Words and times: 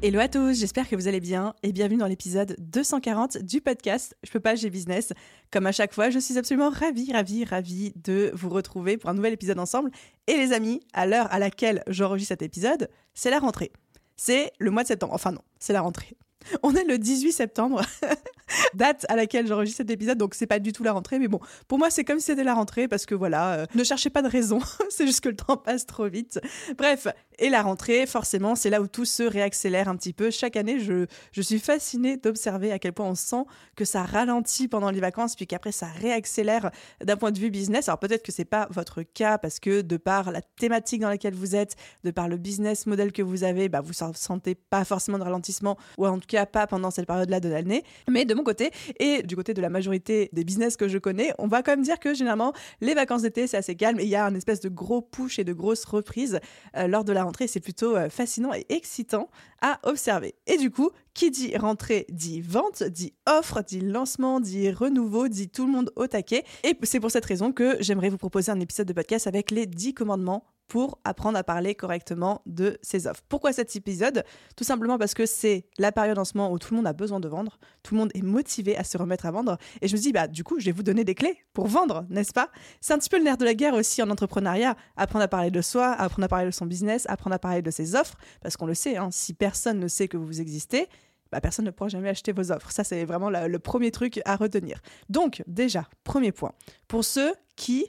Hello 0.00 0.20
à 0.20 0.28
tous, 0.28 0.60
j'espère 0.60 0.88
que 0.88 0.94
vous 0.94 1.08
allez 1.08 1.18
bien 1.18 1.54
et 1.64 1.72
bienvenue 1.72 1.98
dans 1.98 2.06
l'épisode 2.06 2.54
240 2.60 3.38
du 3.38 3.60
podcast 3.60 4.16
Je 4.22 4.30
peux 4.30 4.38
pas, 4.38 4.54
j'ai 4.54 4.70
business. 4.70 5.12
Comme 5.50 5.66
à 5.66 5.72
chaque 5.72 5.92
fois, 5.92 6.08
je 6.08 6.20
suis 6.20 6.38
absolument 6.38 6.70
ravie, 6.70 7.12
ravie, 7.12 7.44
ravie 7.44 7.92
de 7.96 8.30
vous 8.32 8.48
retrouver 8.48 8.96
pour 8.96 9.10
un 9.10 9.14
nouvel 9.14 9.32
épisode 9.32 9.58
ensemble. 9.58 9.90
Et 10.28 10.36
les 10.36 10.52
amis, 10.52 10.78
à 10.92 11.04
l'heure 11.04 11.26
à 11.32 11.40
laquelle 11.40 11.82
j'enregistre 11.88 12.28
cet 12.28 12.42
épisode, 12.42 12.88
c'est 13.12 13.30
la 13.30 13.40
rentrée. 13.40 13.72
C'est 14.16 14.52
le 14.60 14.70
mois 14.70 14.84
de 14.84 14.88
septembre. 14.88 15.14
Enfin 15.14 15.32
non, 15.32 15.42
c'est 15.58 15.72
la 15.72 15.80
rentrée. 15.80 16.16
On 16.62 16.74
est 16.74 16.84
le 16.84 16.98
18 16.98 17.32
septembre, 17.32 17.82
date 18.74 19.04
à 19.08 19.16
laquelle 19.16 19.46
j'enregistre 19.46 19.78
cet 19.78 19.90
épisode, 19.90 20.18
donc 20.18 20.34
c'est 20.34 20.46
pas 20.46 20.58
du 20.58 20.72
tout 20.72 20.82
la 20.82 20.92
rentrée, 20.92 21.18
mais 21.18 21.28
bon, 21.28 21.40
pour 21.66 21.78
moi 21.78 21.90
c'est 21.90 22.04
comme 22.04 22.20
si 22.20 22.26
c'était 22.26 22.44
la 22.44 22.54
rentrée 22.54 22.88
parce 22.88 23.06
que 23.06 23.14
voilà, 23.14 23.54
euh, 23.54 23.66
ne 23.74 23.84
cherchez 23.84 24.10
pas 24.10 24.22
de 24.22 24.28
raison, 24.28 24.60
c'est 24.88 25.06
juste 25.06 25.20
que 25.20 25.28
le 25.28 25.36
temps 25.36 25.56
passe 25.56 25.86
trop 25.86 26.08
vite. 26.08 26.40
Bref, 26.76 27.08
et 27.40 27.50
la 27.50 27.62
rentrée, 27.62 28.06
forcément, 28.06 28.56
c'est 28.56 28.68
là 28.68 28.80
où 28.80 28.88
tout 28.88 29.04
se 29.04 29.22
réaccélère 29.22 29.88
un 29.88 29.96
petit 29.96 30.12
peu. 30.12 30.30
Chaque 30.30 30.56
année, 30.56 30.80
je, 30.80 31.06
je 31.30 31.40
suis 31.40 31.60
fascinée 31.60 32.16
d'observer 32.16 32.72
à 32.72 32.80
quel 32.80 32.92
point 32.92 33.06
on 33.06 33.14
sent 33.14 33.44
que 33.76 33.84
ça 33.84 34.02
ralentit 34.02 34.66
pendant 34.66 34.90
les 34.90 35.00
vacances, 35.00 35.36
puis 35.36 35.46
qu'après 35.46 35.70
ça 35.70 35.86
réaccélère 35.86 36.70
d'un 37.04 37.16
point 37.16 37.30
de 37.30 37.38
vue 37.38 37.50
business. 37.50 37.88
Alors 37.88 38.00
peut-être 38.00 38.24
que 38.24 38.32
c'est 38.32 38.44
pas 38.44 38.66
votre 38.70 39.02
cas 39.02 39.38
parce 39.38 39.60
que 39.60 39.82
de 39.82 39.96
par 39.96 40.32
la 40.32 40.42
thématique 40.42 41.00
dans 41.00 41.08
laquelle 41.08 41.34
vous 41.34 41.54
êtes, 41.54 41.76
de 42.02 42.10
par 42.10 42.28
le 42.28 42.38
business 42.38 42.86
model 42.86 43.12
que 43.12 43.22
vous 43.22 43.44
avez, 43.44 43.68
bah, 43.68 43.80
vous 43.80 43.92
sentez 43.92 44.56
pas 44.56 44.84
forcément 44.84 45.18
de 45.18 45.24
ralentissement, 45.24 45.78
ou 45.96 46.06
en 46.06 46.18
tout 46.18 46.26
pas 46.46 46.66
pendant 46.66 46.90
cette 46.90 47.06
période-là 47.06 47.40
de 47.40 47.48
l'année. 47.48 47.84
Mais 48.08 48.24
de 48.24 48.34
mon 48.34 48.44
côté, 48.44 48.70
et 48.98 49.22
du 49.22 49.36
côté 49.36 49.54
de 49.54 49.60
la 49.60 49.70
majorité 49.70 50.28
des 50.32 50.44
business 50.44 50.76
que 50.76 50.88
je 50.88 50.98
connais, 50.98 51.32
on 51.38 51.46
va 51.46 51.62
quand 51.62 51.72
même 51.72 51.82
dire 51.82 51.98
que 51.98 52.14
généralement, 52.14 52.52
les 52.80 52.94
vacances 52.94 53.22
d'été, 53.22 53.46
c'est 53.46 53.56
assez 53.56 53.74
calme 53.74 54.00
et 54.00 54.04
il 54.04 54.08
y 54.08 54.16
a 54.16 54.24
un 54.24 54.34
espèce 54.34 54.60
de 54.60 54.68
gros 54.68 55.00
push 55.00 55.38
et 55.38 55.44
de 55.44 55.52
grosses 55.52 55.84
reprises 55.84 56.40
euh, 56.76 56.86
lors 56.86 57.04
de 57.04 57.12
la 57.12 57.24
rentrée. 57.24 57.46
C'est 57.46 57.60
plutôt 57.60 57.96
euh, 57.96 58.08
fascinant 58.08 58.52
et 58.54 58.66
excitant 58.68 59.28
à 59.60 59.80
observer. 59.84 60.34
Et 60.46 60.56
du 60.56 60.70
coup, 60.70 60.90
qui 61.14 61.30
dit 61.30 61.56
rentrée 61.56 62.06
dit 62.10 62.40
vente, 62.40 62.82
dit 62.84 63.12
offre, 63.28 63.62
dit 63.62 63.80
lancement, 63.80 64.40
dit 64.40 64.70
renouveau, 64.70 65.28
dit 65.28 65.48
tout 65.48 65.66
le 65.66 65.72
monde 65.72 65.90
au 65.96 66.06
taquet. 66.06 66.44
Et 66.64 66.78
c'est 66.84 67.00
pour 67.00 67.10
cette 67.10 67.24
raison 67.24 67.52
que 67.52 67.76
j'aimerais 67.80 68.08
vous 68.08 68.18
proposer 68.18 68.52
un 68.52 68.60
épisode 68.60 68.86
de 68.86 68.92
podcast 68.92 69.26
avec 69.26 69.50
les 69.50 69.66
10 69.66 69.94
commandements 69.94 70.44
pour 70.68 70.98
apprendre 71.04 71.38
à 71.38 71.42
parler 71.42 71.74
correctement 71.74 72.42
de 72.46 72.78
ses 72.82 73.06
offres. 73.06 73.22
Pourquoi 73.28 73.52
cet 73.52 73.74
épisode? 73.74 74.22
Tout 74.54 74.64
simplement 74.64 74.98
parce 74.98 75.14
que 75.14 75.26
c'est 75.26 75.64
la 75.78 75.92
période 75.92 76.18
en 76.18 76.24
ce 76.24 76.36
moment 76.36 76.52
où 76.52 76.58
tout 76.58 76.72
le 76.72 76.76
monde 76.76 76.86
a 76.86 76.92
besoin 76.92 77.20
de 77.20 77.28
vendre, 77.28 77.58
tout 77.82 77.94
le 77.94 78.00
monde 78.00 78.10
est 78.14 78.22
motivé 78.22 78.76
à 78.76 78.84
se 78.84 78.98
remettre 78.98 79.26
à 79.26 79.30
vendre, 79.30 79.56
et 79.80 79.88
je 79.88 79.96
me 79.96 80.00
dis, 80.00 80.12
bah 80.12 80.28
du 80.28 80.44
coup, 80.44 80.60
je 80.60 80.66
vais 80.66 80.72
vous 80.72 80.82
donner 80.82 81.04
des 81.04 81.14
clés 81.14 81.38
pour 81.54 81.66
vendre, 81.66 82.06
n'est-ce 82.10 82.32
pas? 82.32 82.50
C'est 82.80 82.92
un 82.92 82.98
petit 82.98 83.08
peu 83.08 83.18
le 83.18 83.24
nerf 83.24 83.38
de 83.38 83.44
la 83.44 83.54
guerre 83.54 83.74
aussi 83.74 84.02
en 84.02 84.10
entrepreneuriat, 84.10 84.76
apprendre 84.96 85.24
à 85.24 85.28
parler 85.28 85.50
de 85.50 85.62
soi, 85.62 85.92
apprendre 85.92 86.24
à 86.24 86.28
parler 86.28 86.46
de 86.46 86.50
son 86.50 86.66
business, 86.66 87.06
apprendre 87.08 87.34
à 87.34 87.38
parler 87.38 87.62
de 87.62 87.70
ses 87.70 87.96
offres, 87.96 88.16
parce 88.42 88.56
qu'on 88.56 88.66
le 88.66 88.74
sait, 88.74 88.96
hein, 88.96 89.08
si 89.10 89.32
personne 89.32 89.80
ne 89.80 89.88
sait 89.88 90.06
que 90.06 90.18
vous 90.18 90.40
existez, 90.40 90.86
bah, 91.32 91.40
personne 91.40 91.64
ne 91.64 91.70
pourra 91.70 91.88
jamais 91.88 92.08
acheter 92.08 92.32
vos 92.32 92.52
offres. 92.52 92.70
Ça, 92.70 92.84
c'est 92.84 93.04
vraiment 93.04 93.30
le 93.30 93.58
premier 93.58 93.90
truc 93.90 94.20
à 94.24 94.36
retenir. 94.36 94.80
Donc, 95.08 95.42
déjà, 95.46 95.88
premier 96.04 96.32
point, 96.32 96.52
pour 96.88 97.04
ceux 97.04 97.34
qui 97.56 97.86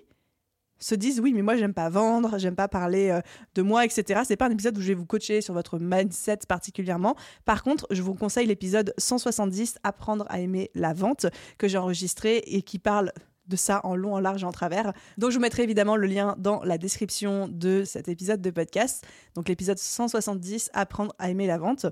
se 0.79 0.95
disent 0.95 1.19
oui 1.19 1.33
mais 1.33 1.41
moi 1.41 1.55
j'aime 1.55 1.73
pas 1.73 1.89
vendre, 1.89 2.37
j'aime 2.37 2.55
pas 2.55 2.67
parler 2.67 3.09
euh, 3.09 3.21
de 3.55 3.61
moi, 3.61 3.85
etc. 3.85 4.21
C'est 4.25 4.37
pas 4.37 4.47
un 4.47 4.51
épisode 4.51 4.77
où 4.77 4.81
je 4.81 4.87
vais 4.87 4.93
vous 4.93 5.05
coacher 5.05 5.41
sur 5.41 5.53
votre 5.53 5.79
mindset 5.79 6.39
particulièrement. 6.47 7.15
Par 7.45 7.63
contre, 7.63 7.87
je 7.91 8.01
vous 8.01 8.13
conseille 8.13 8.47
l'épisode 8.47 8.93
170 8.97 9.77
Apprendre 9.83 10.25
à 10.29 10.39
aimer 10.39 10.71
la 10.75 10.93
vente 10.93 11.25
que 11.57 11.67
j'ai 11.67 11.77
enregistré 11.77 12.37
et 12.45 12.61
qui 12.61 12.79
parle 12.79 13.11
de 13.49 13.55
ça 13.55 13.81
en 13.83 13.95
long, 13.95 14.13
en 14.13 14.19
large 14.19 14.43
et 14.43 14.45
en 14.45 14.51
travers. 14.51 14.93
Donc 15.17 15.31
je 15.31 15.35
vous 15.35 15.41
mettrai 15.41 15.63
évidemment 15.63 15.95
le 15.95 16.07
lien 16.07 16.35
dans 16.37 16.63
la 16.63 16.77
description 16.77 17.47
de 17.49 17.83
cet 17.83 18.07
épisode 18.07 18.41
de 18.41 18.51
podcast. 18.51 19.05
Donc 19.35 19.49
l'épisode 19.49 19.77
170 19.77 20.69
Apprendre 20.73 21.13
à 21.19 21.29
aimer 21.29 21.47
la 21.47 21.57
vente. 21.57 21.87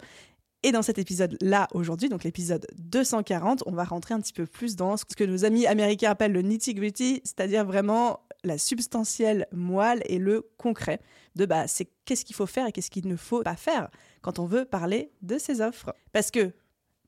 Et 0.63 0.71
dans 0.71 0.81
cet 0.81 0.97
épisode-là, 0.97 1.67
aujourd'hui, 1.73 2.09
donc 2.09 2.23
l'épisode 2.23 2.65
240, 2.77 3.63
on 3.67 3.71
va 3.73 3.83
rentrer 3.83 4.13
un 4.13 4.19
petit 4.19 4.33
peu 4.33 4.45
plus 4.45 4.75
dans 4.75 4.97
ce 4.97 5.05
que 5.05 5.23
nos 5.23 5.45
amis 5.45 5.67
américains 5.67 6.09
appellent 6.09 6.33
le 6.33 6.41
nitty-gritty, 6.41 7.21
c'est-à-dire 7.23 7.63
vraiment 7.63 8.21
la 8.47 8.57
substantielle 8.57 9.47
moelle 9.51 10.01
et 10.05 10.17
le 10.17 10.49
concret 10.57 10.99
de 11.35 11.45
bah, 11.45 11.67
c'est 11.67 11.89
qu'est-ce 12.05 12.25
qu'il 12.25 12.35
faut 12.35 12.45
faire 12.45 12.67
et 12.67 12.71
qu'est-ce 12.71 12.89
qu'il 12.89 13.07
ne 13.07 13.15
faut 13.15 13.43
pas 13.43 13.55
faire 13.55 13.89
quand 14.21 14.39
on 14.39 14.45
veut 14.45 14.65
parler 14.65 15.11
de 15.21 15.37
ses 15.37 15.61
offres. 15.61 15.93
Parce 16.11 16.31
que 16.31 16.53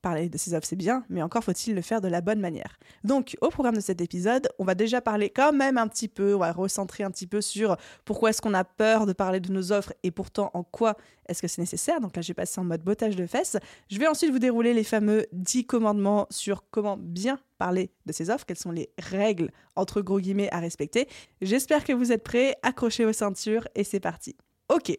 parler 0.00 0.28
de 0.28 0.38
ses 0.38 0.54
offres, 0.54 0.66
c'est 0.66 0.76
bien, 0.76 1.04
mais 1.08 1.22
encore 1.22 1.44
faut-il 1.44 1.74
le 1.74 1.82
faire 1.82 2.00
de 2.00 2.08
la 2.08 2.20
bonne 2.20 2.40
manière. 2.40 2.78
Donc, 3.04 3.36
au 3.40 3.48
programme 3.48 3.76
de 3.76 3.80
cet 3.80 4.00
épisode, 4.00 4.48
on 4.58 4.64
va 4.64 4.74
déjà 4.74 5.00
parler 5.00 5.30
quand 5.30 5.52
même 5.52 5.78
un 5.78 5.88
petit 5.88 6.08
peu, 6.08 6.34
on 6.34 6.38
va 6.38 6.52
recentrer 6.52 7.04
un 7.04 7.10
petit 7.10 7.26
peu 7.26 7.40
sur 7.40 7.76
pourquoi 8.04 8.30
est-ce 8.30 8.40
qu'on 8.40 8.54
a 8.54 8.64
peur 8.64 9.06
de 9.06 9.12
parler 9.12 9.40
de 9.40 9.52
nos 9.52 9.72
offres 9.72 9.92
et 10.02 10.10
pourtant 10.10 10.50
en 10.54 10.62
quoi 10.62 10.96
est-ce 11.28 11.42
que 11.42 11.48
c'est 11.48 11.60
nécessaire. 11.60 12.00
Donc 12.00 12.16
là, 12.16 12.22
j'ai 12.22 12.34
passé 12.34 12.60
en 12.60 12.64
mode 12.64 12.82
bottage 12.82 13.16
de 13.16 13.26
fesses. 13.26 13.56
Je 13.90 13.98
vais 13.98 14.06
ensuite 14.06 14.30
vous 14.30 14.38
dérouler 14.38 14.74
les 14.74 14.84
fameux 14.84 15.26
10 15.32 15.66
commandements 15.66 16.26
sur 16.30 16.64
comment 16.70 16.96
bien 16.96 17.38
parler 17.60 17.92
de 18.06 18.12
ses 18.12 18.30
offres, 18.30 18.46
quelles 18.46 18.56
sont 18.58 18.72
les 18.72 18.90
règles 18.98 19.50
entre 19.76 20.00
gros 20.00 20.18
guillemets 20.18 20.50
à 20.50 20.58
respecter. 20.58 21.06
J'espère 21.42 21.84
que 21.84 21.92
vous 21.92 22.10
êtes 22.10 22.24
prêts, 22.24 22.56
accrochez 22.62 23.04
vos 23.04 23.12
ceintures 23.12 23.68
et 23.74 23.84
c'est 23.84 24.00
parti. 24.00 24.34
Ok, 24.68 24.96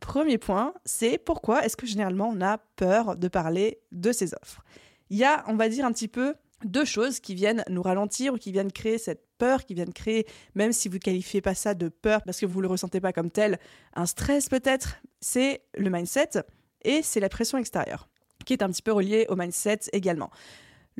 Premier 0.00 0.38
point, 0.38 0.74
c'est 0.84 1.18
pourquoi 1.18 1.64
est-ce 1.64 1.76
que 1.76 1.86
généralement 1.86 2.30
on 2.32 2.40
a 2.40 2.58
peur 2.76 3.16
de 3.16 3.28
parler 3.28 3.80
de 3.92 4.12
ses 4.12 4.32
offres? 4.34 4.62
Il 5.10 5.18
y 5.18 5.24
a, 5.24 5.44
on 5.48 5.56
va 5.56 5.68
dire, 5.68 5.84
un 5.84 5.92
petit 5.92 6.08
peu 6.08 6.34
deux 6.64 6.84
choses 6.84 7.20
qui 7.20 7.34
viennent 7.34 7.64
nous 7.68 7.82
ralentir 7.82 8.34
ou 8.34 8.36
qui 8.36 8.52
viennent 8.52 8.72
créer 8.72 8.98
cette 8.98 9.24
peur, 9.38 9.64
qui 9.64 9.74
viennent 9.74 9.92
créer, 9.92 10.26
même 10.54 10.72
si 10.72 10.88
vous 10.88 10.96
ne 10.96 11.00
qualifiez 11.00 11.40
pas 11.40 11.54
ça 11.54 11.74
de 11.74 11.88
peur 11.88 12.22
parce 12.24 12.40
que 12.40 12.46
vous 12.46 12.58
ne 12.58 12.62
le 12.62 12.68
ressentez 12.68 13.00
pas 13.00 13.12
comme 13.12 13.30
tel, 13.30 13.58
un 13.94 14.06
stress 14.06 14.48
peut-être, 14.48 14.96
c'est 15.20 15.62
le 15.76 15.90
mindset 15.90 16.42
et 16.82 17.02
c'est 17.02 17.20
la 17.20 17.28
pression 17.28 17.58
extérieure, 17.58 18.08
qui 18.44 18.52
est 18.52 18.62
un 18.62 18.68
petit 18.68 18.82
peu 18.82 18.92
reliée 18.92 19.26
au 19.28 19.36
mindset 19.36 19.80
également. 19.92 20.30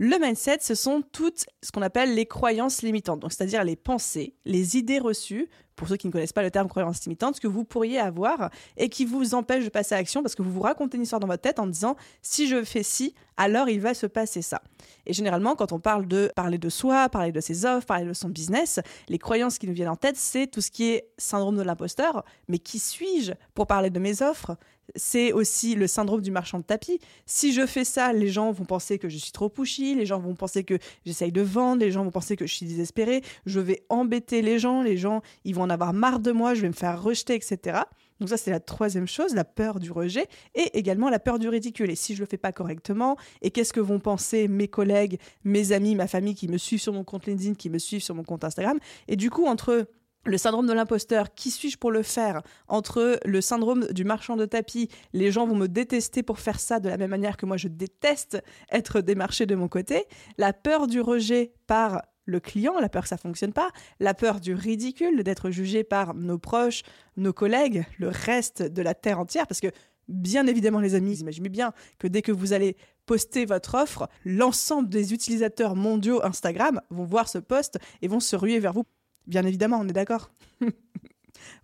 Le 0.01 0.17
mindset, 0.21 0.59
ce 0.61 0.77
sont 0.77 1.03
toutes 1.11 1.47
ce 1.61 1.73
qu'on 1.73 1.83
appelle 1.83 2.15
les 2.15 2.25
croyances 2.25 2.83
limitantes, 2.83 3.19
donc 3.19 3.33
c'est-à-dire 3.33 3.65
les 3.65 3.75
pensées, 3.75 4.37
les 4.45 4.77
idées 4.77 5.01
reçues 5.01 5.49
pour 5.75 5.89
ceux 5.89 5.97
qui 5.97 6.07
ne 6.07 6.13
connaissent 6.13 6.33
pas 6.33 6.45
le 6.45 6.53
terme 6.53 6.69
croyance 6.69 7.05
limitante, 7.05 7.41
que 7.41 7.49
vous 7.49 7.65
pourriez 7.65 7.99
avoir 7.99 8.51
et 8.77 8.91
qui 8.91 9.05
vous 9.05 9.35
empêche 9.35 9.65
de 9.65 9.71
passer 9.71 9.97
à 9.97 9.99
l'action 9.99 10.23
parce 10.23 10.37
que 10.37 10.43
vous 10.43 10.53
vous 10.53 10.61
racontez 10.61 10.99
une 10.99 11.03
histoire 11.03 11.19
dans 11.19 11.27
votre 11.27 11.43
tête 11.43 11.59
en 11.59 11.67
disant 11.67 11.97
si 12.23 12.47
je 12.47 12.63
fais 12.63 12.85
ci, 12.85 13.17
alors 13.37 13.69
il 13.69 13.81
va 13.81 13.93
se 13.93 14.07
passer 14.07 14.41
ça. 14.41 14.63
Et 15.05 15.13
généralement, 15.13 15.57
quand 15.57 15.73
on 15.73 15.81
parle 15.81 16.07
de 16.07 16.31
parler 16.37 16.59
de 16.59 16.69
soi, 16.69 17.09
parler 17.09 17.33
de 17.33 17.41
ses 17.41 17.67
offres, 17.67 17.87
parler 17.87 18.05
de 18.05 18.13
son 18.13 18.29
business, 18.29 18.79
les 19.09 19.19
croyances 19.19 19.59
qui 19.59 19.67
nous 19.67 19.75
viennent 19.75 19.89
en 19.89 19.97
tête, 19.97 20.17
c'est 20.17 20.47
tout 20.47 20.61
ce 20.61 20.71
qui 20.71 20.91
est 20.91 21.09
syndrome 21.19 21.57
de 21.57 21.63
l'imposteur. 21.63 22.25
Mais 22.47 22.61
qui 22.61 22.79
suis-je 22.79 23.33
pour 23.53 23.67
parler 23.67 23.91
de 23.91 23.99
mes 23.99 24.23
offres? 24.23 24.57
C'est 24.97 25.33
aussi 25.33 25.75
le 25.75 25.87
syndrome 25.87 26.21
du 26.21 26.31
marchand 26.31 26.59
de 26.59 26.65
tapis. 26.65 27.01
Si 27.27 27.53
je 27.53 27.67
fais 27.67 27.85
ça, 27.85 28.13
les 28.13 28.29
gens 28.29 28.53
vont 28.53 28.65
penser 28.65 28.99
que 28.99 29.09
je 29.09 29.17
suis 29.17 29.33
trop 29.33 29.49
pushy, 29.49 29.95
les 29.95 30.07
gens 30.07 30.19
vont 30.19 30.35
penser 30.35 30.65
que 30.65 30.79
j'essaye 31.05 31.33
de 31.33 31.43
vendre, 31.43 31.81
les 31.81 31.91
gens 31.91 32.05
vont 32.05 32.11
penser 32.11 32.37
que 32.37 32.47
je 32.47 32.55
suis 32.55 32.67
désespérée, 32.67 33.23
je 33.47 33.61
vais 33.61 33.85
embêter 33.89 34.43
les 34.43 34.59
gens, 34.59 34.83
les 34.83 34.97
gens, 34.97 35.23
ils 35.45 35.55
vont 35.55 35.63
en 35.63 35.71
avoir 35.71 35.93
marre 35.93 36.21
de 36.21 36.33
moi, 36.33 36.55
je 36.55 36.63
vais 36.63 36.69
me 36.69 36.73
faire 36.73 37.03
rejeter, 37.03 37.35
etc. 37.35 37.81
Donc 38.21 38.29
ça, 38.29 38.37
c'est 38.37 38.51
la 38.51 38.61
troisième 38.61 39.07
chose, 39.07 39.35
la 39.35 39.45
peur 39.45 39.79
du 39.79 39.93
rejet 39.93 40.27
et 40.55 40.77
également 40.77 41.09
la 41.09 41.21
peur 41.21 41.39
du 41.39 41.49
ridicule. 41.49 41.91
Et 41.91 41.97
si 41.97 42.15
je 42.15 42.21
le 42.21 42.27
fais 42.27 42.37
pas 42.37 42.53
correctement, 42.53 43.17
et 43.43 43.51
qu'est-ce 43.51 43.73
que 43.73 43.81
vont 43.81 44.01
penser 44.01 44.49
mes 44.49 44.69
collègues, 44.69 45.19
mes 45.45 45.73
amis, 45.73 45.95
ma 45.95 46.09
famille 46.09 46.35
qui 46.35 46.49
me 46.49 46.59
suivent 46.59 46.81
sur 46.81 46.93
mon 46.93 47.05
compte 47.05 47.27
LinkedIn, 47.27 47.55
qui 47.55 47.71
me 47.71 47.79
suivent 47.79 48.03
sur 48.03 48.15
mon 48.15 48.25
compte 48.25 48.45
Instagram? 48.45 48.79
Et 49.07 49.17
du 49.17 49.31
coup, 49.31 49.47
entre 49.47 49.87
le 50.29 50.39
syndrome 50.39 50.67
de 50.67 50.73
l'imposteur, 50.73 51.35
qui 51.35 51.51
suis-je 51.51 51.79
pour 51.79 51.91
le 51.91 52.03
faire 52.03 52.43
Entre 52.69 53.19
le 53.25 53.41
syndrome 53.41 53.87
du 53.93 54.05
marchand 54.05 54.37
de 54.37 54.45
tapis, 54.45 54.89
les 55.13 55.33
gens 55.33 55.47
vont 55.47 55.57
me 55.57 55.67
détester 55.67 56.23
pour 56.23 56.39
faire 56.39 56.61
ça 56.61 56.81
de 56.81 56.89
la 56.89 56.97
même 56.97 57.11
manière 57.11 57.37
que 57.37 57.47
moi 57.47 57.57
je 57.57 57.69
déteste 57.69 58.43
être 58.71 59.01
démarché 59.01 59.47
de 59.47 59.55
mon 59.55 59.69
côté, 59.69 60.05
la 60.37 60.53
peur 60.53 60.87
du 60.87 61.01
rejet 61.01 61.53
par 61.67 62.03
le 62.27 62.41
client, 62.41 62.79
la 62.79 62.91
peur 62.91 63.05
que 63.05 63.09
ça 63.09 63.17
fonctionne 63.17 63.55
pas, 63.55 63.71
la 64.01 64.13
peur 64.13 64.39
du 64.41 64.53
ridicule, 64.53 65.23
d'être 65.23 65.51
jugé 65.51 65.83
par 65.83 66.15
nos 66.15 66.39
proches, 66.39 66.83
nos 67.17 67.33
collègues, 67.33 67.87
le 67.99 68.09
reste 68.09 68.63
de 68.63 68.83
la 68.83 68.95
terre 68.95 69.19
entière, 69.19 69.47
parce 69.47 69.61
que 69.61 69.69
bien 70.09 70.47
évidemment 70.47 70.81
les 70.81 70.95
amis, 70.95 71.21
imaginez 71.21 71.49
bien 71.49 71.73
que 71.99 72.07
dès 72.07 72.21
que 72.21 72.33
vous 72.33 72.53
allez 72.53 72.77
poster 73.07 73.47
votre 73.47 73.75
offre, 73.75 74.09
l'ensemble 74.27 74.91
des 74.91 75.15
utilisateurs 75.15 75.75
mondiaux 75.75 76.23
Instagram 76.23 76.83
vont 76.91 77.05
voir 77.05 77.31
ce 77.31 77.39
post 77.39 77.79
et 78.03 78.09
vont 78.09 78.21
se 78.21 78.37
ruer 78.37 78.59
vers 78.59 78.75
vous 78.75 78.85
Bien 79.29 79.45
évidemment, 79.45 79.79
on 79.79 79.89
est 79.89 79.93
d'accord. 79.93 80.31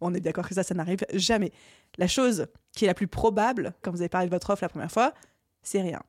on 0.00 0.14
est 0.14 0.20
d'accord 0.20 0.46
que 0.48 0.54
ça, 0.54 0.62
ça 0.62 0.74
n'arrive 0.74 1.04
jamais. 1.14 1.50
La 1.98 2.06
chose 2.06 2.46
qui 2.72 2.84
est 2.84 2.88
la 2.88 2.94
plus 2.94 3.08
probable 3.08 3.74
quand 3.82 3.90
vous 3.90 4.02
avez 4.02 4.08
parlé 4.08 4.28
de 4.28 4.30
votre 4.32 4.50
offre 4.50 4.62
la 4.62 4.68
première 4.68 4.92
fois, 4.92 5.14
c'est 5.62 5.80
rien. 5.80 6.02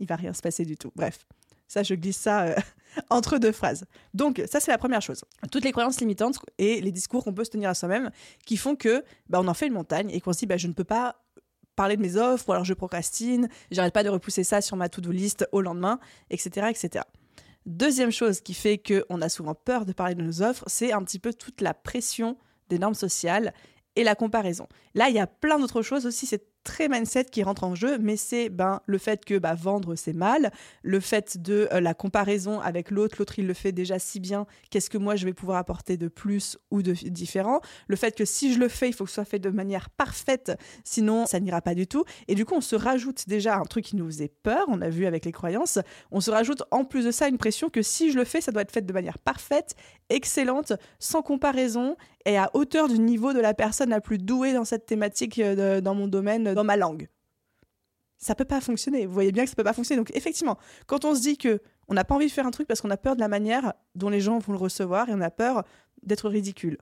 Il 0.00 0.06
va 0.06 0.16
rien 0.16 0.32
se 0.32 0.40
passer 0.40 0.64
du 0.64 0.76
tout. 0.76 0.92
Bref, 0.94 1.26
ça, 1.66 1.82
je 1.82 1.94
glisse 1.94 2.18
ça 2.18 2.44
euh, 2.44 2.54
entre 3.10 3.38
deux 3.38 3.52
phrases. 3.52 3.84
Donc, 4.14 4.40
ça, 4.48 4.60
c'est 4.60 4.70
la 4.70 4.78
première 4.78 5.02
chose. 5.02 5.24
Toutes 5.50 5.64
les 5.64 5.72
croyances 5.72 6.00
limitantes 6.00 6.38
et 6.58 6.80
les 6.80 6.92
discours 6.92 7.24
qu'on 7.24 7.34
peut 7.34 7.44
se 7.44 7.50
tenir 7.50 7.70
à 7.70 7.74
soi-même 7.74 8.10
qui 8.44 8.56
font 8.56 8.76
que 8.76 9.04
bah, 9.28 9.40
on 9.42 9.48
en 9.48 9.54
fait 9.54 9.66
une 9.66 9.74
montagne 9.74 10.10
et 10.10 10.20
qu'on 10.20 10.32
se 10.32 10.38
dit 10.38 10.46
bah, 10.46 10.56
je 10.56 10.68
ne 10.68 10.72
peux 10.72 10.84
pas 10.84 11.22
parler 11.74 11.96
de 11.96 12.02
mes 12.02 12.16
offres 12.16 12.48
ou 12.48 12.52
alors 12.52 12.64
je 12.64 12.74
procrastine, 12.74 13.48
j'arrête 13.70 13.92
pas 13.92 14.04
de 14.04 14.08
repousser 14.08 14.44
ça 14.44 14.60
sur 14.60 14.76
ma 14.76 14.88
to-do 14.88 15.10
list 15.10 15.46
au 15.52 15.60
lendemain, 15.60 15.98
etc., 16.30 16.68
etc. 16.70 17.04
Deuxième 17.66 18.12
chose 18.12 18.40
qui 18.40 18.54
fait 18.54 18.78
qu'on 18.78 19.20
a 19.20 19.28
souvent 19.28 19.54
peur 19.54 19.86
de 19.86 19.92
parler 19.92 20.14
de 20.14 20.22
nos 20.22 20.40
offres, 20.40 20.64
c'est 20.68 20.92
un 20.92 21.02
petit 21.02 21.18
peu 21.18 21.34
toute 21.34 21.60
la 21.60 21.74
pression 21.74 22.36
des 22.68 22.78
normes 22.78 22.94
sociales 22.94 23.52
et 23.96 24.04
la 24.04 24.14
comparaison. 24.14 24.68
Là, 24.94 25.08
il 25.08 25.16
y 25.16 25.18
a 25.18 25.26
plein 25.26 25.58
d'autres 25.58 25.82
choses 25.82 26.06
aussi. 26.06 26.26
C'est 26.26 26.46
très 26.66 26.88
mindset 26.88 27.26
qui 27.26 27.44
rentre 27.44 27.64
en 27.64 27.74
jeu, 27.74 27.96
mais 27.98 28.16
c'est 28.16 28.48
ben, 28.48 28.80
le 28.86 28.98
fait 28.98 29.24
que 29.24 29.38
bah, 29.38 29.54
vendre 29.54 29.94
c'est 29.94 30.12
mal, 30.12 30.50
le 30.82 30.98
fait 30.98 31.40
de 31.40 31.68
euh, 31.72 31.80
la 31.80 31.94
comparaison 31.94 32.60
avec 32.60 32.90
l'autre, 32.90 33.16
l'autre 33.18 33.38
il 33.38 33.46
le 33.46 33.54
fait 33.54 33.70
déjà 33.70 34.00
si 34.00 34.18
bien, 34.18 34.46
qu'est-ce 34.70 34.90
que 34.90 34.98
moi 34.98 35.14
je 35.14 35.24
vais 35.24 35.32
pouvoir 35.32 35.58
apporter 35.58 35.96
de 35.96 36.08
plus 36.08 36.58
ou 36.72 36.82
de 36.82 36.92
différent, 36.92 37.60
le 37.86 37.94
fait 37.94 38.16
que 38.16 38.24
si 38.24 38.52
je 38.52 38.58
le 38.58 38.68
fais, 38.68 38.88
il 38.88 38.92
faut 38.92 39.04
que 39.04 39.10
ce 39.10 39.14
soit 39.14 39.24
fait 39.24 39.38
de 39.38 39.48
manière 39.48 39.88
parfaite, 39.90 40.52
sinon 40.82 41.24
ça 41.26 41.38
n'ira 41.38 41.62
pas 41.62 41.74
du 41.74 41.86
tout, 41.86 42.04
et 42.26 42.34
du 42.34 42.44
coup 42.44 42.54
on 42.56 42.60
se 42.60 42.74
rajoute 42.74 43.28
déjà 43.28 43.56
un 43.56 43.64
truc 43.64 43.84
qui 43.84 43.96
nous 43.96 44.06
faisait 44.06 44.32
peur, 44.42 44.64
on 44.66 44.82
a 44.82 44.88
vu 44.88 45.06
avec 45.06 45.24
les 45.24 45.32
croyances, 45.32 45.78
on 46.10 46.20
se 46.20 46.32
rajoute 46.32 46.64
en 46.72 46.84
plus 46.84 47.04
de 47.04 47.12
ça 47.12 47.28
une 47.28 47.38
pression 47.38 47.70
que 47.70 47.80
si 47.80 48.10
je 48.10 48.18
le 48.18 48.24
fais, 48.24 48.40
ça 48.40 48.50
doit 48.50 48.62
être 48.62 48.72
fait 48.72 48.84
de 48.84 48.92
manière 48.92 49.18
parfaite, 49.18 49.76
excellente, 50.10 50.72
sans 50.98 51.22
comparaison, 51.22 51.96
et 52.26 52.36
à 52.36 52.50
hauteur 52.54 52.88
du 52.88 52.98
niveau 52.98 53.32
de 53.32 53.38
la 53.38 53.54
personne 53.54 53.90
la 53.90 54.00
plus 54.00 54.18
douée 54.18 54.52
dans 54.52 54.64
cette 54.64 54.84
thématique 54.84 55.38
euh, 55.38 55.80
dans 55.80 55.94
mon 55.94 56.08
domaine 56.08 56.54
dans 56.56 56.64
ma 56.64 56.76
langue. 56.76 57.08
Ça 58.18 58.34
peut 58.34 58.44
pas 58.44 58.60
fonctionner. 58.60 59.06
Vous 59.06 59.12
voyez 59.12 59.32
bien 59.32 59.44
que 59.44 59.50
ça 59.50 59.56
peut 59.56 59.64
pas 59.64 59.72
fonctionner. 59.72 60.00
Donc 60.00 60.10
effectivement, 60.16 60.58
quand 60.86 61.04
on 61.04 61.14
se 61.14 61.20
dit 61.20 61.36
que 61.36 61.60
on 61.88 61.94
n'a 61.94 62.04
pas 62.04 62.14
envie 62.14 62.26
de 62.26 62.32
faire 62.32 62.46
un 62.46 62.50
truc 62.50 62.66
parce 62.66 62.80
qu'on 62.80 62.90
a 62.90 62.96
peur 62.96 63.14
de 63.14 63.20
la 63.20 63.28
manière 63.28 63.74
dont 63.94 64.08
les 64.08 64.20
gens 64.20 64.38
vont 64.38 64.52
le 64.52 64.58
recevoir 64.58 65.08
et 65.08 65.14
on 65.14 65.20
a 65.20 65.30
peur 65.30 65.64
d'être 66.02 66.28
ridicule. 66.28 66.78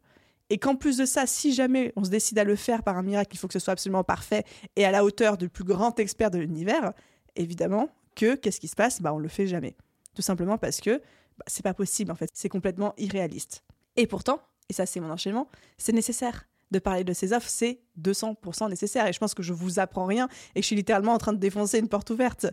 Et 0.50 0.58
qu'en 0.58 0.76
plus 0.76 0.96
de 0.96 1.04
ça, 1.04 1.26
si 1.26 1.52
jamais 1.52 1.92
on 1.96 2.04
se 2.04 2.10
décide 2.10 2.38
à 2.38 2.44
le 2.44 2.56
faire 2.56 2.82
par 2.82 2.96
un 2.96 3.02
miracle, 3.02 3.34
il 3.34 3.38
faut 3.38 3.46
que 3.46 3.52
ce 3.52 3.58
soit 3.58 3.72
absolument 3.72 4.04
parfait 4.04 4.44
et 4.76 4.84
à 4.84 4.90
la 4.90 5.04
hauteur 5.04 5.36
du 5.36 5.48
plus 5.48 5.64
grand 5.64 5.98
expert 5.98 6.30
de 6.30 6.38
l'univers, 6.38 6.92
évidemment 7.36 7.88
que 8.14 8.34
qu'est-ce 8.34 8.60
qui 8.60 8.68
se 8.68 8.76
passe? 8.76 9.02
Bah 9.02 9.12
on 9.12 9.18
le 9.18 9.28
fait 9.28 9.46
jamais. 9.46 9.76
Tout 10.14 10.22
simplement 10.22 10.58
parce 10.58 10.80
que 10.80 10.98
bah, 11.38 11.44
c'est 11.46 11.64
pas 11.64 11.74
possible 11.74 12.12
en 12.12 12.14
fait, 12.14 12.30
c'est 12.34 12.48
complètement 12.48 12.94
irréaliste. 12.96 13.64
Et 13.96 14.06
pourtant, 14.06 14.40
et 14.68 14.72
ça 14.72 14.86
c'est 14.86 15.00
mon 15.00 15.10
enchaînement, 15.10 15.48
c'est 15.78 15.92
nécessaire 15.92 16.46
de 16.74 16.78
parler 16.78 17.04
de 17.04 17.12
ces 17.12 17.32
offres, 17.32 17.48
c'est 17.48 17.80
200% 18.00 18.68
nécessaire. 18.68 19.06
Et 19.06 19.12
je 19.12 19.18
pense 19.18 19.34
que 19.34 19.42
je 19.42 19.52
vous 19.52 19.78
apprends 19.78 20.06
rien 20.06 20.28
et 20.54 20.60
que 20.60 20.62
je 20.62 20.66
suis 20.66 20.76
littéralement 20.76 21.12
en 21.12 21.18
train 21.18 21.32
de 21.32 21.38
défoncer 21.38 21.78
une 21.78 21.88
porte 21.88 22.10
ouverte. 22.10 22.46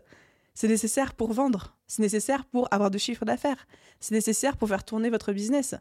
C'est 0.54 0.68
nécessaire 0.68 1.14
pour 1.14 1.34
vendre. 1.34 1.76
C'est 1.88 2.02
nécessaire 2.02 2.46
pour 2.46 2.68
avoir 2.72 2.92
de 2.92 2.98
chiffres 2.98 3.26
d'affaires. 3.26 3.68
C'est 4.00 4.16
nécessaire 4.16 4.58
pour 4.58 4.70
faire 4.70 4.84
tourner 4.84 5.10
votre 5.10 5.34
business. 5.34 5.76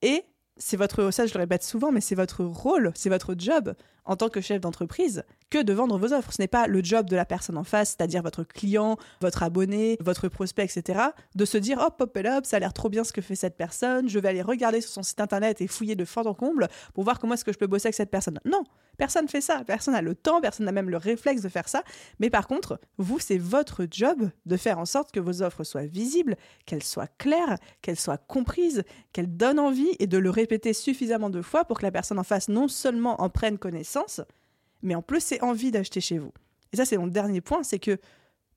Et 0.00 0.24
c'est 0.56 0.76
votre, 0.76 1.10
ça 1.10 1.24
le 1.24 1.38
répète 1.38 1.62
souvent, 1.62 1.92
mais 1.92 2.00
c'est 2.00 2.14
votre 2.14 2.44
rôle, 2.44 2.92
c'est 2.94 3.08
votre 3.08 3.34
job 3.36 3.74
en 4.04 4.16
tant 4.16 4.28
que 4.28 4.40
chef 4.40 4.60
d'entreprise 4.60 5.24
que 5.52 5.62
de 5.62 5.74
vendre 5.74 5.98
vos 5.98 6.14
offres. 6.14 6.32
Ce 6.32 6.40
n'est 6.40 6.48
pas 6.48 6.66
le 6.66 6.82
job 6.82 7.10
de 7.10 7.14
la 7.14 7.26
personne 7.26 7.58
en 7.58 7.64
face, 7.64 7.90
c'est-à-dire 7.90 8.22
votre 8.22 8.42
client, 8.42 8.96
votre 9.20 9.42
abonné, 9.42 9.98
votre 10.00 10.28
prospect, 10.28 10.64
etc., 10.64 10.98
de 11.34 11.44
se 11.44 11.58
dire 11.58 11.78
hop, 11.78 12.00
hop, 12.00 12.18
hop, 12.24 12.46
ça 12.46 12.56
a 12.56 12.60
l'air 12.60 12.72
trop 12.72 12.88
bien 12.88 13.04
ce 13.04 13.12
que 13.12 13.20
fait 13.20 13.34
cette 13.34 13.58
personne, 13.58 14.08
je 14.08 14.18
vais 14.18 14.30
aller 14.30 14.40
regarder 14.40 14.80
sur 14.80 14.90
son 14.90 15.02
site 15.02 15.20
internet 15.20 15.60
et 15.60 15.66
fouiller 15.66 15.94
de 15.94 16.06
fond 16.06 16.22
en 16.22 16.32
comble 16.32 16.68
pour 16.94 17.04
voir 17.04 17.18
comment 17.18 17.34
est-ce 17.34 17.44
que 17.44 17.52
je 17.52 17.58
peux 17.58 17.66
bosser 17.66 17.88
avec 17.88 17.94
cette 17.94 18.10
personne. 18.10 18.40
Non, 18.46 18.64
personne 18.96 19.28
fait 19.28 19.42
ça, 19.42 19.62
personne 19.66 19.92
n'a 19.92 20.00
le 20.00 20.14
temps, 20.14 20.40
personne 20.40 20.64
n'a 20.64 20.72
même 20.72 20.88
le 20.88 20.96
réflexe 20.96 21.42
de 21.42 21.50
faire 21.50 21.68
ça. 21.68 21.82
Mais 22.18 22.30
par 22.30 22.46
contre, 22.46 22.80
vous, 22.96 23.18
c'est 23.18 23.36
votre 23.36 23.86
job 23.90 24.30
de 24.46 24.56
faire 24.56 24.78
en 24.78 24.86
sorte 24.86 25.12
que 25.12 25.20
vos 25.20 25.42
offres 25.42 25.64
soient 25.64 25.84
visibles, 25.84 26.36
qu'elles 26.64 26.82
soient 26.82 27.08
claires, 27.18 27.58
qu'elles 27.82 28.00
soient 28.00 28.16
comprises, 28.16 28.84
qu'elles 29.12 29.36
donnent 29.36 29.60
envie 29.60 29.90
et 29.98 30.06
de 30.06 30.16
le 30.16 30.30
répéter 30.30 30.72
suffisamment 30.72 31.28
de 31.28 31.42
fois 31.42 31.66
pour 31.66 31.78
que 31.78 31.82
la 31.82 31.90
personne 31.90 32.18
en 32.18 32.24
face 32.24 32.48
non 32.48 32.68
seulement 32.68 33.20
en 33.20 33.28
prenne 33.28 33.58
connaissance, 33.58 34.22
mais 34.82 34.94
en 34.94 35.02
plus, 35.02 35.20
c'est 35.20 35.42
envie 35.42 35.70
d'acheter 35.70 36.00
chez 36.00 36.18
vous. 36.18 36.32
Et 36.72 36.76
ça, 36.76 36.84
c'est 36.84 36.96
mon 36.96 37.06
dernier 37.06 37.40
point, 37.40 37.62
c'est 37.62 37.78
que, 37.78 37.98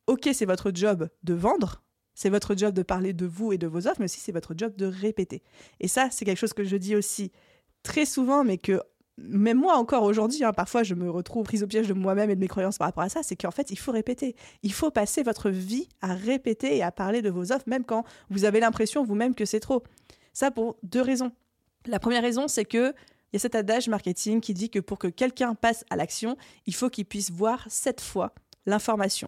ok, 0.07 0.29
c'est 0.33 0.45
votre 0.45 0.71
job 0.73 1.09
de 1.23 1.33
vendre, 1.33 1.83
c'est 2.13 2.29
votre 2.29 2.55
job 2.55 2.73
de 2.73 2.83
parler 2.83 3.13
de 3.13 3.25
vous 3.25 3.51
et 3.51 3.57
de 3.57 3.67
vos 3.67 3.87
offres, 3.87 3.99
mais 3.99 4.05
aussi 4.05 4.19
c'est 4.19 4.31
votre 4.31 4.53
job 4.57 4.75
de 4.75 4.85
répéter. 4.85 5.43
Et 5.79 5.87
ça, 5.87 6.09
c'est 6.11 6.25
quelque 6.25 6.39
chose 6.39 6.53
que 6.53 6.63
je 6.63 6.77
dis 6.77 6.95
aussi 6.95 7.31
très 7.83 8.05
souvent, 8.05 8.43
mais 8.43 8.57
que 8.57 8.81
même 9.17 9.57
moi 9.57 9.77
encore 9.77 10.03
aujourd'hui, 10.03 10.43
hein, 10.43 10.51
parfois 10.51 10.83
je 10.83 10.93
me 10.93 11.09
retrouve 11.09 11.45
prise 11.45 11.63
au 11.63 11.67
piège 11.67 11.87
de 11.87 11.93
moi-même 11.93 12.29
et 12.29 12.35
de 12.35 12.39
mes 12.39 12.47
croyances 12.47 12.77
par 12.77 12.87
rapport 12.87 13.03
à 13.03 13.09
ça, 13.09 13.23
c'est 13.23 13.35
qu'en 13.35 13.51
fait 13.51 13.71
il 13.71 13.77
faut 13.77 13.91
répéter. 13.91 14.35
Il 14.63 14.73
faut 14.73 14.91
passer 14.91 15.23
votre 15.23 15.49
vie 15.49 15.87
à 16.01 16.13
répéter 16.13 16.75
et 16.75 16.83
à 16.83 16.91
parler 16.91 17.21
de 17.21 17.29
vos 17.29 17.51
offres, 17.51 17.67
même 17.67 17.85
quand 17.85 18.03
vous 18.29 18.43
avez 18.43 18.59
l'impression 18.59 19.03
vous-même 19.03 19.35
que 19.35 19.45
c'est 19.45 19.59
trop. 19.59 19.83
Ça 20.33 20.51
pour 20.51 20.77
deux 20.83 21.01
raisons. 21.01 21.31
La 21.85 21.99
première 21.99 22.23
raison, 22.23 22.47
c'est 22.47 22.65
que 22.65 22.93
il 23.31 23.35
y 23.35 23.37
a 23.37 23.39
cet 23.39 23.55
adage 23.55 23.87
marketing 23.89 24.41
qui 24.41 24.53
dit 24.53 24.69
que 24.69 24.79
pour 24.79 24.99
que 24.99 25.07
quelqu'un 25.07 25.55
passe 25.55 25.83
à 25.89 25.95
l'action, 25.95 26.37
il 26.65 26.75
faut 26.75 26.89
qu'il 26.89 27.05
puisse 27.05 27.31
voir 27.31 27.65
sept 27.69 28.01
fois 28.01 28.33
l'information. 28.65 29.27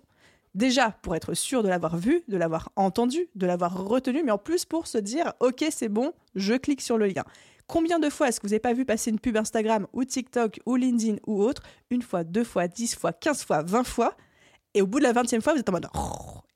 Déjà 0.55 0.91
pour 1.01 1.15
être 1.15 1.33
sûr 1.33 1.61
de 1.61 1.69
l'avoir 1.69 1.97
vu, 1.97 2.23
de 2.27 2.38
l'avoir 2.38 2.71
entendu, 2.75 3.27
de 3.35 3.45
l'avoir 3.45 3.85
retenu, 3.85 4.23
mais 4.23 4.31
en 4.31 4.38
plus 4.38 4.65
pour 4.65 4.88
se 4.88 4.97
dire 4.97 5.33
ok 5.39 5.65
c'est 5.69 5.89
bon, 5.89 6.13
je 6.35 6.55
clique 6.55 6.81
sur 6.81 6.97
le 6.97 7.07
lien. 7.07 7.23
Combien 7.67 7.99
de 7.99 8.09
fois 8.09 8.29
est-ce 8.29 8.39
que 8.39 8.47
vous 8.47 8.51
n'avez 8.51 8.61
pas 8.61 8.73
vu 8.73 8.85
passer 8.85 9.11
une 9.11 9.19
pub 9.19 9.35
Instagram 9.35 9.88
ou 9.91 10.05
TikTok 10.05 10.59
ou 10.65 10.77
LinkedIn 10.77 11.17
ou 11.27 11.44
autre? 11.44 11.63
Une 11.89 12.01
fois, 12.01 12.23
deux 12.23 12.45
fois, 12.45 12.69
dix 12.69 12.95
fois, 12.95 13.11
quinze 13.11 13.44
fois, 13.44 13.61
vingt 13.61 13.83
fois 13.83 14.15
et 14.73 14.81
au 14.81 14.88
bout 14.88 14.99
de 14.99 15.03
la 15.03 15.13
20e 15.13 15.41
fois, 15.41 15.53
vous 15.53 15.59
êtes 15.59 15.69
en 15.69 15.73
mode 15.73 15.88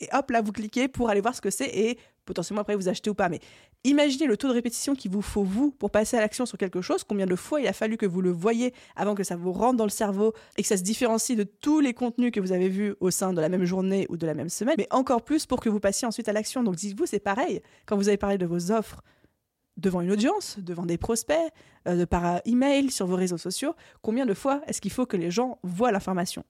et 0.02 0.10
hop, 0.14 0.32
là, 0.32 0.42
vous 0.42 0.52
cliquez 0.52 0.88
pour 0.88 1.10
aller 1.10 1.22
voir 1.22 1.36
ce 1.36 1.42
que 1.42 1.52
c'est 1.52 1.68
et 1.68 2.00
potentiellement 2.26 2.62
après 2.62 2.76
vous 2.76 2.90
achetez 2.90 3.10
ou 3.10 3.14
pas. 3.14 3.30
Mais 3.30 3.40
imaginez 3.84 4.26
le 4.26 4.38
taux 4.38 4.48
de 4.48 4.54
répétition 4.54 4.96
qu'il 4.96 5.12
vous 5.12 5.22
faut, 5.22 5.44
vous, 5.44 5.72
pour 5.72 5.92
passer 5.92 6.18
à 6.18 6.20
l'action 6.20 6.46
sur 6.46 6.58
quelque 6.58 6.82
chose. 6.82 7.04
Combien 7.04 7.26
de 7.26 7.36
fois 7.36 7.62
il 7.62 7.68
a 7.68 7.74
fallu 7.74 7.98
que 7.98 8.06
vous 8.06 8.22
le 8.22 8.32
voyez 8.32 8.74
avant 8.96 9.16
que 9.16 9.24
ça 9.24 9.36
vous 9.36 9.52
rentre 9.52 9.78
dans 9.78 9.86
le 9.86 9.90
cerveau 9.90 10.34
et 10.58 10.62
que 10.62 10.68
ça 10.68 10.78
se 10.78 10.84
différencie 10.84 11.38
de 11.38 11.44
tous 11.44 11.80
les 11.80 11.94
contenus 11.94 12.32
que 12.32 12.40
vous 12.40 12.52
avez 12.52 12.70
vus 12.70 12.96
au 13.00 13.12
sein 13.12 13.34
de 13.34 13.42
la 13.42 13.50
même 13.50 13.66
journée 13.66 14.06
ou 14.10 14.18
de 14.18 14.26
la 14.26 14.34
même 14.34 14.50
semaine. 14.50 14.76
Mais 14.78 14.88
encore 14.92 15.24
plus 15.24 15.46
pour 15.46 15.60
que 15.60 15.70
vous 15.70 15.80
passiez 15.80 16.08
ensuite 16.08 16.30
à 16.30 16.34
l'action. 16.34 16.64
Donc 16.64 16.76
dites-vous, 16.76 17.06
c'est 17.06 17.20
pareil. 17.20 17.62
Quand 17.86 17.98
vous 17.98 18.08
avez 18.08 18.18
parlé 18.18 18.38
de 18.38 18.46
vos 18.46 18.72
offres, 18.72 19.02
devant 19.78 20.02
une 20.02 20.12
audience, 20.12 20.60
devant 20.60 20.86
des 20.86 20.98
prospects, 20.98 21.38
euh, 21.88 22.06
par 22.06 22.42
email, 22.46 22.92
sur 22.92 23.08
vos 23.08 23.16
réseaux 23.16 23.38
sociaux, 23.38 23.74
combien 24.02 24.26
de 24.26 24.34
fois 24.34 24.62
est-ce 24.68 24.82
qu'il 24.82 24.92
faut 24.92 25.06
que 25.06 25.18
les 25.18 25.32
gens 25.32 25.60
voient 25.64 25.92
l'information? 25.92 26.44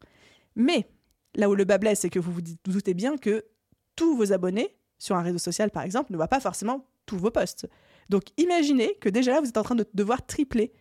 Mais 0.56 0.88
Là 1.36 1.50
où 1.50 1.56
le 1.56 1.64
bas 1.64 1.78
blesse, 1.78 2.02
c'est 2.02 2.10
que 2.10 2.20
vous 2.20 2.32
vous 2.32 2.42
doutez 2.66 2.94
bien 2.94 3.18
que 3.18 3.46
tous 3.96 4.16
vos 4.16 4.34
abonnés 4.34 4.76
sur 5.02 5.16
un 5.16 5.24
réseau 5.24 5.40
social, 5.40 5.72
par 5.72 5.82
exemple, 5.84 6.12
ne 6.12 6.18
voient 6.18 6.28
pas 6.28 6.40
forcément 6.40 6.86
tous 7.08 7.18
vos 7.18 7.32
posts. 7.32 7.68
Donc 8.10 8.26
imaginez 8.38 8.96
que 9.02 9.10
déjà 9.10 9.32
là, 9.32 9.42
vous 9.42 9.50
êtes 9.50 9.58
en 9.58 9.64
train 9.64 9.76
de 9.76 9.86
devoir 9.96 10.24
tripler 10.26 10.72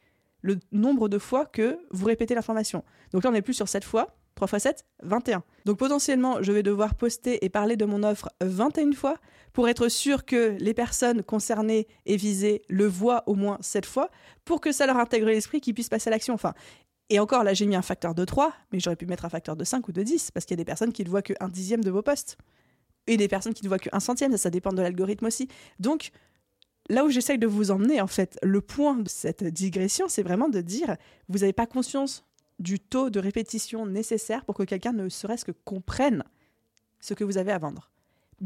le 0.43 0.59
nombre 0.73 1.09
de 1.09 1.19
fois 1.19 1.47
que 1.47 1.79
vous 1.91 2.05
répétez 2.05 2.35
l'information. 2.35 2.85
Donc 3.13 3.25
là, 3.25 3.31
on 3.31 3.33
n'est 3.33 3.43
plus 3.43 3.55
sur 3.55 3.69
7 3.69 3.83
fois. 3.83 4.17
3 4.37 4.47
fois 4.47 4.59
7, 4.59 4.87
21. 5.03 5.43
Donc 5.65 5.79
potentiellement, 5.79 6.43
je 6.43 6.53
vais 6.53 6.63
devoir 6.63 6.95
poster 6.95 7.45
et 7.45 7.49
parler 7.49 7.77
de 7.77 7.85
mon 7.85 8.03
offre 8.03 8.31
21 8.41 8.93
fois 8.93 9.17
pour 9.53 9.69
être 9.69 9.89
sûr 9.89 10.25
que 10.25 10.57
les 10.61 10.73
personnes 10.73 11.23
concernées 11.23 11.89
et 12.07 12.17
visées 12.17 12.63
le 12.69 12.87
voient 12.87 13.25
au 13.27 13.35
moins 13.35 13.59
7 13.61 13.85
fois 13.85 14.09
pour 14.45 14.61
que 14.61 14.73
ça 14.73 14.87
leur 14.87 14.97
intègre 14.99 15.27
l'esprit 15.27 15.61
qu'ils 15.61 15.75
puissent 15.75 15.89
passer 15.91 16.09
à 16.09 16.13
l'action. 16.13 16.33
Enfin, 16.33 16.55
et 17.11 17.19
encore, 17.19 17.43
là, 17.43 17.55
j'ai 17.55 17.67
mis 17.67 17.75
un 17.75 17.83
facteur 17.83 18.15
de 18.15 18.25
3, 18.25 18.55
mais 18.73 18.81
j'aurais 18.81 18.97
pu 18.97 19.07
mettre 19.07 19.25
un 19.25 19.29
facteur 19.29 19.57
de 19.57 19.65
5 19.65 19.89
ou 19.89 19.93
de 19.93 20.03
10, 20.03 20.31
parce 20.31 20.47
qu'il 20.47 20.57
y 20.57 20.59
a 20.59 20.63
des 20.63 20.65
personnes 20.65 20.93
qui 20.93 21.05
ne 21.05 21.11
voient 21.11 21.23
qu'un 21.23 21.49
dixième 21.49 21.83
de 21.83 21.91
vos 21.91 22.03
posts. 22.03 22.39
Et 23.11 23.17
des 23.17 23.27
personnes 23.27 23.55
qui 23.55 23.65
ne 23.65 23.69
voient 23.69 23.81
qu'un 23.81 23.99
centième, 23.99 24.31
ça, 24.31 24.39
ça 24.39 24.51
dépend 24.51 24.73
de 24.73 24.81
l'algorithme 24.81 25.27
aussi. 25.27 25.49
Donc, 25.81 26.13
là 26.89 27.05
où 27.05 27.11
j'essaye 27.11 27.39
de 27.39 27.47
vous 27.49 27.73
emmener, 27.73 28.01
en 28.01 28.07
fait, 28.07 28.39
le 28.45 28.61
point 28.61 28.97
de 28.97 29.09
cette 29.09 29.43
digression, 29.43 30.07
c'est 30.09 30.23
vraiment 30.23 30.49
de 30.49 30.61
dire, 30.61 30.97
vous 31.29 31.39
n'avez 31.41 31.53
pas 31.53 31.67
conscience 31.67 32.25
du 32.61 32.79
taux 32.79 33.11
de 33.11 33.19
répétition 33.19 33.85
nécessaire 33.85 34.45
pour 34.45 34.55
que 34.55 34.63
quelqu'un 34.63 34.93
ne 34.93 35.09
serait-ce 35.09 35.45
que 35.45 35.51
comprenne 35.51 36.23
ce 37.01 37.15
que 37.15 37.25
vous 37.25 37.37
avez 37.37 37.51
à 37.51 37.59
vendre. 37.59 37.91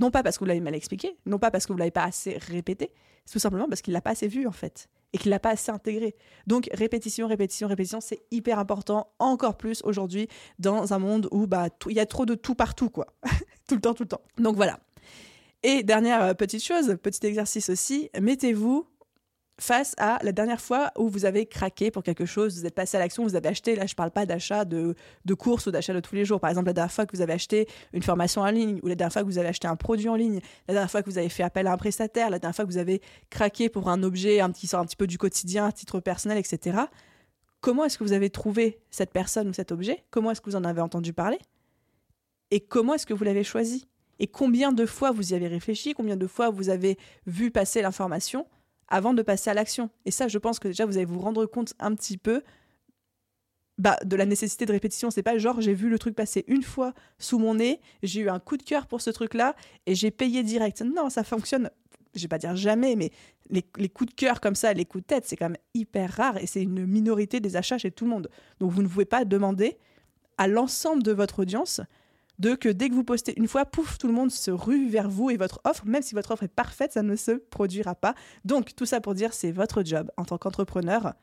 Non 0.01 0.11
pas 0.11 0.23
parce 0.23 0.39
que 0.39 0.45
vous 0.45 0.49
l'avez 0.49 0.61
mal 0.61 0.75
expliqué, 0.75 1.15
non 1.27 1.39
pas 1.39 1.51
parce 1.51 1.67
que 1.67 1.73
vous 1.75 1.79
l'avez 1.79 1.91
pas 1.91 2.05
assez 2.05 2.39
répété, 2.39 2.91
tout 3.31 3.39
simplement 3.39 3.69
parce 3.69 3.83
qu'il 3.83 3.93
l'a 3.93 4.01
pas 4.01 4.11
assez 4.11 4.29
vu 4.29 4.47
en 4.47 4.53
fait 4.53 4.89
et 5.15 5.19
qu'il 5.19 5.31
l'a 5.31 5.39
pas 5.39 5.51
assez 5.51 5.71
intégré. 5.71 6.15
Donc 6.47 6.69
répétition, 6.73 7.27
répétition, 7.29 7.69
répétition, 7.69 8.01
c'est 8.03 8.21
hyper 8.31 8.59
important, 8.59 9.09
encore 9.19 9.57
plus 9.57 9.81
aujourd'hui 9.85 10.29
dans 10.59 10.93
un 10.93 10.99
monde 10.99 11.29
où 11.31 11.47
bah 11.47 11.69
il 11.87 11.97
y 11.97 12.01
a 12.01 12.07
trop 12.07 12.27
de 12.27 12.35
tout 12.35 12.55
partout 12.55 12.91
quoi, 12.91 13.07
tout 13.69 13.77
le 13.77 13.81
temps, 13.81 13.95
tout 13.95 14.03
le 14.03 14.09
temps. 14.09 14.21
Donc 14.37 14.57
voilà. 14.57 14.81
Et 15.63 15.83
dernière 15.83 16.23
euh, 16.23 16.35
petite 16.35 16.63
chose, 16.63 16.99
petit 17.03 17.25
exercice 17.25 17.71
aussi, 17.71 18.11
mettez-vous 18.21 18.87
face 19.61 19.95
à 19.99 20.19
la 20.23 20.33
dernière 20.33 20.61
fois 20.61 20.91
où 20.99 21.09
vous 21.09 21.25
avez 21.25 21.47
craqué 21.47 21.91
pour 21.91 22.03
quelque 22.03 22.27
chose, 22.27 22.59
vous 22.59 22.67
êtes 22.67 22.75
passé 22.75 22.97
à 22.97 23.01
l'action, 23.01 23.23
vous 23.23 23.37
avez 23.37 23.49
acheté, 23.49 23.77
là 23.77 23.87
je 23.87 23.95
parle 23.95 24.11
pas 24.11 24.27
d'achat 24.27 24.65
de, 24.65 24.95
de 25.25 25.35
courses 25.35 25.67
ou 25.67 25.71
d'achat 25.71 25.95
de 25.95 26.01
tous 26.01 26.15
les 26.15 26.25
jours, 26.25 26.41
par 26.41 26.51
exemple 26.51 26.67
la 26.67 26.73
dernière 26.73 26.93
fois 26.93 27.07
que 27.07 27.17
vous 27.17 27.23
avez 27.23 27.35
acheté 27.35 27.69
une 27.93 28.03
formation 28.03 28.43
en 28.43 28.51
ligne, 28.51 28.81
ou 28.83 28.89
la 28.89 28.97
dernière 28.97 29.13
fois 29.13 29.23
que 29.23 29.29
vous 29.29 29.39
avez 29.39 29.49
acheté 29.49 29.69
un 29.69 29.77
produit 29.77 30.09
en 30.09 30.17
ligne, 30.17 30.41
la 30.67 30.75
dernière 30.75 30.91
fois 30.91 31.03
que 31.03 31.11
vous 31.11 31.19
avez 31.19 31.29
fait 31.29 31.45
appel 31.45 31.67
à 31.67 31.73
un 31.73 31.77
prestataire, 31.77 32.31
la 32.31 32.39
dernière 32.39 32.57
fois 32.57 32.65
que 32.65 32.71
vous 32.71 32.79
avez 32.79 33.01
craqué 33.31 33.69
pour 33.69 33.89
un 33.89 34.03
objet 34.03 34.41
qui 34.55 34.67
sort 34.67 34.81
un 34.81 34.87
petit 34.87 34.97
peu 34.97 35.07
du 35.07 35.19
quotidien, 35.19 35.67
à 35.67 35.73
titre 35.73 36.01
personnel, 36.01 36.39
etc. 36.39 36.79
comment 37.61 37.85
est-ce 37.85 37.97
que 37.97 38.05
vous 38.05 38.13
avez 38.13 38.31
trouvé 38.31 38.81
cette 38.91 39.13
personne 39.13 39.49
ou 39.49 39.53
cet 39.53 39.73
objet? 39.73 40.05
Comment 40.11 40.33
est-ce 40.33 40.41
que 40.41 40.51
vous 40.51 40.57
en 40.57 40.65
avez 40.65 40.81
entendu 40.81 41.13
parler? 41.13 41.39
Et 42.51 42.61
comment 42.61 42.95
est-ce 42.95 43.07
que 43.07 43.15
vous 43.15 43.25
l'avez 43.25 43.45
choisi? 43.45 43.87
Et 44.19 44.27
combien 44.27 44.73
de 44.73 44.87
fois 44.87 45.13
vous 45.13 45.33
y 45.33 45.35
avez 45.35 45.49
réfléchi? 45.49 45.95
Combien 45.95 46.17
de 46.17 46.27
fois 46.27 46.51
vous 46.51 46.69
avez 46.69 46.99
vu 47.27 47.51
passer 47.51 47.83
l'information? 47.83 48.47
Avant 48.89 49.15
de 49.15 49.23
passer 49.23 49.51
à 49.51 49.55
l'action 49.55 49.91
Et 50.05 50.11
ça, 50.11 50.29
je 50.29 50.39
pense 50.39 50.59
que 50.59 50.69
déjà, 50.69 50.87
vous 50.87 50.97
allez 50.97 51.07
vous 51.07 51.21
rendre 51.21 51.47
compte 51.47 51.75
un 51.79 51.95
petit 51.95 52.19
peu 52.19 52.43
bah, 53.77 53.99
de 54.05 54.15
la 54.15 54.25
nécessité 54.25 54.67
de 54.67 54.73
répétition. 54.73 55.11
C'est 55.11 55.23
pas 55.23 55.37
genre 55.37 55.61
j'ai 55.61 55.75
vu 55.75 55.89
le 55.89 55.99
truc 55.99 56.15
passer 56.15 56.45
une 56.47 56.63
fois 56.63 56.95
sous 57.19 57.39
mon 57.39 57.57
nez, 57.57 57.81
j'ai 58.03 58.21
eu 58.21 58.29
un 58.29 58.39
coup 58.39 58.57
de 58.57 58.63
cœur 58.63 58.87
pour 58.87 59.01
ce 59.01 59.11
truc-là 59.11 59.57
et 59.87 59.95
j'ai 59.95 60.13
payé 60.13 60.45
direct. 60.45 60.83
Non, 60.83 61.11
ça 61.11 61.25
fonctionne, 61.25 61.71
je 62.15 62.23
vais 62.23 62.29
pas 62.29 62.39
dire 62.39 62.55
jamais, 62.55 62.95
mais 62.95 63.11
les, 63.51 63.63
coups 63.89 64.11
de 64.11 64.15
cœur 64.15 64.41
comme 64.41 64.55
ça, 64.55 64.73
les 64.73 64.85
coups 64.85 65.03
de 65.03 65.07
tête, 65.09 65.25
c'est 65.27 65.37
quand 65.37 65.49
même 65.49 65.59
hyper 65.75 66.13
rare 66.13 66.39
et 66.39 66.47
c'est 66.47 66.63
une 66.63 66.87
minorité 66.87 67.41
des 67.41 67.57
achats 67.57 67.79
chez 67.79 67.91
tout 67.91 68.05
le 68.05 68.11
monde. 68.11 68.31
Donc 68.61 68.71
vous 68.71 68.83
ne 68.83 68.89
pouvez 68.89 69.05
pas 69.05 69.25
demander 69.25 69.77
à 70.39 70.47
l'ensemble 70.47 71.03
de 71.03 71.13
votre 71.13 71.41
audience 71.41 71.81
de 72.39 72.55
que 72.55 72.69
dès 72.69 72.89
que 72.89 72.95
vous 72.95 73.05
postez 73.05 73.35
une 73.37 73.49
fois, 73.49 73.65
pouf, 73.65 73.99
tout 73.99 74.07
le 74.07 74.13
monde 74.13 74.31
se 74.31 74.51
rue 74.51 74.89
vers 74.89 75.09
vous 75.09 75.31
et 75.31 75.37
votre 75.37 75.61
offre, 75.65 75.87
même 75.87 76.03
si 76.03 76.15
votre 76.15 76.33
offre 76.33 76.43
est 76.43 76.49
parfaite, 76.49 76.93
ça 76.93 77.03
ne 77.03 77.17
se 77.17 77.33
produira 77.33 77.95
pas. 77.95 78.15
Donc 78.45 78.75
tout 78.75 78.87
ça 78.87 79.01
pour 79.01 79.15
dire, 79.15 79.33
c'est 79.33 79.53
votre 79.53 79.85
job 79.85 80.11
en 80.17 80.25
tant 80.25 80.39
qu'entrepreneur 80.39 81.15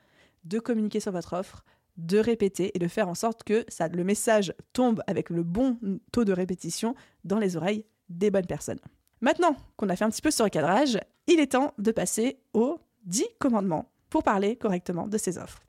de 0.44 0.60
communiquer 0.60 1.00
sur 1.00 1.12
votre 1.12 1.34
offre, 1.34 1.64
de 1.98 2.18
répéter 2.18 2.72
et 2.76 2.80
de 2.80 2.88
faire 2.88 3.10
en 3.10 3.16
sorte 3.16 3.44
que 3.44 3.66
le 3.94 4.04
message 4.04 4.54
tombe 4.74 5.02
avec 5.08 5.30
le 5.30 5.44
bon 5.44 5.78
taux 6.12 6.24
de 6.24 6.34
répétition 6.34 6.96
dans 7.24 7.40
les 7.40 7.58
oreilles 7.58 7.86
des 8.10 8.32
bonnes 8.32 8.48
personnes. 8.48 8.80
Maintenant 9.22 9.56
qu'on 9.78 9.90
a 9.90 9.96
fait 9.96 10.06
un 10.06 10.10
petit 10.10 10.22
peu 10.22 10.32
ce 10.32 10.42
recadrage, 10.42 10.98
il 11.28 11.40
est 11.40 11.52
temps 11.52 11.74
de 11.78 11.92
passer 11.92 12.40
aux 12.54 12.80
10 13.06 13.26
commandements 13.40 13.92
pour 14.10 14.24
parler 14.24 14.56
correctement 14.56 15.08
de 15.08 15.18
ces 15.18 15.38
offres. 15.38 15.62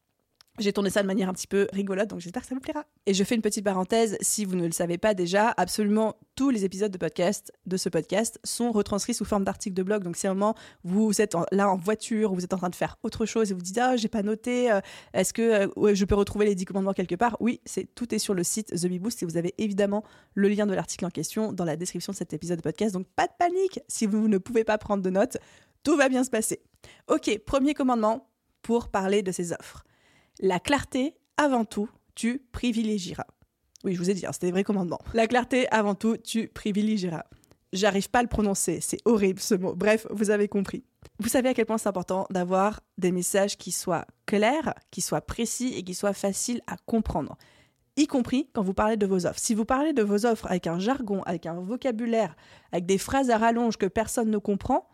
J'ai 0.62 0.73
tourné 0.73 0.90
ça 0.90 1.02
de 1.02 1.07
manière 1.07 1.28
un 1.28 1.33
petit 1.33 1.47
peu 1.47 1.66
rigolote, 1.73 2.09
donc 2.09 2.21
j'espère 2.21 2.42
que 2.42 2.49
ça 2.49 2.54
vous 2.54 2.61
plaira. 2.61 2.85
Et 3.07 3.14
je 3.14 3.25
fais 3.25 3.35
une 3.35 3.42
petite 3.42 3.64
parenthèse, 3.64 4.16
si 4.21 4.45
vous 4.45 4.57
ne 4.57 4.64
le 4.64 4.73
savez 4.73 4.97
pas 4.97 5.14
déjà, 5.14 5.52
absolument 5.57 6.16
tous 6.37 6.50
les 6.50 6.64
épisodes 6.64 6.90
de 6.90 6.99
podcast 6.99 7.52
de 7.66 7.76
ce 7.76 7.88
podcast 7.88 8.38
sont 8.45 8.73
retranscrits 8.73 9.14
sous 9.14 9.25
forme 9.25 9.45
d'articles 9.45 9.75
de 9.75 9.83
blog. 9.83 10.02
Donc 10.02 10.16
si 10.16 10.26
à 10.26 10.31
un 10.31 10.35
moment 10.35 10.54
vous 10.85 11.21
êtes 11.21 11.35
là 11.50 11.69
en 11.69 11.76
voiture, 11.76 12.33
ou 12.33 12.37
vous 12.37 12.45
êtes 12.45 12.54
en 12.54 12.59
train 12.59 12.71
de 12.71 12.75
faire 12.75 12.97
autre 13.02 13.26
chose 13.26 13.50
et 13.50 13.54
vous 13.54 13.61
dites 13.61 13.78
ah 13.78 13.97
j'ai 13.97 14.09
pas 14.09 14.23
noté, 14.23 14.71
euh, 14.71 14.81
est-ce 15.12 15.33
que 15.33 15.66
euh, 15.66 15.95
je 15.95 16.04
peux 16.04 16.14
retrouver 16.14 16.47
les 16.47 16.54
10 16.54 16.64
commandements 16.64 16.92
quelque 16.92 17.16
part? 17.16 17.37
Oui, 17.40 17.61
c'est 17.64 17.92
tout 17.95 18.14
est 18.14 18.19
sur 18.19 18.35
le 18.35 18.45
site 18.45 18.69
The 18.69 18.87
Beboost 18.87 19.23
et 19.23 19.26
vous 19.26 19.37
avez 19.37 19.54
évidemment 19.59 20.04
le 20.35 20.49
lien 20.49 20.66
de 20.66 20.75
l'article 20.75 21.04
en 21.04 21.11
question 21.11 21.52
dans 21.52 21.64
la 21.64 21.76
description 21.76 22.12
de 22.12 22.16
cet 22.16 22.33
épisode 22.33 22.59
de 22.59 22.62
podcast. 22.62 22.95
Donc 22.95 23.07
pas 23.16 23.26
de 23.26 23.33
panique 23.38 23.81
si 23.88 24.07
vous 24.07 24.28
ne 24.28 24.38
pouvez 24.38 24.64
pas 24.64 24.78
prendre 24.78 25.02
de 25.02 25.11
notes, 25.11 25.38
tout 25.83 25.97
va 25.97 26.09
bien 26.09 26.25
se 26.25 26.31
passer. 26.31 26.62
Ok, 27.09 27.38
premier 27.45 27.75
commandement 27.75 28.28
pour 28.62 28.88
parler 28.88 29.23
de 29.23 29.33
ces 29.33 29.52
offres. 29.52 29.85
La 30.41 30.61
clarté, 30.61 31.15
avant 31.37 31.65
tout, 31.65 31.89
tu 32.15 32.43
privilégieras. 32.53 33.27
Oui, 33.85 33.95
je 33.95 33.99
vous 33.99 34.11
ai 34.11 34.15
dit, 34.15 34.27
hein, 34.27 34.33
c'était 34.33 34.47
des 34.47 34.53
vrais 34.53 34.65
commandements. 34.65 35.01
La 35.15 35.27
clarté, 35.27 35.69
avant 35.71 35.95
tout, 35.95 36.17
tu 36.17 36.49
privilégieras. 36.49 37.25
J'arrive 37.73 38.11
pas 38.11 38.19
à 38.21 38.23
le 38.23 38.29
prononcer, 38.29 38.81
c'est 38.81 38.99
horrible 39.07 39.41
ce 39.41 39.55
mot. 39.55 39.75
Bref, 39.75 40.07
vous 40.11 40.31
avez 40.31 40.47
compris. 40.47 40.85
Vous 41.19 41.29
savez 41.29 41.49
à 41.49 41.55
quel 41.55 41.67
point 41.67 41.79
c'est 41.79 41.89
important 41.89 42.27
d'avoir 42.31 42.81
des 42.99 43.12
messages 43.12 43.57
qui 43.57 43.73
soient 43.73 44.07
clairs, 44.27 44.75
qui 44.91 45.01
soient 45.01 45.23
précis 45.23 45.73
et 45.77 45.83
qui 45.83 45.95
soient 45.95 46.12
faciles 46.12 46.61
à 46.67 46.77
comprendre. 46.87 47.37
Y 47.97 48.07
compris 48.07 48.49
quand 48.53 48.62
vous 48.62 48.75
parlez 48.75 48.97
de 48.97 49.07
vos 49.07 49.27
offres. 49.27 49.39
Si 49.39 49.55
vous 49.55 49.65
parlez 49.65 49.93
de 49.93 50.03
vos 50.03 50.27
offres 50.27 50.47
avec 50.47 50.67
un 50.67 50.79
jargon, 50.79 51.23
avec 51.25 51.47
un 51.47 51.61
vocabulaire, 51.61 52.37
avec 52.73 52.87
des 52.87 52.99
phrases 52.99 53.31
à 53.31 53.39
rallonge 53.39 53.77
que 53.77 53.87
personne 53.87 54.31
ne 54.31 54.39
comprend, 54.39 54.89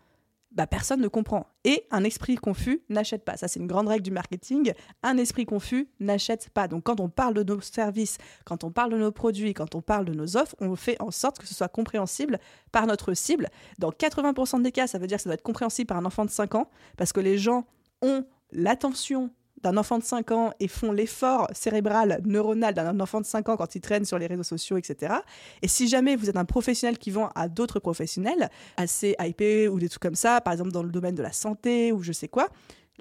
bah, 0.51 0.67
personne 0.67 1.01
ne 1.01 1.07
comprend. 1.07 1.47
Et 1.63 1.85
un 1.91 2.03
esprit 2.03 2.35
confus 2.35 2.81
n'achète 2.89 3.23
pas. 3.23 3.37
Ça, 3.37 3.47
c'est 3.47 3.59
une 3.59 3.67
grande 3.67 3.87
règle 3.87 4.03
du 4.03 4.11
marketing. 4.11 4.73
Un 5.03 5.17
esprit 5.17 5.45
confus 5.45 5.89
n'achète 5.99 6.49
pas. 6.49 6.67
Donc, 6.67 6.83
quand 6.83 6.99
on 6.99 7.09
parle 7.09 7.35
de 7.35 7.43
nos 7.43 7.61
services, 7.61 8.17
quand 8.45 8.63
on 8.63 8.71
parle 8.71 8.91
de 8.91 8.97
nos 8.97 9.11
produits, 9.11 9.53
quand 9.53 9.75
on 9.75 9.81
parle 9.81 10.05
de 10.05 10.13
nos 10.13 10.37
offres, 10.37 10.55
on 10.59 10.75
fait 10.75 10.99
en 11.01 11.11
sorte 11.11 11.37
que 11.37 11.47
ce 11.47 11.53
soit 11.53 11.67
compréhensible 11.67 12.39
par 12.71 12.87
notre 12.87 13.13
cible. 13.13 13.49
Dans 13.77 13.91
80% 13.91 14.61
des 14.61 14.71
cas, 14.71 14.87
ça 14.87 14.97
veut 14.97 15.07
dire 15.07 15.17
que 15.17 15.23
ça 15.23 15.29
doit 15.29 15.35
être 15.35 15.43
compréhensible 15.43 15.87
par 15.87 15.97
un 15.97 16.05
enfant 16.05 16.25
de 16.25 16.31
5 16.31 16.55
ans, 16.55 16.69
parce 16.97 17.13
que 17.13 17.19
les 17.19 17.37
gens 17.37 17.65
ont 18.01 18.25
l'attention 18.51 19.31
d'un 19.63 19.77
enfant 19.77 19.97
de 19.97 20.03
5 20.03 20.31
ans 20.31 20.51
et 20.59 20.67
font 20.67 20.91
l'effort 20.91 21.47
cérébral, 21.53 22.21
neuronal 22.25 22.73
d'un 22.73 22.99
enfant 22.99 23.21
de 23.21 23.25
5 23.25 23.49
ans 23.49 23.57
quand 23.57 23.75
il 23.75 23.81
traîne 23.81 24.05
sur 24.05 24.17
les 24.17 24.27
réseaux 24.27 24.43
sociaux, 24.43 24.77
etc. 24.77 25.13
Et 25.61 25.67
si 25.67 25.87
jamais 25.87 26.15
vous 26.15 26.29
êtes 26.29 26.37
un 26.37 26.45
professionnel 26.45 26.97
qui 26.97 27.11
vend 27.11 27.29
à 27.35 27.47
d'autres 27.47 27.79
professionnels, 27.79 28.49
assez 28.77 29.15
hypés 29.19 29.67
ou 29.67 29.79
des 29.79 29.89
trucs 29.89 30.01
comme 30.01 30.15
ça, 30.15 30.41
par 30.41 30.53
exemple 30.53 30.71
dans 30.71 30.83
le 30.83 30.91
domaine 30.91 31.15
de 31.15 31.23
la 31.23 31.31
santé 31.31 31.91
ou 31.91 32.01
je 32.03 32.11
sais 32.11 32.27
quoi, 32.27 32.49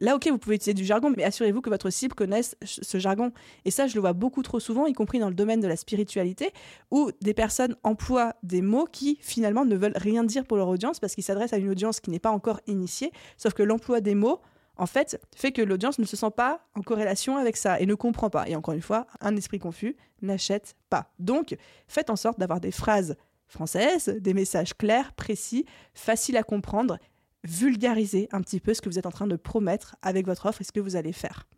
Là, 0.00 0.14
ok, 0.14 0.28
vous 0.30 0.38
pouvez 0.38 0.56
utiliser 0.56 0.74
du 0.74 0.84
jargon, 0.84 1.12
mais 1.16 1.24
assurez-vous 1.24 1.60
que 1.60 1.70
votre 1.70 1.90
cible 1.90 2.14
connaisse 2.14 2.56
ce 2.62 2.98
jargon. 2.98 3.32
Et 3.64 3.70
ça, 3.70 3.86
je 3.86 3.94
le 3.94 4.00
vois 4.00 4.12
beaucoup 4.12 4.42
trop 4.42 4.60
souvent, 4.60 4.86
y 4.86 4.92
compris 4.92 5.18
dans 5.18 5.28
le 5.28 5.34
domaine 5.34 5.60
de 5.60 5.66
la 5.66 5.76
spiritualité, 5.76 6.52
où 6.90 7.10
des 7.20 7.34
personnes 7.34 7.74
emploient 7.82 8.34
des 8.44 8.62
mots 8.62 8.86
qui, 8.90 9.18
finalement, 9.20 9.64
ne 9.64 9.76
veulent 9.76 9.96
rien 9.96 10.22
dire 10.22 10.44
pour 10.44 10.56
leur 10.56 10.68
audience 10.68 11.00
parce 11.00 11.14
qu'ils 11.14 11.24
s'adressent 11.24 11.52
à 11.52 11.58
une 11.58 11.70
audience 11.70 11.98
qui 12.00 12.10
n'est 12.10 12.20
pas 12.20 12.30
encore 12.30 12.60
initiée. 12.66 13.10
Sauf 13.36 13.54
que 13.54 13.62
l'emploi 13.62 14.00
des 14.00 14.14
mots 14.14 14.40
en 14.78 14.86
fait, 14.86 15.20
fait 15.34 15.52
que 15.52 15.60
l'audience 15.60 15.98
ne 15.98 16.04
se 16.04 16.16
sent 16.16 16.30
pas 16.36 16.66
en 16.74 16.82
corrélation 16.82 17.36
avec 17.36 17.56
ça 17.56 17.80
et 17.80 17.86
ne 17.86 17.94
comprend 17.94 18.30
pas. 18.30 18.48
Et 18.48 18.56
encore 18.56 18.74
une 18.74 18.80
fois, 18.80 19.06
un 19.20 19.36
esprit 19.36 19.58
confus 19.58 19.96
n'achète 20.22 20.76
pas. 20.88 21.12
Donc, 21.18 21.56
faites 21.88 22.10
en 22.10 22.16
sorte 22.16 22.38
d'avoir 22.38 22.60
des 22.60 22.70
phrases 22.70 23.16
françaises, 23.48 24.08
des 24.08 24.34
messages 24.34 24.74
clairs, 24.74 25.12
précis, 25.14 25.64
faciles 25.94 26.36
à 26.36 26.42
comprendre, 26.42 26.98
vulgariser 27.44 28.28
un 28.30 28.40
petit 28.40 28.60
peu 28.60 28.72
ce 28.72 28.80
que 28.80 28.88
vous 28.88 28.98
êtes 28.98 29.06
en 29.06 29.10
train 29.10 29.26
de 29.26 29.36
promettre 29.36 29.96
avec 30.02 30.26
votre 30.26 30.46
offre 30.46 30.60
et 30.60 30.64
ce 30.64 30.72
que 30.72 30.80
vous 30.80 30.96
allez 30.96 31.12
faire. 31.12 31.48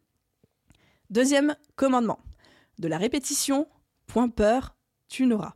Deuxième 1.11 1.57
commandement, 1.77 2.21
de 2.79 2.89
la 2.89 2.97
répétition, 2.97 3.67
point 4.07 4.29
peur, 4.29 4.77
tu 5.09 5.27
n'auras. 5.27 5.55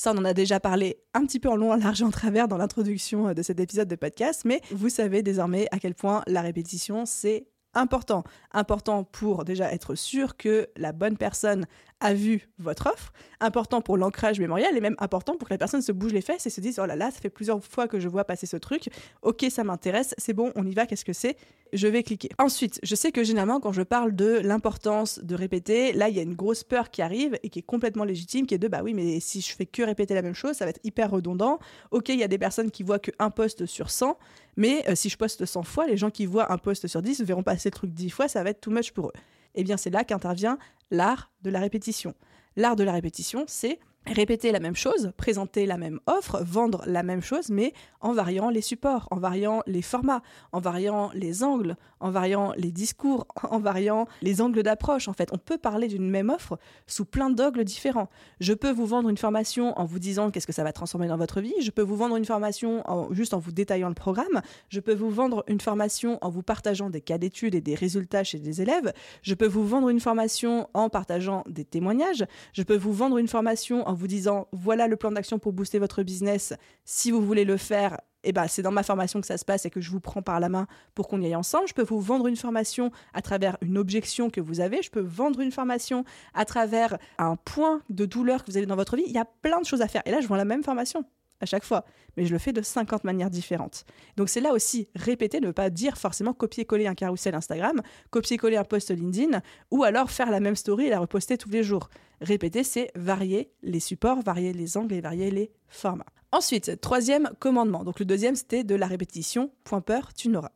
Ça, 0.00 0.14
on 0.14 0.16
en 0.16 0.24
a 0.24 0.32
déjà 0.32 0.60
parlé 0.60 0.96
un 1.12 1.26
petit 1.26 1.38
peu 1.38 1.50
en 1.50 1.56
long, 1.56 1.72
en 1.72 1.76
large 1.76 2.00
en 2.00 2.10
travers 2.10 2.48
dans 2.48 2.56
l'introduction 2.56 3.28
euh, 3.28 3.34
de 3.34 3.42
cet 3.42 3.60
épisode 3.60 3.86
de 3.86 3.96
podcast, 3.96 4.46
mais 4.46 4.62
vous 4.70 4.88
savez 4.88 5.22
désormais 5.22 5.66
à 5.72 5.78
quel 5.78 5.94
point 5.94 6.22
la 6.26 6.40
répétition, 6.40 7.04
c'est 7.04 7.48
important. 7.74 8.24
Important 8.52 9.04
pour 9.04 9.44
déjà 9.44 9.72
être 9.72 9.94
sûr 9.94 10.36
que 10.36 10.68
la 10.76 10.92
bonne 10.92 11.16
personne 11.16 11.66
a 12.00 12.14
vu 12.14 12.48
votre 12.58 12.86
offre, 12.86 13.12
important 13.40 13.82
pour 13.82 13.98
l'ancrage 13.98 14.40
mémoriel 14.40 14.74
et 14.76 14.80
même 14.80 14.96
important 14.98 15.36
pour 15.36 15.48
que 15.48 15.54
la 15.54 15.58
personne 15.58 15.82
se 15.82 15.92
bouge 15.92 16.12
les 16.12 16.22
fesses 16.22 16.46
et 16.46 16.50
se 16.50 16.60
dise 16.60 16.80
oh 16.82 16.86
là 16.86 16.96
là, 16.96 17.10
ça 17.10 17.20
fait 17.20 17.28
plusieurs 17.28 17.62
fois 17.62 17.88
que 17.88 18.00
je 18.00 18.08
vois 18.08 18.24
passer 18.24 18.46
ce 18.46 18.56
truc, 18.56 18.88
ok 19.22 19.44
ça 19.50 19.64
m'intéresse, 19.64 20.14
c'est 20.16 20.32
bon, 20.32 20.50
on 20.56 20.66
y 20.66 20.74
va, 20.74 20.86
qu'est-ce 20.86 21.04
que 21.04 21.12
c'est? 21.12 21.36
Je 21.72 21.86
vais 21.86 22.02
cliquer. 22.02 22.30
Ensuite, 22.38 22.80
je 22.82 22.94
sais 22.94 23.12
que 23.12 23.22
généralement 23.22 23.60
quand 23.60 23.72
je 23.72 23.82
parle 23.82 24.16
de 24.16 24.40
l'importance 24.42 25.20
de 25.22 25.34
répéter, 25.34 25.92
là 25.92 26.08
il 26.08 26.16
y 26.16 26.18
a 26.18 26.22
une 26.22 26.34
grosse 26.34 26.64
peur 26.64 26.90
qui 26.90 27.02
arrive 27.02 27.38
et 27.42 27.50
qui 27.50 27.58
est 27.58 27.62
complètement 27.62 28.04
légitime, 28.04 28.46
qui 28.46 28.54
est 28.54 28.58
de 28.58 28.68
bah 28.68 28.80
oui 28.82 28.94
mais 28.94 29.20
si 29.20 29.42
je 29.42 29.54
fais 29.54 29.66
que 29.66 29.82
répéter 29.82 30.14
la 30.14 30.22
même 30.22 30.34
chose, 30.34 30.56
ça 30.56 30.64
va 30.64 30.70
être 30.70 30.80
hyper 30.84 31.10
redondant. 31.10 31.58
Ok, 31.90 32.08
il 32.08 32.18
y 32.18 32.24
a 32.24 32.28
des 32.28 32.38
personnes 32.38 32.70
qui 32.70 32.82
voient 32.82 32.98
qu'un 32.98 33.30
poste 33.30 33.66
sur 33.66 33.90
100, 33.90 34.16
mais 34.60 34.88
euh, 34.88 34.94
si 34.94 35.08
je 35.08 35.16
poste 35.16 35.44
100 35.44 35.62
fois, 35.62 35.86
les 35.86 35.96
gens 35.96 36.10
qui 36.10 36.26
voient 36.26 36.52
un 36.52 36.58
poste 36.58 36.86
sur 36.86 37.02
10 37.02 37.22
verront 37.22 37.42
passer 37.42 37.70
le 37.70 37.74
truc 37.74 37.92
10 37.92 38.10
fois, 38.10 38.28
ça 38.28 38.42
va 38.44 38.50
être 38.50 38.60
too 38.60 38.70
much 38.70 38.92
pour 38.92 39.08
eux 39.08 39.12
eh 39.54 39.64
bien 39.64 39.76
c'est 39.76 39.90
là 39.90 40.04
qu'intervient 40.04 40.58
l'art 40.90 41.30
de 41.42 41.50
la 41.50 41.60
répétition. 41.60 42.14
L'art 42.56 42.76
de 42.76 42.84
la 42.84 42.92
répétition, 42.92 43.44
c'est 43.46 43.78
répéter 44.06 44.50
la 44.50 44.60
même 44.60 44.76
chose, 44.76 45.12
présenter 45.16 45.66
la 45.66 45.76
même 45.76 46.00
offre, 46.06 46.42
vendre 46.42 46.82
la 46.86 47.02
même 47.02 47.22
chose, 47.22 47.50
mais 47.50 47.72
en 48.00 48.12
variant 48.12 48.50
les 48.50 48.62
supports, 48.62 49.06
en 49.10 49.18
variant 49.18 49.62
les 49.66 49.82
formats, 49.82 50.22
en 50.52 50.60
variant 50.60 51.10
les 51.14 51.44
angles, 51.44 51.76
en 52.00 52.10
variant 52.10 52.52
les 52.56 52.72
discours, 52.72 53.26
en 53.50 53.58
variant 53.58 54.06
les 54.22 54.40
angles 54.40 54.62
d'approche. 54.62 55.08
En 55.08 55.12
fait, 55.12 55.30
on 55.32 55.38
peut 55.38 55.58
parler 55.58 55.86
d'une 55.86 56.08
même 56.08 56.30
offre 56.30 56.58
sous 56.86 57.04
plein 57.04 57.30
d'angles 57.30 57.64
différents. 57.64 58.08
Je 58.40 58.54
peux 58.54 58.70
vous 58.70 58.86
vendre 58.86 59.08
une 59.08 59.18
formation 59.18 59.78
en 59.78 59.84
vous 59.84 59.98
disant 59.98 60.30
qu'est-ce 60.30 60.46
que 60.46 60.52
ça 60.52 60.64
va 60.64 60.72
transformer 60.72 61.08
dans 61.08 61.18
votre 61.18 61.40
vie. 61.40 61.54
Je 61.60 61.70
peux 61.70 61.82
vous 61.82 61.96
vendre 61.96 62.16
une 62.16 62.24
formation 62.24 62.82
juste 63.10 63.34
en 63.34 63.38
vous 63.38 63.52
détaillant 63.52 63.88
le 63.88 63.94
programme. 63.94 64.40
Je 64.70 64.80
peux 64.80 64.94
vous 64.94 65.10
vendre 65.10 65.44
une 65.46 65.60
formation 65.60 66.18
en 66.22 66.30
vous 66.30 66.42
partageant 66.42 66.90
des 66.90 67.00
cas 67.00 67.18
d'études 67.18 67.54
et 67.54 67.60
des 67.60 67.74
résultats 67.74 68.24
chez 68.24 68.38
des 68.38 68.62
élèves. 68.62 68.92
Je 69.22 69.34
peux 69.34 69.46
vous 69.46 69.66
vendre 69.66 69.88
une 69.90 70.00
formation 70.00 70.68
en 70.74 70.88
partageant 70.88 71.44
des 71.48 71.64
témoignages. 71.64 72.24
Je 72.54 72.62
peux 72.62 72.76
vous 72.76 72.92
vendre 72.92 73.18
une 73.18 73.28
formation 73.28 73.86
en 73.86 73.89
vous 73.92 74.06
disant 74.06 74.48
voilà 74.52 74.86
le 74.86 74.96
plan 74.96 75.12
d'action 75.12 75.38
pour 75.38 75.52
booster 75.52 75.78
votre 75.78 76.02
business. 76.02 76.54
Si 76.84 77.10
vous 77.10 77.24
voulez 77.24 77.44
le 77.44 77.56
faire, 77.56 77.98
eh 78.24 78.32
ben, 78.32 78.46
c'est 78.48 78.62
dans 78.62 78.72
ma 78.72 78.82
formation 78.82 79.20
que 79.20 79.26
ça 79.26 79.38
se 79.38 79.44
passe 79.44 79.64
et 79.64 79.70
que 79.70 79.80
je 79.80 79.90
vous 79.90 80.00
prends 80.00 80.22
par 80.22 80.40
la 80.40 80.48
main 80.48 80.66
pour 80.94 81.08
qu'on 81.08 81.20
y 81.20 81.26
aille 81.26 81.36
ensemble. 81.36 81.68
Je 81.68 81.74
peux 81.74 81.82
vous 81.82 82.00
vendre 82.00 82.26
une 82.26 82.36
formation 82.36 82.90
à 83.14 83.22
travers 83.22 83.56
une 83.62 83.78
objection 83.78 84.30
que 84.30 84.40
vous 84.40 84.60
avez. 84.60 84.82
Je 84.82 84.90
peux 84.90 85.00
vendre 85.00 85.40
une 85.40 85.52
formation 85.52 86.04
à 86.34 86.44
travers 86.44 86.98
un 87.18 87.36
point 87.36 87.82
de 87.88 88.04
douleur 88.04 88.44
que 88.44 88.50
vous 88.50 88.56
avez 88.56 88.66
dans 88.66 88.76
votre 88.76 88.96
vie. 88.96 89.04
Il 89.06 89.12
y 89.12 89.18
a 89.18 89.24
plein 89.24 89.60
de 89.60 89.66
choses 89.66 89.82
à 89.82 89.88
faire. 89.88 90.02
Et 90.04 90.10
là, 90.10 90.20
je 90.20 90.26
vends 90.26 90.36
la 90.36 90.44
même 90.44 90.62
formation 90.62 91.04
à 91.40 91.46
chaque 91.46 91.64
fois, 91.64 91.84
mais 92.16 92.26
je 92.26 92.32
le 92.32 92.38
fais 92.38 92.52
de 92.52 92.62
50 92.62 93.04
manières 93.04 93.30
différentes. 93.30 93.84
Donc 94.16 94.28
c'est 94.28 94.40
là 94.40 94.52
aussi 94.52 94.88
répéter, 94.94 95.40
ne 95.40 95.52
pas 95.52 95.70
dire 95.70 95.96
forcément 95.96 96.32
copier-coller 96.32 96.86
un 96.86 96.94
carrousel 96.94 97.34
Instagram, 97.34 97.80
copier-coller 98.10 98.56
un 98.56 98.64
post 98.64 98.90
LinkedIn, 98.90 99.40
ou 99.70 99.84
alors 99.84 100.10
faire 100.10 100.30
la 100.30 100.40
même 100.40 100.56
story 100.56 100.86
et 100.86 100.90
la 100.90 101.00
reposter 101.00 101.38
tous 101.38 101.50
les 101.50 101.62
jours. 101.62 101.88
Répéter, 102.20 102.64
c'est 102.64 102.90
varier 102.94 103.50
les 103.62 103.80
supports, 103.80 104.20
varier 104.22 104.52
les 104.52 104.76
angles 104.76 104.94
et 104.94 105.00
varier 105.00 105.30
les 105.30 105.50
formats. 105.68 106.06
Ensuite, 106.32 106.80
troisième 106.80 107.30
commandement. 107.40 107.82
Donc 107.82 107.98
le 107.98 108.04
deuxième, 108.04 108.36
c'était 108.36 108.62
de 108.62 108.74
la 108.74 108.86
répétition. 108.86 109.50
Point 109.64 109.80
peur, 109.80 110.14
tu 110.14 110.28
n'auras. 110.28 110.52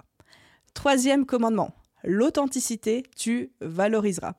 Troisième 0.74 1.24
commandement, 1.24 1.74
l'authenticité, 2.04 3.02
tu 3.16 3.52
valoriseras. 3.60 4.34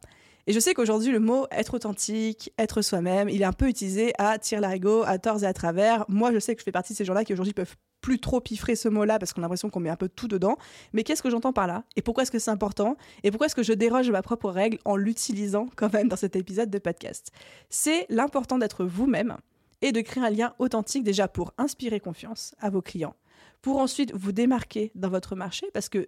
Et 0.47 0.53
je 0.53 0.59
sais 0.59 0.73
qu'aujourd'hui, 0.73 1.11
le 1.11 1.19
mot 1.19 1.47
être 1.51 1.73
authentique, 1.73 2.53
être 2.59 2.81
soi-même, 2.81 3.29
il 3.29 3.41
est 3.41 3.45
un 3.45 3.53
peu 3.53 3.67
utilisé 3.67 4.13
à 4.19 4.37
tirer 4.37 4.61
l'arigot, 4.61 5.03
à 5.03 5.17
tort 5.17 5.43
et 5.43 5.47
à 5.47 5.53
travers. 5.53 6.05
Moi, 6.07 6.31
je 6.31 6.39
sais 6.39 6.53
que 6.53 6.61
je 6.61 6.65
fais 6.65 6.71
partie 6.71 6.93
de 6.93 6.97
ces 6.97 7.05
gens-là 7.05 7.23
qui 7.23 7.33
aujourd'hui 7.33 7.53
peuvent 7.53 7.75
plus 8.01 8.19
trop 8.19 8.39
piffrer 8.39 8.75
ce 8.75 8.87
mot-là 8.87 9.17
parce 9.17 9.33
qu'on 9.33 9.41
a 9.41 9.45
l'impression 9.45 9.71
qu'on 9.71 9.79
met 9.79 9.89
un 9.89 9.95
peu 9.95 10.07
tout 10.07 10.27
dedans. 10.27 10.57
Mais 10.93 11.03
qu'est-ce 11.03 11.23
que 11.23 11.31
j'entends 11.31 11.53
par 11.53 11.65
là? 11.65 11.83
Et 11.95 12.03
pourquoi 12.03 12.21
est-ce 12.21 12.31
que 12.31 12.37
c'est 12.37 12.51
important? 12.51 12.97
Et 13.23 13.31
pourquoi 13.31 13.47
est-ce 13.47 13.55
que 13.55 13.63
je 13.63 13.73
déroge 13.73 14.11
ma 14.11 14.21
propre 14.21 14.51
règle 14.51 14.77
en 14.85 14.95
l'utilisant 14.95 15.67
quand 15.75 15.91
même 15.91 16.07
dans 16.07 16.15
cet 16.15 16.35
épisode 16.35 16.69
de 16.69 16.77
podcast? 16.77 17.31
C'est 17.71 18.05
l'important 18.09 18.59
d'être 18.59 18.85
vous-même 18.85 19.37
et 19.81 19.91
de 19.91 20.01
créer 20.01 20.23
un 20.23 20.29
lien 20.29 20.53
authentique 20.59 21.03
déjà 21.03 21.27
pour 21.27 21.53
inspirer 21.57 21.99
confiance 21.99 22.53
à 22.59 22.69
vos 22.69 22.83
clients, 22.83 23.15
pour 23.63 23.79
ensuite 23.79 24.13
vous 24.13 24.31
démarquer 24.31 24.91
dans 24.93 25.09
votre 25.09 25.35
marché 25.35 25.67
parce 25.73 25.89
que 25.89 26.07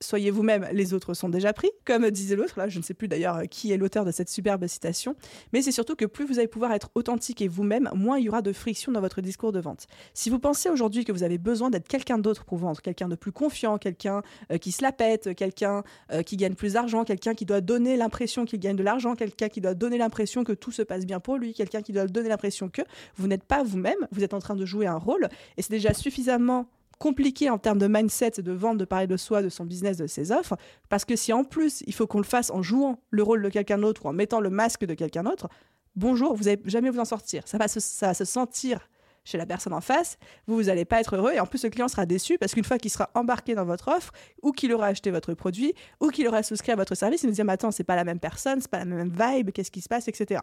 soyez 0.00 0.30
vous-même, 0.30 0.66
les 0.72 0.94
autres 0.94 1.14
sont 1.14 1.28
déjà 1.28 1.52
pris. 1.52 1.70
Comme 1.84 2.10
disait 2.10 2.36
l'autre, 2.36 2.58
là, 2.58 2.68
je 2.68 2.78
ne 2.78 2.82
sais 2.82 2.94
plus 2.94 3.08
d'ailleurs 3.08 3.42
qui 3.50 3.72
est 3.72 3.76
l'auteur 3.76 4.04
de 4.04 4.10
cette 4.10 4.28
superbe 4.28 4.66
citation, 4.66 5.16
mais 5.52 5.62
c'est 5.62 5.72
surtout 5.72 5.96
que 5.96 6.04
plus 6.04 6.26
vous 6.26 6.38
allez 6.38 6.48
pouvoir 6.48 6.72
être 6.72 6.90
authentique 6.94 7.40
et 7.42 7.48
vous-même, 7.48 7.90
moins 7.94 8.18
il 8.18 8.24
y 8.24 8.28
aura 8.28 8.42
de 8.42 8.52
friction 8.52 8.92
dans 8.92 9.00
votre 9.00 9.20
discours 9.20 9.52
de 9.52 9.60
vente. 9.60 9.86
Si 10.14 10.30
vous 10.30 10.38
pensez 10.38 10.68
aujourd'hui 10.68 11.04
que 11.04 11.12
vous 11.12 11.22
avez 11.22 11.38
besoin 11.38 11.70
d'être 11.70 11.88
quelqu'un 11.88 12.18
d'autre 12.18 12.44
pour 12.44 12.58
vendre, 12.58 12.80
quelqu'un 12.80 13.08
de 13.08 13.14
plus 13.14 13.32
confiant, 13.32 13.78
quelqu'un 13.78 14.22
euh, 14.52 14.58
qui 14.58 14.72
se 14.72 14.82
la 14.82 14.92
pète, 14.92 15.34
quelqu'un 15.34 15.82
euh, 16.12 16.22
qui 16.22 16.36
gagne 16.36 16.54
plus 16.54 16.74
d'argent, 16.74 17.04
quelqu'un 17.04 17.34
qui 17.34 17.44
doit 17.44 17.60
donner 17.60 17.96
l'impression 17.96 18.44
qu'il 18.44 18.60
gagne 18.60 18.76
de 18.76 18.82
l'argent, 18.82 19.14
quelqu'un 19.14 19.48
qui 19.48 19.60
doit 19.60 19.74
donner 19.74 19.98
l'impression 19.98 20.44
que 20.44 20.52
tout 20.52 20.72
se 20.72 20.82
passe 20.82 21.06
bien 21.06 21.20
pour 21.20 21.36
lui, 21.36 21.54
quelqu'un 21.54 21.82
qui 21.82 21.92
doit 21.92 22.06
donner 22.06 22.28
l'impression 22.28 22.68
que 22.68 22.82
vous 23.16 23.26
n'êtes 23.26 23.44
pas 23.44 23.62
vous-même, 23.62 24.06
vous 24.12 24.24
êtes 24.24 24.34
en 24.34 24.40
train 24.40 24.56
de 24.56 24.64
jouer 24.64 24.86
un 24.86 24.98
rôle, 24.98 25.28
et 25.56 25.62
c'est 25.62 25.70
déjà 25.70 25.94
suffisamment 25.94 26.68
compliqué 26.98 27.50
en 27.50 27.58
termes 27.58 27.78
de 27.78 27.86
mindset, 27.86 28.42
de 28.42 28.52
vente, 28.52 28.78
de 28.78 28.84
parler 28.84 29.06
de 29.06 29.16
soi, 29.16 29.42
de 29.42 29.48
son 29.48 29.64
business, 29.64 29.96
de 29.96 30.06
ses 30.06 30.32
offres, 30.32 30.56
parce 30.88 31.04
que 31.04 31.16
si 31.16 31.32
en 31.32 31.44
plus 31.44 31.82
il 31.86 31.94
faut 31.94 32.06
qu'on 32.06 32.18
le 32.18 32.24
fasse 32.24 32.50
en 32.50 32.62
jouant 32.62 33.00
le 33.10 33.22
rôle 33.22 33.42
de 33.42 33.48
quelqu'un 33.48 33.78
d'autre 33.78 34.06
ou 34.06 34.08
en 34.08 34.12
mettant 34.12 34.40
le 34.40 34.50
masque 34.50 34.84
de 34.84 34.94
quelqu'un 34.94 35.22
d'autre, 35.22 35.48
bonjour, 35.94 36.34
vous 36.34 36.44
n'allez 36.44 36.60
jamais 36.64 36.90
vous 36.90 37.00
en 37.00 37.04
sortir. 37.04 37.46
Ça 37.46 37.58
va, 37.58 37.68
se, 37.68 37.80
ça 37.80 38.08
va 38.08 38.14
se 38.14 38.24
sentir 38.24 38.88
chez 39.24 39.38
la 39.38 39.44
personne 39.44 39.72
en 39.72 39.80
face, 39.80 40.18
vous, 40.46 40.54
vous 40.54 40.62
n'allez 40.64 40.84
pas 40.84 41.00
être 41.00 41.16
heureux 41.16 41.32
et 41.32 41.40
en 41.40 41.46
plus 41.46 41.64
le 41.64 41.70
client 41.70 41.88
sera 41.88 42.06
déçu 42.06 42.38
parce 42.38 42.54
qu'une 42.54 42.64
fois 42.64 42.78
qu'il 42.78 42.92
sera 42.92 43.10
embarqué 43.14 43.54
dans 43.54 43.64
votre 43.64 43.88
offre 43.88 44.12
ou 44.40 44.52
qu'il 44.52 44.72
aura 44.72 44.86
acheté 44.86 45.10
votre 45.10 45.34
produit 45.34 45.74
ou 46.00 46.10
qu'il 46.10 46.28
aura 46.28 46.44
souscrit 46.44 46.72
à 46.72 46.76
votre 46.76 46.94
service, 46.94 47.24
il 47.24 47.26
nous 47.26 47.32
dit 47.32 47.42
mais 47.42 47.54
attends, 47.54 47.72
c'est 47.72 47.84
pas 47.84 47.96
la 47.96 48.04
même 48.04 48.20
personne, 48.20 48.60
c'est 48.60 48.70
pas 48.70 48.78
la 48.78 48.84
même 48.84 49.10
vibe, 49.10 49.50
qu'est-ce 49.50 49.72
qui 49.72 49.80
se 49.80 49.88
passe, 49.88 50.06
etc. 50.06 50.40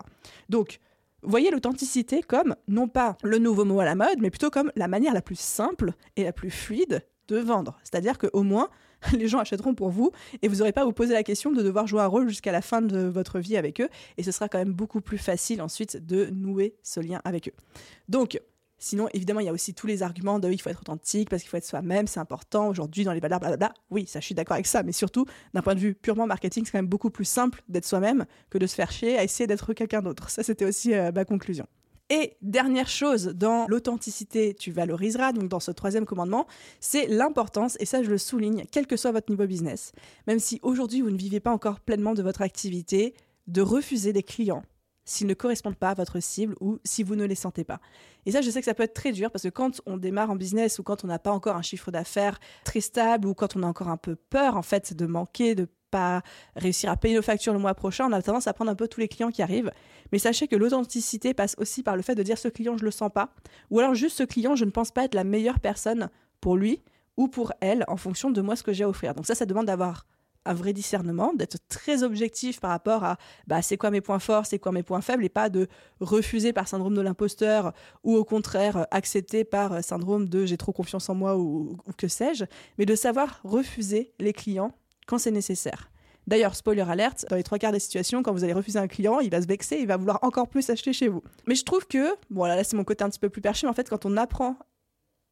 Donc, 0.49 0.79
Voyez 1.23 1.51
l'authenticité 1.51 2.21
comme 2.21 2.55
non 2.67 2.87
pas 2.87 3.17
le 3.23 3.37
nouveau 3.37 3.65
mot 3.65 3.79
à 3.79 3.85
la 3.85 3.95
mode, 3.95 4.19
mais 4.19 4.29
plutôt 4.29 4.49
comme 4.49 4.71
la 4.75 4.87
manière 4.87 5.13
la 5.13 5.21
plus 5.21 5.39
simple 5.39 5.93
et 6.15 6.23
la 6.23 6.33
plus 6.33 6.51
fluide 6.51 7.01
de 7.27 7.37
vendre. 7.37 7.79
C'est-à-dire 7.83 8.17
qu'au 8.17 8.43
moins, 8.43 8.69
les 9.13 9.27
gens 9.27 9.39
achèteront 9.39 9.75
pour 9.75 9.89
vous 9.89 10.11
et 10.41 10.47
vous 10.47 10.57
n'aurez 10.57 10.71
pas 10.71 10.81
à 10.81 10.85
vous 10.85 10.93
poser 10.93 11.13
la 11.13 11.23
question 11.23 11.51
de 11.51 11.61
devoir 11.61 11.87
jouer 11.87 12.01
un 12.01 12.07
rôle 12.07 12.27
jusqu'à 12.27 12.51
la 12.51 12.61
fin 12.61 12.81
de 12.81 12.99
votre 12.99 13.39
vie 13.39 13.57
avec 13.57 13.81
eux. 13.81 13.89
Et 14.17 14.23
ce 14.23 14.31
sera 14.31 14.49
quand 14.49 14.57
même 14.57 14.73
beaucoup 14.73 15.01
plus 15.01 15.17
facile 15.17 15.61
ensuite 15.61 16.05
de 16.05 16.27
nouer 16.27 16.75
ce 16.83 16.99
lien 16.99 17.21
avec 17.23 17.47
eux. 17.47 17.53
Donc, 18.09 18.39
Sinon, 18.83 19.07
évidemment, 19.13 19.39
il 19.39 19.45
y 19.45 19.49
a 19.49 19.53
aussi 19.53 19.73
tous 19.73 19.87
les 19.87 20.03
arguments 20.03 20.39
de 20.39 20.51
il 20.51 20.61
faut 20.61 20.69
être 20.69 20.81
authentique 20.81 21.29
parce 21.29 21.41
qu'il 21.41 21.49
faut 21.49 21.55
être 21.55 21.65
soi-même, 21.65 22.05
c'est 22.05 22.19
important 22.19 22.67
aujourd'hui 22.67 23.05
dans 23.05 23.13
les 23.13 23.21
valeurs, 23.21 23.39
blablabla. 23.39 23.73
Oui, 23.89 24.05
ça, 24.07 24.19
je 24.19 24.25
suis 24.25 24.35
d'accord 24.35 24.55
avec 24.55 24.67
ça, 24.67 24.83
mais 24.83 24.91
surtout, 24.91 25.25
d'un 25.53 25.61
point 25.61 25.73
de 25.73 25.79
vue 25.79 25.95
purement 25.95 26.27
marketing, 26.27 26.65
c'est 26.65 26.71
quand 26.73 26.79
même 26.79 26.87
beaucoup 26.87 27.09
plus 27.09 27.23
simple 27.23 27.63
d'être 27.69 27.85
soi-même 27.85 28.25
que 28.49 28.57
de 28.57 28.67
se 28.67 28.75
faire 28.75 28.91
chier 28.91 29.17
à 29.17 29.23
essayer 29.23 29.47
d'être 29.47 29.71
quelqu'un 29.71 30.01
d'autre. 30.01 30.29
Ça, 30.29 30.43
c'était 30.43 30.65
aussi 30.65 30.93
euh, 30.93 31.13
ma 31.13 31.23
conclusion. 31.23 31.65
Et 32.09 32.35
dernière 32.41 32.89
chose, 32.89 33.27
dans 33.27 33.67
l'authenticité, 33.69 34.53
tu 34.53 34.71
valoriseras, 34.71 35.31
donc 35.31 35.47
dans 35.47 35.61
ce 35.61 35.71
troisième 35.71 36.05
commandement, 36.05 36.45
c'est 36.81 37.07
l'importance, 37.07 37.77
et 37.79 37.85
ça 37.85 38.03
je 38.03 38.09
le 38.09 38.17
souligne, 38.17 38.65
quel 38.69 38.85
que 38.85 38.97
soit 38.97 39.13
votre 39.13 39.31
niveau 39.31 39.47
business, 39.47 39.93
même 40.27 40.39
si 40.39 40.59
aujourd'hui 40.61 40.99
vous 40.99 41.09
ne 41.09 41.17
vivez 41.17 41.39
pas 41.39 41.51
encore 41.51 41.79
pleinement 41.79 42.15
de 42.15 42.21
votre 42.21 42.41
activité, 42.41 43.13
de 43.47 43.61
refuser 43.61 44.11
des 44.11 44.23
clients 44.23 44.63
s'ils 45.05 45.27
ne 45.27 45.33
correspondent 45.33 45.75
pas 45.75 45.89
à 45.89 45.93
votre 45.93 46.19
cible 46.19 46.55
ou 46.59 46.79
si 46.83 47.03
vous 47.03 47.15
ne 47.15 47.25
les 47.25 47.35
sentez 47.35 47.63
pas. 47.63 47.79
Et 48.25 48.31
ça, 48.31 48.41
je 48.41 48.49
sais 48.49 48.59
que 48.59 48.65
ça 48.65 48.73
peut 48.73 48.83
être 48.83 48.93
très 48.93 49.11
dur 49.11 49.31
parce 49.31 49.43
que 49.43 49.49
quand 49.49 49.81
on 49.85 49.97
démarre 49.97 50.31
en 50.31 50.35
business 50.35 50.79
ou 50.79 50.83
quand 50.83 51.03
on 51.03 51.07
n'a 51.07 51.19
pas 51.19 51.31
encore 51.31 51.55
un 51.55 51.61
chiffre 51.61 51.91
d'affaires 51.91 52.39
très 52.63 52.81
stable 52.81 53.27
ou 53.27 53.33
quand 53.33 53.55
on 53.55 53.63
a 53.63 53.67
encore 53.67 53.89
un 53.89 53.97
peu 53.97 54.15
peur 54.15 54.55
en 54.55 54.61
fait 54.61 54.93
de 54.93 55.05
manquer, 55.05 55.55
de 55.55 55.67
pas 55.91 56.23
réussir 56.55 56.89
à 56.89 56.97
payer 56.97 57.15
nos 57.15 57.21
factures 57.21 57.53
le 57.53 57.59
mois 57.59 57.75
prochain, 57.75 58.07
on 58.09 58.11
a 58.13 58.21
tendance 58.21 58.47
à 58.47 58.53
prendre 58.53 58.71
un 58.71 58.75
peu 58.75 58.87
tous 58.87 58.99
les 58.99 59.07
clients 59.07 59.29
qui 59.29 59.43
arrivent. 59.43 59.71
Mais 60.11 60.17
sachez 60.17 60.47
que 60.47 60.55
l'authenticité 60.55 61.35
passe 61.35 61.55
aussi 61.59 61.83
par 61.83 61.95
le 61.95 62.01
fait 62.01 62.15
de 62.15 62.23
dire 62.23 62.37
ce 62.37 62.47
client 62.47 62.77
je 62.77 62.85
le 62.85 62.91
sens 62.91 63.11
pas 63.13 63.29
ou 63.69 63.79
alors 63.79 63.93
juste 63.93 64.17
ce 64.17 64.23
client 64.23 64.55
je 64.55 64.65
ne 64.65 64.71
pense 64.71 64.91
pas 64.91 65.05
être 65.05 65.13
la 65.13 65.23
meilleure 65.23 65.59
personne 65.59 66.09
pour 66.41 66.57
lui 66.57 66.81
ou 67.15 67.27
pour 67.27 67.53
elle 67.61 67.85
en 67.87 67.97
fonction 67.97 68.31
de 68.31 68.41
moi 68.41 68.55
ce 68.55 68.63
que 68.63 68.73
j'ai 68.73 68.83
à 68.83 68.89
offrir. 68.89 69.13
Donc 69.13 69.27
ça, 69.27 69.35
ça 69.35 69.45
demande 69.45 69.67
d'avoir 69.67 70.07
un 70.45 70.53
vrai 70.53 70.73
discernement, 70.73 71.33
d'être 71.33 71.57
très 71.69 72.03
objectif 72.03 72.59
par 72.59 72.71
rapport 72.71 73.03
à 73.03 73.17
bah, 73.47 73.61
c'est 73.61 73.77
quoi 73.77 73.91
mes 73.91 74.01
points 74.01 74.19
forts, 74.19 74.45
c'est 74.45 74.59
quoi 74.59 74.71
mes 74.71 74.83
points 74.83 75.01
faibles, 75.01 75.25
et 75.25 75.29
pas 75.29 75.49
de 75.49 75.67
refuser 75.99 76.53
par 76.53 76.67
syndrome 76.67 76.95
de 76.95 77.01
l'imposteur 77.01 77.73
ou 78.03 78.15
au 78.15 78.25
contraire 78.25 78.87
accepter 78.91 79.43
par 79.43 79.83
syndrome 79.83 80.29
de 80.29 80.45
j'ai 80.45 80.57
trop 80.57 80.71
confiance 80.71 81.09
en 81.09 81.15
moi 81.15 81.37
ou, 81.37 81.77
que 81.97 82.07
sais-je, 82.07 82.45
mais 82.77 82.85
de 82.85 82.95
savoir 82.95 83.39
refuser 83.43 84.13
les 84.19 84.33
clients 84.33 84.71
quand 85.07 85.17
c'est 85.17 85.31
nécessaire. 85.31 85.89
D'ailleurs, 86.25 86.55
spoiler 86.55 86.81
alerte, 86.81 87.25
dans 87.29 87.35
les 87.35 87.43
trois 87.43 87.57
quarts 87.57 87.73
des 87.73 87.79
situations, 87.79 88.23
quand 88.23 88.31
vous 88.31 88.45
allez 88.45 88.53
refuser 88.53 88.79
un 88.79 88.87
client, 88.87 89.19
il 89.19 89.29
va 89.29 89.41
se 89.41 89.47
vexer, 89.47 89.77
il 89.77 89.87
va 89.87 89.97
vouloir 89.97 90.19
encore 90.21 90.47
plus 90.47 90.69
acheter 90.69 90.93
chez 90.93 91.09
vous. 91.09 91.21
Mais 91.47 91.55
je 91.55 91.65
trouve 91.65 91.85
que, 91.85 92.15
bon 92.29 92.45
là, 92.45 92.55
là 92.55 92.63
c'est 92.63 92.77
mon 92.77 92.85
côté 92.85 93.03
un 93.03 93.09
petit 93.09 93.19
peu 93.19 93.29
plus 93.29 93.41
perché, 93.41 93.67
mais 93.67 93.71
en 93.71 93.73
fait 93.73 93.89
quand 93.89 94.05
on 94.05 94.15
apprend 94.15 94.57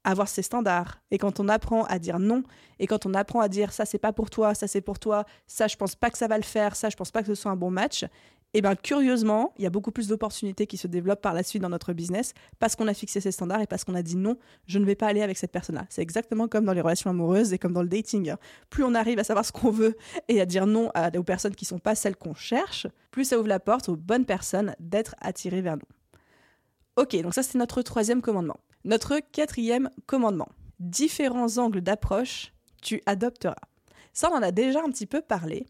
avoir 0.03 0.27
ses 0.27 0.41
standards. 0.41 1.01
Et 1.11 1.17
quand 1.17 1.39
on 1.39 1.47
apprend 1.47 1.83
à 1.85 1.99
dire 1.99 2.19
non, 2.19 2.43
et 2.79 2.87
quand 2.87 3.05
on 3.05 3.13
apprend 3.13 3.39
à 3.39 3.47
dire 3.47 3.71
ça 3.73 3.85
c'est 3.85 3.99
pas 3.99 4.13
pour 4.13 4.29
toi, 4.29 4.53
ça 4.55 4.67
c'est 4.67 4.81
pour 4.81 4.99
toi, 4.99 5.25
ça 5.47 5.67
je 5.67 5.75
pense 5.75 5.95
pas 5.95 6.09
que 6.09 6.17
ça 6.17 6.27
va 6.27 6.37
le 6.37 6.43
faire, 6.43 6.75
ça 6.75 6.89
je 6.89 6.95
pense 6.95 7.11
pas 7.11 7.21
que 7.21 7.27
ce 7.27 7.35
soit 7.35 7.51
un 7.51 7.55
bon 7.55 7.71
match, 7.71 8.05
et 8.53 8.57
eh 8.57 8.61
bien 8.61 8.75
curieusement, 8.75 9.53
il 9.57 9.63
y 9.63 9.65
a 9.65 9.69
beaucoup 9.69 9.91
plus 9.91 10.09
d'opportunités 10.09 10.67
qui 10.67 10.75
se 10.75 10.85
développent 10.85 11.21
par 11.21 11.33
la 11.33 11.41
suite 11.41 11.61
dans 11.61 11.69
notre 11.69 11.93
business 11.93 12.33
parce 12.59 12.75
qu'on 12.75 12.89
a 12.89 12.93
fixé 12.93 13.21
ses 13.21 13.31
standards 13.31 13.61
et 13.61 13.67
parce 13.67 13.85
qu'on 13.85 13.95
a 13.95 14.01
dit 14.01 14.17
non, 14.17 14.35
je 14.67 14.77
ne 14.77 14.83
vais 14.83 14.95
pas 14.95 15.07
aller 15.07 15.21
avec 15.21 15.37
cette 15.37 15.53
personne-là. 15.53 15.85
C'est 15.89 16.01
exactement 16.01 16.49
comme 16.49 16.65
dans 16.65 16.73
les 16.73 16.81
relations 16.81 17.09
amoureuses 17.09 17.53
et 17.53 17.57
comme 17.57 17.71
dans 17.71 17.81
le 17.81 17.87
dating. 17.87 18.33
Plus 18.69 18.83
on 18.83 18.93
arrive 18.93 19.19
à 19.19 19.23
savoir 19.23 19.45
ce 19.45 19.53
qu'on 19.53 19.71
veut 19.71 19.95
et 20.27 20.41
à 20.41 20.45
dire 20.45 20.67
non 20.67 20.91
aux 21.15 21.23
personnes 21.23 21.55
qui 21.55 21.63
sont 21.63 21.79
pas 21.79 21.95
celles 21.95 22.17
qu'on 22.17 22.33
cherche, 22.33 22.87
plus 23.09 23.23
ça 23.23 23.39
ouvre 23.39 23.47
la 23.47 23.61
porte 23.61 23.87
aux 23.87 23.95
bonnes 23.95 24.25
personnes 24.25 24.75
d'être 24.81 25.15
attirées 25.21 25.61
vers 25.61 25.77
nous. 25.77 25.87
Ok, 26.97 27.15
donc 27.21 27.33
ça 27.33 27.43
c'est 27.43 27.57
notre 27.57 27.81
troisième 27.81 28.21
commandement. 28.21 28.57
Notre 28.83 29.19
quatrième 29.19 29.89
commandement. 30.05 30.49
Différents 30.79 31.57
angles 31.57 31.81
d'approche, 31.81 32.53
tu 32.81 33.01
adopteras. 33.05 33.55
Ça, 34.13 34.29
on 34.31 34.35
en 34.35 34.41
a 34.41 34.51
déjà 34.51 34.81
un 34.83 34.89
petit 34.89 35.05
peu 35.05 35.21
parlé. 35.21 35.67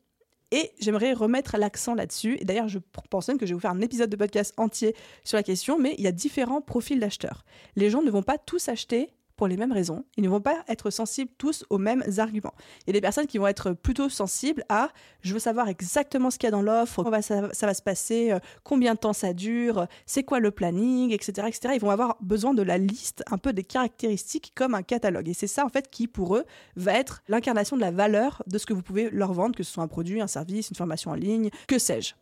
Et 0.52 0.72
j'aimerais 0.80 1.14
remettre 1.14 1.58
l'accent 1.58 1.96
là-dessus. 1.96 2.38
Et 2.40 2.46
d'ailleurs, 2.46 2.68
je 2.68 2.80
pense 3.10 3.28
même 3.28 3.38
que 3.38 3.46
je 3.46 3.52
vais 3.52 3.56
vous 3.56 3.62
faire 3.62 3.72
un 3.72 3.82
épisode 3.82 4.10
de 4.10 4.16
podcast 4.16 4.54
entier 4.58 4.96
sur 5.24 5.38
la 5.38 5.44
question, 5.44 5.80
mais 5.80 5.96
il 5.98 6.04
y 6.04 6.08
a 6.08 6.12
différents 6.12 6.62
profils 6.62 7.00
d'acheteurs. 7.00 7.46
Les 7.76 7.90
gens 7.90 8.02
ne 8.02 8.12
vont 8.12 8.24
pas 8.24 8.38
tous 8.38 8.68
acheter 8.68 9.10
pour 9.42 9.48
les 9.48 9.58
mêmes 9.58 9.72
raisons. 9.72 10.06
Ils 10.18 10.24
ne 10.24 10.30
vont 10.30 10.40
pas 10.40 10.64
être 10.68 10.92
sensibles 10.92 11.32
tous 11.40 11.66
aux 11.72 11.80
mêmes 11.80 12.04
arguments. 12.20 12.54
Il 12.82 12.90
y 12.90 12.90
a 12.92 12.94
des 12.94 13.02
personnes 13.02 13.26
qui 13.26 13.40
vont 13.40 13.48
être 13.48 13.72
plutôt 13.72 14.08
sensibles 14.08 14.64
à 14.70 14.90
je 15.22 15.34
veux 15.34 15.40
savoir 15.40 15.68
exactement 15.68 16.30
ce 16.30 16.38
qu'il 16.38 16.46
y 16.46 16.50
a 16.50 16.52
dans 16.52 16.62
l'offre, 16.62 17.02
comment 17.02 17.24
ça, 17.24 17.50
va 17.50 17.74
se 17.74 17.82
passer, 17.82 18.34
euh, 18.34 18.40
combien 18.64 18.94
de 18.94 19.00
temps 19.00 19.14
ça 19.14 19.34
dure, 19.34 19.88
c'est 20.06 20.22
quoi 20.22 20.40
le 20.40 20.52
planning, 20.52 21.12
etc., 21.12 21.48
etc. 21.48 21.74
Ils 21.74 21.82
vont 21.82 21.90
avoir 21.90 22.18
besoin 22.22 22.54
de 22.54 22.62
la 22.62 22.78
liste, 22.78 23.24
un 23.32 23.40
peu 23.40 23.52
des 23.52 23.64
caractéristiques 23.64 24.52
comme 24.54 24.76
un 24.76 24.84
catalogue. 24.84 25.28
Et 25.28 25.34
c'est 25.34 25.48
ça 25.48 25.66
en 25.66 25.70
fait 25.70 25.90
qui 25.90 26.08
pour 26.08 26.36
eux 26.36 26.46
va 26.76 26.94
être 26.94 27.24
l'incarnation 27.28 27.76
de 27.76 27.82
la 27.82 27.90
valeur 27.90 28.44
de 28.46 28.60
ce 28.60 28.68
que 28.68 28.74
vous 28.74 28.84
pouvez 28.84 29.10
leur 29.10 29.34
vendre, 29.34 29.56
que 29.56 29.64
ce 29.64 29.74
soit 29.74 29.84
un 29.84 29.88
produit, 29.88 30.22
un 30.22 30.28
service, 30.28 30.70
une 30.70 30.76
formation 30.76 31.10
en 31.10 31.16
ligne, 31.16 31.50
que 31.66 31.80
sais-je. 31.80 32.14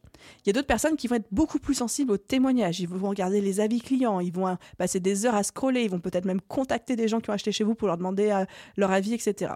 Il 0.43 0.47
y 0.47 0.49
a 0.49 0.53
d'autres 0.53 0.67
personnes 0.67 0.95
qui 0.95 1.08
vont 1.08 1.15
être 1.15 1.27
beaucoup 1.32 1.60
plus 1.60 1.75
sensibles 1.75 2.12
aux 2.12 2.17
témoignages. 2.17 2.79
Ils 2.79 2.88
vont 2.88 3.10
regarder 3.10 3.41
les 3.41 3.60
avis 3.60 3.82
clients, 3.82 4.19
ils 4.19 4.34
vont 4.34 4.47
euh, 4.47 4.55
passer 4.77 4.99
des 4.99 5.25
heures 5.25 5.36
à 5.36 5.43
scroller, 5.43 5.84
ils 5.84 5.89
vont 5.89 5.99
peut-être 5.99 6.25
même 6.25 6.41
contacter 6.41 6.95
des 6.95 7.08
gens 7.08 7.19
qui 7.19 7.29
ont 7.29 7.34
acheté 7.34 7.51
chez 7.51 7.63
vous 7.63 7.75
pour 7.75 7.88
leur 7.88 7.97
demander 7.97 8.29
euh, 8.29 8.45
leur 8.77 8.91
avis, 8.91 9.13
etc. 9.13 9.53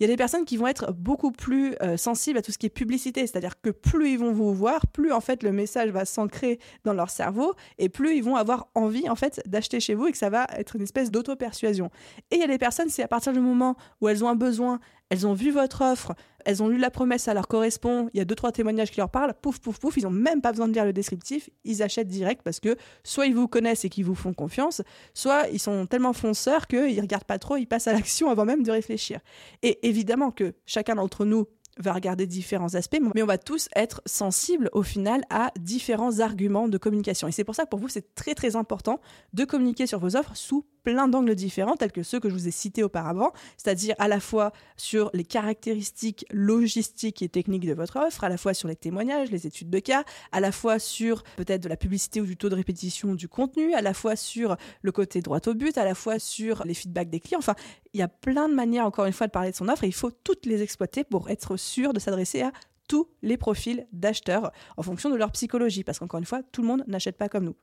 Il 0.00 0.02
y 0.02 0.06
a 0.06 0.08
des 0.08 0.16
personnes 0.16 0.44
qui 0.44 0.56
vont 0.56 0.66
être 0.66 0.92
beaucoup 0.92 1.30
plus 1.30 1.76
euh, 1.80 1.96
sensibles 1.96 2.38
à 2.38 2.42
tout 2.42 2.50
ce 2.50 2.58
qui 2.58 2.66
est 2.66 2.70
publicité, 2.70 3.26
c'est-à-dire 3.26 3.60
que 3.60 3.70
plus 3.70 4.10
ils 4.10 4.18
vont 4.18 4.32
vous 4.32 4.52
voir, 4.52 4.86
plus 4.88 5.12
en 5.12 5.20
fait 5.20 5.42
le 5.44 5.52
message 5.52 5.90
va 5.90 6.04
s'ancrer 6.04 6.58
dans 6.84 6.94
leur 6.94 7.10
cerveau 7.10 7.54
et 7.78 7.88
plus 7.88 8.16
ils 8.16 8.22
vont 8.22 8.34
avoir 8.34 8.66
envie 8.74 9.08
en 9.08 9.14
fait 9.14 9.40
d'acheter 9.46 9.78
chez 9.78 9.94
vous 9.94 10.08
et 10.08 10.12
que 10.12 10.18
ça 10.18 10.30
va 10.30 10.46
être 10.56 10.74
une 10.74 10.82
espèce 10.82 11.12
d'auto-persuasion. 11.12 11.90
Et 12.32 12.36
il 12.36 12.40
y 12.40 12.44
a 12.44 12.48
des 12.48 12.58
personnes, 12.58 12.88
c'est 12.88 13.04
à 13.04 13.08
partir 13.08 13.32
du 13.32 13.40
moment 13.40 13.76
où 14.00 14.08
elles 14.08 14.24
ont 14.24 14.28
un 14.28 14.34
besoin, 14.34 14.80
elles 15.10 15.26
ont 15.26 15.34
vu 15.34 15.50
votre 15.50 15.82
offre, 15.82 16.14
elles 16.44 16.62
ont 16.62 16.68
lu 16.68 16.78
la 16.78 16.90
promesse, 16.90 17.24
ça 17.24 17.34
leur 17.34 17.48
correspond, 17.48 18.08
il 18.12 18.18
y 18.18 18.20
a 18.20 18.24
deux, 18.24 18.34
trois 18.34 18.52
témoignages 18.52 18.90
qui 18.90 18.98
leur 18.98 19.10
parlent, 19.10 19.34
pouf, 19.34 19.58
pouf, 19.58 19.78
pouf, 19.78 19.96
ils 19.96 20.04
n'ont 20.04 20.10
même 20.10 20.40
pas 20.40 20.50
besoin 20.50 20.68
de 20.68 20.72
lire 20.72 20.84
le 20.84 20.92
descriptif, 20.92 21.50
ils 21.64 21.82
achètent 21.82 22.08
direct 22.08 22.42
parce 22.42 22.60
que 22.60 22.76
soit 23.02 23.26
ils 23.26 23.34
vous 23.34 23.48
connaissent 23.48 23.84
et 23.84 23.88
qu'ils 23.88 24.04
vous 24.04 24.14
font 24.14 24.34
confiance, 24.34 24.82
soit 25.14 25.48
ils 25.48 25.58
sont 25.60 25.86
tellement 25.86 26.12
fonceurs 26.12 26.66
qu'ils 26.66 26.96
ne 26.96 27.00
regardent 27.00 27.24
pas 27.24 27.38
trop, 27.38 27.56
ils 27.56 27.66
passent 27.66 27.86
à 27.86 27.92
l'action 27.92 28.28
avant 28.28 28.44
même 28.44 28.62
de 28.62 28.70
réfléchir. 28.70 29.20
Et 29.62 29.86
évidemment 29.86 30.30
que 30.30 30.54
chacun 30.66 30.96
d'entre 30.96 31.24
nous 31.24 31.46
va 31.78 31.92
regarder 31.92 32.26
différents 32.26 32.74
aspects, 32.74 32.98
mais 33.14 33.22
on 33.22 33.26
va 33.26 33.38
tous 33.38 33.68
être 33.74 34.00
sensibles 34.06 34.70
au 34.72 34.82
final 34.82 35.22
à 35.30 35.50
différents 35.58 36.20
arguments 36.20 36.68
de 36.68 36.78
communication. 36.78 37.26
Et 37.26 37.32
c'est 37.32 37.44
pour 37.44 37.54
ça 37.54 37.64
que 37.64 37.70
pour 37.70 37.80
vous, 37.80 37.88
c'est 37.88 38.14
très 38.14 38.34
très 38.34 38.56
important 38.56 39.00
de 39.32 39.44
communiquer 39.44 39.86
sur 39.86 39.98
vos 39.98 40.16
offres 40.16 40.36
sous 40.36 40.64
plein 40.84 41.08
d'angles 41.08 41.34
différents, 41.34 41.76
tels 41.76 41.92
que 41.92 42.02
ceux 42.02 42.20
que 42.20 42.28
je 42.28 42.34
vous 42.34 42.46
ai 42.46 42.50
cités 42.50 42.82
auparavant, 42.82 43.32
c'est-à-dire 43.56 43.94
à 43.98 44.06
la 44.06 44.20
fois 44.20 44.52
sur 44.76 45.10
les 45.14 45.24
caractéristiques 45.24 46.26
logistiques 46.30 47.22
et 47.22 47.28
techniques 47.28 47.66
de 47.66 47.74
votre 47.74 47.96
offre, 47.96 48.22
à 48.22 48.28
la 48.28 48.36
fois 48.36 48.54
sur 48.54 48.68
les 48.68 48.76
témoignages, 48.76 49.30
les 49.30 49.46
études 49.46 49.70
de 49.70 49.78
cas, 49.78 50.04
à 50.30 50.40
la 50.40 50.52
fois 50.52 50.78
sur 50.78 51.24
peut-être 51.36 51.62
de 51.62 51.68
la 51.68 51.76
publicité 51.76 52.20
ou 52.20 52.26
du 52.26 52.36
taux 52.36 52.50
de 52.50 52.54
répétition 52.54 53.14
du 53.14 53.28
contenu, 53.28 53.74
à 53.74 53.80
la 53.80 53.94
fois 53.94 54.14
sur 54.14 54.56
le 54.82 54.92
côté 54.92 55.20
droit 55.22 55.40
au 55.46 55.54
but, 55.54 55.76
à 55.78 55.84
la 55.84 55.94
fois 55.94 56.18
sur 56.18 56.64
les 56.64 56.74
feedbacks 56.74 57.10
des 57.10 57.20
clients. 57.20 57.38
Enfin, 57.38 57.54
il 57.94 58.00
y 58.00 58.02
a 58.02 58.08
plein 58.08 58.48
de 58.48 58.54
manières, 58.54 58.86
encore 58.86 59.06
une 59.06 59.12
fois, 59.12 59.26
de 59.26 59.32
parler 59.32 59.50
de 59.50 59.56
son 59.56 59.68
offre 59.68 59.84
et 59.84 59.88
il 59.88 59.94
faut 59.94 60.10
toutes 60.10 60.46
les 60.46 60.62
exploiter 60.62 61.02
pour 61.02 61.30
être 61.30 61.56
sûr 61.56 61.92
de 61.94 62.00
s'adresser 62.00 62.42
à 62.42 62.52
tous 62.88 63.08
les 63.22 63.38
profils 63.38 63.86
d'acheteurs 63.92 64.52
en 64.76 64.82
fonction 64.82 65.08
de 65.08 65.16
leur 65.16 65.32
psychologie, 65.32 65.84
parce 65.84 65.98
qu'encore 65.98 66.18
une 66.18 66.26
fois, 66.26 66.42
tout 66.52 66.60
le 66.60 66.68
monde 66.68 66.84
n'achète 66.86 67.16
pas 67.16 67.30
comme 67.30 67.44
nous. 67.44 67.56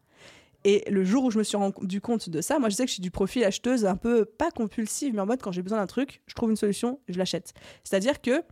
Et 0.64 0.84
le 0.90 1.04
jour 1.04 1.24
où 1.24 1.32
je 1.32 1.40
me 1.40 1.44
suis 1.44 1.58
rendu 1.58 2.02
compte 2.02 2.30
de 2.30 2.42
ça, 2.42 2.60
moi 2.60 2.70
je 2.70 2.76
sais 2.76 2.84
que 2.84 2.90
je 2.90 2.96
suis 2.96 3.02
du 3.02 3.12
profil 3.12 3.44
acheteuse 3.44 3.86
un 3.86 3.96
peu 3.96 4.26
pas 4.26 4.52
compulsive, 4.52 5.14
mais 5.14 5.22
en 5.22 5.26
mode 5.26 5.42
quand 5.42 5.52
j'ai 5.52 5.64
besoin 5.64 5.80
d'un 5.80 5.88
truc, 5.88 6.22
je 6.28 6.36
trouve 6.36 6.52
une 6.52 6.56
solution, 6.56 7.00
je 7.08 7.18
l'achète. 7.18 7.54
C'est-à-dire 7.84 8.22
que 8.22 8.44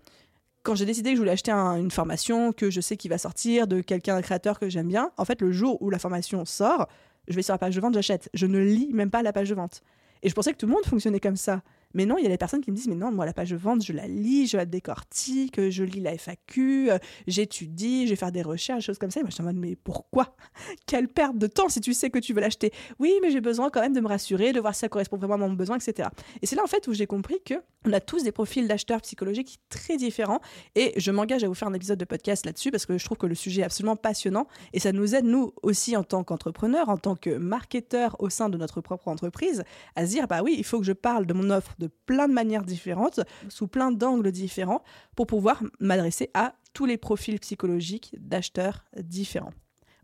quand 0.63 0.76
j'ai 0.76 0.86
décidé 0.86 1.12
que 1.12 1.15
je 1.15 1.22
voulais 1.22 1.32
acheter 1.32 1.52
une 1.52 1.91
formation 1.91 2.52
que 2.52 2.69
je 2.69 2.82
sais 2.82 2.98
qui 2.98 3.10
va 3.10 3.17
sortir 3.17 3.67
de 3.67 3.82
quelqu'un, 3.82 4.15
un 4.15 4.22
créateur 4.22 4.60
que 4.60 4.69
j'aime 4.69 4.88
bien, 4.88 5.12
en 5.17 5.26
fait 5.26 5.41
le 5.41 5.52
jour 5.52 5.82
où 5.82 5.89
la 5.89 6.00
formation 6.00 6.45
sort, 6.45 6.88
je 7.28 7.36
vais 7.36 7.43
sur 7.43 7.54
la 7.54 7.60
page 7.60 7.76
de 7.76 7.82
vente, 7.82 7.93
j'achète. 7.93 8.30
Je 8.34 8.48
ne 8.48 8.60
lis 8.60 8.89
même 8.91 9.12
pas 9.12 9.22
la 9.22 9.32
page 9.32 9.50
de 9.50 9.56
vente. 9.56 9.84
Et 10.24 10.30
je 10.30 10.36
pensais 10.36 10.52
que 10.52 10.58
tout 10.58 10.65
le 10.65 10.74
monde 10.74 10.86
fonctionnait 10.86 11.19
comme 11.19 11.36
ça. 11.38 11.62
Mais 11.93 12.06
non, 12.06 12.17
il 12.17 12.23
y 12.23 12.28
a 12.28 12.30
des 12.30 12.38
personnes 12.38 12.62
qui 12.62 12.71
me 12.71 12.75
disent, 12.75 12.88
mais 12.88 12.95
non, 12.95 13.12
moi, 13.12 13.25
la 13.25 13.34
page 13.34 13.49
de 13.49 13.58
vente, 13.58 13.84
je 13.84 13.93
la 13.93 14.08
lis, 14.08 14.47
je 14.47 14.58
la 14.58 14.65
décortique, 14.65 15.69
je 15.69 15.84
lis 15.84 16.02
la 16.02 16.17
FAQ, 16.17 16.91
euh, 16.91 16.97
j'étudie, 17.28 18.06
je 18.06 18.12
vais 18.12 18.15
faire 18.15 18.32
des 18.32 18.41
recherches, 18.41 18.86
choses 18.86 18.99
comme 18.99 19.12
ça. 19.12 19.19
Et 19.19 19.23
moi, 19.23 19.30
je 19.30 19.36
suis 19.36 19.43
en 19.43 19.45
mode, 19.45 19.56
mais 19.56 19.75
pourquoi? 19.75 20.36
Quelle 20.86 21.08
perte 21.08 21.38
de 21.38 21.47
temps 21.47 21.69
si 21.69 21.82
tu 21.82 21.93
sais 21.93 22.10
que 22.10 22.19
tu 22.19 22.34
veux 22.34 22.41
l'acheter 22.41 22.71
Oui, 22.99 23.13
mais 23.21 23.32
j'ai 23.32 23.41
besoin 23.41 23.69
quand 23.69 23.82
même 23.82 23.93
de 23.93 24.02
me 24.02 24.08
rassurer, 24.08 24.54
de 24.54 24.60
voir 24.60 24.75
si 24.75 24.82
ça 24.82 24.89
correspond 24.89 25.17
vraiment 25.17 25.36
à 25.36 25.38
mon 25.38 25.54
besoin, 25.54 25.78
etc. 25.78 26.10
Et 26.41 26.45
c'est 26.45 26.56
là, 26.56 26.63
en 26.63 26.67
fait, 26.67 26.88
où 26.88 26.93
j'ai 26.93 27.08
compris 27.08 27.38
que 27.43 27.56
on 27.86 27.93
a 27.93 28.02
tous 28.02 28.23
des 28.23 28.32
profils 28.32 28.67
d'acheteurs 28.67 29.02
psychologiques 29.02 29.60
très 29.69 29.97
différents. 29.97 30.41
Et 30.75 30.93
je 30.97 31.12
m'engage 31.12 31.43
à 31.43 31.47
vous 31.47 31.54
faire 31.54 31.69
un 31.69 31.73
épisode 31.73 31.97
de 31.97 32.06
podcast 32.06 32.45
là-dessus 32.45 32.71
parce 32.71 32.86
que 32.86 32.97
je 32.97 33.06
trouve 33.06 33.17
que 33.17 33.25
le 33.25 33.36
sujet 33.36 33.62
est 33.62 33.65
absolument 33.65 33.95
passionnant. 33.95 34.47
Et 34.73 34.80
ça 34.80 34.91
nous 34.91 35.15
aide, 35.15 35.25
nous 35.25 35.54
aussi, 35.63 35.95
en 35.95 36.04
tant 36.04 36.23
qu'entrepreneurs, 36.23 36.89
en 36.89 36.97
tant 36.97 37.15
que 37.15 37.30
marketeurs 37.30 38.17
au 38.19 38.30
sein 38.30 38.49
de 38.49 38.58
notre 38.58 38.82
propre 38.82 39.08
entreprise, 39.08 39.63
à 39.95 40.06
se 40.06 40.12
dire, 40.12 40.28
bah 40.28 40.41
oui, 40.43 40.56
il 40.58 40.65
faut 40.65 40.80
que 40.80 40.86
je 40.86 40.91
parle 40.91 41.25
de 41.25 41.34
mon 41.34 41.49
offre 41.49 41.75
de 41.80 41.88
plein 41.88 42.28
de 42.28 42.34
manières 42.34 42.63
différentes, 42.63 43.22
sous 43.48 43.68
plein 43.68 43.92
d'angles 43.92 44.32
différents, 44.32 44.84
pour 45.15 45.26
pouvoir 45.26 45.63
m'adresser 45.80 46.30
à 46.34 46.54
tous 46.74 46.86
les 46.86 46.98
profils 46.98 47.39
psychologiques 47.39 48.15
d'acheteurs 48.20 48.86
différents. 48.98 49.54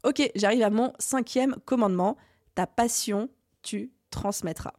Ok, 0.04 0.30
j'arrive 0.36 0.64
à 0.64 0.70
mon 0.70 0.94
cinquième 1.00 1.56
commandement. 1.66 2.18
Ta 2.56 2.68
passion, 2.68 3.30
tu 3.62 3.92
transmettras. 4.10 4.74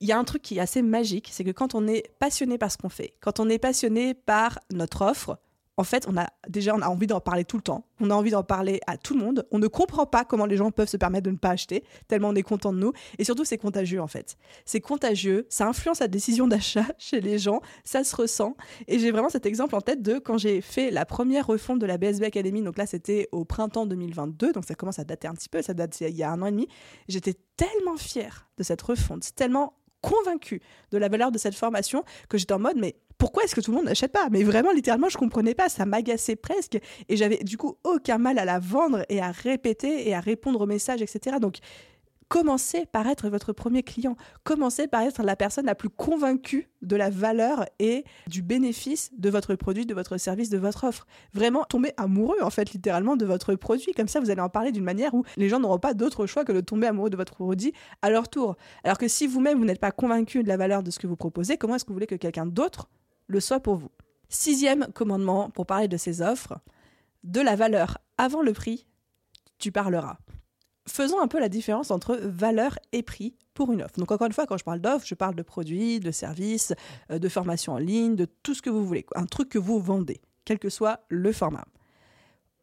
Il 0.00 0.08
y 0.08 0.12
a 0.12 0.18
un 0.18 0.24
truc 0.24 0.42
qui 0.42 0.56
est 0.56 0.60
assez 0.60 0.82
magique, 0.82 1.28
c'est 1.30 1.44
que 1.44 1.50
quand 1.50 1.74
on 1.74 1.86
est 1.86 2.10
passionné 2.18 2.56
par 2.56 2.72
ce 2.72 2.78
qu'on 2.78 2.88
fait, 2.88 3.14
quand 3.20 3.38
on 3.38 3.48
est 3.50 3.58
passionné 3.58 4.14
par 4.14 4.58
notre 4.72 5.02
offre, 5.02 5.38
en 5.80 5.84
fait, 5.84 6.06
on 6.06 6.16
a 6.18 6.28
déjà 6.46 6.74
on 6.74 6.82
a 6.82 6.88
envie 6.88 7.06
d'en 7.06 7.20
parler 7.20 7.46
tout 7.46 7.56
le 7.56 7.62
temps. 7.62 7.86
On 8.00 8.10
a 8.10 8.14
envie 8.14 8.30
d'en 8.30 8.42
parler 8.42 8.80
à 8.86 8.98
tout 8.98 9.14
le 9.14 9.24
monde. 9.24 9.46
On 9.50 9.58
ne 9.58 9.66
comprend 9.66 10.04
pas 10.04 10.26
comment 10.26 10.44
les 10.44 10.58
gens 10.58 10.70
peuvent 10.70 10.90
se 10.90 10.98
permettre 10.98 11.24
de 11.24 11.30
ne 11.30 11.38
pas 11.38 11.50
acheter, 11.50 11.84
tellement 12.06 12.28
on 12.28 12.34
est 12.34 12.42
content 12.42 12.74
de 12.74 12.78
nous. 12.78 12.92
Et 13.18 13.24
surtout, 13.24 13.46
c'est 13.46 13.56
contagieux 13.56 14.02
en 14.02 14.06
fait. 14.06 14.36
C'est 14.66 14.82
contagieux, 14.82 15.46
ça 15.48 15.66
influence 15.66 16.00
la 16.00 16.08
décision 16.08 16.46
d'achat 16.46 16.84
chez 16.98 17.22
les 17.22 17.38
gens, 17.38 17.62
ça 17.82 18.04
se 18.04 18.14
ressent. 18.14 18.56
Et 18.88 18.98
j'ai 18.98 19.10
vraiment 19.10 19.30
cet 19.30 19.46
exemple 19.46 19.74
en 19.74 19.80
tête 19.80 20.02
de 20.02 20.18
quand 20.18 20.36
j'ai 20.36 20.60
fait 20.60 20.90
la 20.90 21.06
première 21.06 21.46
refonte 21.46 21.78
de 21.78 21.86
la 21.86 21.96
BSB 21.96 22.24
Academy. 22.24 22.60
Donc 22.60 22.76
là, 22.76 22.84
c'était 22.84 23.30
au 23.32 23.46
printemps 23.46 23.86
2022, 23.86 24.52
donc 24.52 24.66
ça 24.66 24.74
commence 24.74 24.98
à 24.98 25.04
dater 25.04 25.28
un 25.28 25.34
petit 25.34 25.48
peu. 25.48 25.62
Ça 25.62 25.72
date 25.72 25.98
il 26.02 26.14
y 26.14 26.22
a 26.22 26.30
un 26.30 26.42
an 26.42 26.46
et 26.46 26.50
demi. 26.50 26.68
J'étais 27.08 27.36
tellement 27.56 27.96
fière 27.96 28.50
de 28.58 28.62
cette 28.64 28.82
refonte, 28.82 29.34
tellement 29.34 29.79
convaincue 30.00 30.60
de 30.90 30.98
la 30.98 31.08
valeur 31.08 31.32
de 31.32 31.38
cette 31.38 31.54
formation 31.54 32.04
que 32.28 32.38
j'étais 32.38 32.54
en 32.54 32.58
mode 32.58 32.76
mais 32.76 32.96
pourquoi 33.20 33.44
est-ce 33.44 33.54
que 33.54 33.60
tout 33.60 33.70
le 33.70 33.76
monde 33.76 33.86
n'achète 33.86 34.12
pas? 34.12 34.28
Mais 34.30 34.42
vraiment, 34.42 34.72
littéralement, 34.72 35.10
je 35.10 35.18
comprenais 35.18 35.54
pas, 35.54 35.68
ça 35.68 35.84
m'agaçait 35.84 36.36
presque, 36.36 36.78
et 37.08 37.16
j'avais 37.16 37.36
du 37.44 37.58
coup 37.58 37.76
aucun 37.84 38.16
mal 38.16 38.38
à 38.38 38.46
la 38.46 38.58
vendre 38.58 39.04
et 39.10 39.20
à 39.20 39.30
répéter 39.30 40.08
et 40.08 40.14
à 40.14 40.20
répondre 40.20 40.62
aux 40.62 40.66
messages, 40.66 41.02
etc. 41.02 41.36
Donc, 41.38 41.58
commencez 42.30 42.86
par 42.86 43.08
être 43.08 43.28
votre 43.28 43.52
premier 43.52 43.82
client. 43.82 44.16
Commencez 44.44 44.86
par 44.86 45.02
être 45.02 45.22
la 45.22 45.34
personne 45.34 45.66
la 45.66 45.74
plus 45.74 45.90
convaincue 45.90 46.70
de 46.80 46.94
la 46.94 47.10
valeur 47.10 47.66
et 47.80 48.04
du 48.28 48.40
bénéfice 48.40 49.10
de 49.18 49.28
votre 49.28 49.56
produit, 49.56 49.84
de 49.84 49.94
votre 49.94 50.16
service, 50.16 50.48
de 50.48 50.56
votre 50.56 50.84
offre. 50.84 51.08
Vraiment, 51.34 51.64
tomber 51.64 51.92
amoureux, 51.96 52.38
en 52.40 52.50
fait, 52.50 52.72
littéralement, 52.72 53.16
de 53.16 53.26
votre 53.26 53.56
produit. 53.56 53.92
Comme 53.92 54.06
ça, 54.06 54.20
vous 54.20 54.30
allez 54.30 54.40
en 54.40 54.48
parler 54.48 54.70
d'une 54.70 54.84
manière 54.84 55.12
où 55.12 55.24
les 55.36 55.48
gens 55.48 55.58
n'auront 55.58 55.80
pas 55.80 55.92
d'autre 55.92 56.26
choix 56.26 56.44
que 56.44 56.52
de 56.52 56.60
tomber 56.60 56.86
amoureux 56.86 57.10
de 57.10 57.16
votre 57.16 57.34
produit 57.34 57.74
à 58.00 58.10
leur 58.10 58.28
tour. 58.28 58.56
Alors 58.84 58.96
que 58.96 59.08
si 59.08 59.26
vous-même, 59.26 59.58
vous 59.58 59.64
n'êtes 59.64 59.80
pas 59.80 59.90
convaincu 59.90 60.44
de 60.44 60.48
la 60.48 60.56
valeur 60.56 60.84
de 60.84 60.92
ce 60.92 61.00
que 61.00 61.08
vous 61.08 61.16
proposez, 61.16 61.58
comment 61.58 61.74
est-ce 61.74 61.84
que 61.84 61.88
vous 61.88 61.96
voulez 61.96 62.06
que 62.06 62.14
quelqu'un 62.14 62.46
d'autre 62.46 62.88
le 63.26 63.40
soit 63.40 63.58
pour 63.58 63.74
vous? 63.74 63.90
Sixième 64.28 64.86
commandement 64.94 65.50
pour 65.50 65.66
parler 65.66 65.88
de 65.88 65.96
ces 65.96 66.22
offres, 66.22 66.60
de 67.24 67.40
la 67.40 67.56
valeur 67.56 67.98
avant 68.18 68.40
le 68.40 68.52
prix, 68.52 68.86
tu 69.58 69.72
parleras. 69.72 70.16
Faisons 70.90 71.20
un 71.20 71.28
peu 71.28 71.38
la 71.38 71.48
différence 71.48 71.92
entre 71.92 72.16
valeur 72.16 72.76
et 72.92 73.02
prix 73.02 73.36
pour 73.54 73.72
une 73.72 73.82
offre. 73.82 73.98
Donc 73.98 74.10
encore 74.10 74.26
une 74.26 74.32
fois, 74.32 74.46
quand 74.46 74.56
je 74.56 74.64
parle 74.64 74.80
d'offre, 74.80 75.06
je 75.06 75.14
parle 75.14 75.36
de 75.36 75.42
produits, 75.42 76.00
de 76.00 76.10
services, 76.10 76.74
euh, 77.12 77.18
de 77.18 77.28
formation 77.28 77.74
en 77.74 77.78
ligne, 77.78 78.16
de 78.16 78.26
tout 78.42 78.54
ce 78.54 78.62
que 78.62 78.70
vous 78.70 78.84
voulez, 78.84 79.06
un 79.14 79.26
truc 79.26 79.48
que 79.48 79.58
vous 79.58 79.78
vendez, 79.78 80.20
quel 80.44 80.58
que 80.58 80.68
soit 80.68 81.04
le 81.08 81.32
format. 81.32 81.64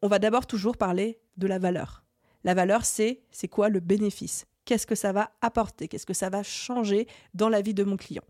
On 0.02 0.08
va 0.08 0.18
d'abord 0.18 0.46
toujours 0.46 0.76
parler 0.76 1.18
de 1.38 1.46
la 1.46 1.58
valeur. 1.58 2.04
La 2.44 2.52
valeur, 2.54 2.84
c'est 2.84 3.22
c'est 3.30 3.48
quoi 3.48 3.70
le 3.70 3.80
bénéfice? 3.80 4.46
Qu'est-ce 4.68 4.86
que 4.86 4.94
ça 4.94 5.12
va 5.12 5.30
apporter 5.40 5.88
Qu'est-ce 5.88 6.04
que 6.04 6.12
ça 6.12 6.28
va 6.28 6.42
changer 6.42 7.06
dans 7.32 7.48
la 7.48 7.62
vie 7.62 7.72
de 7.72 7.84
mon 7.84 7.96
client 7.96 8.22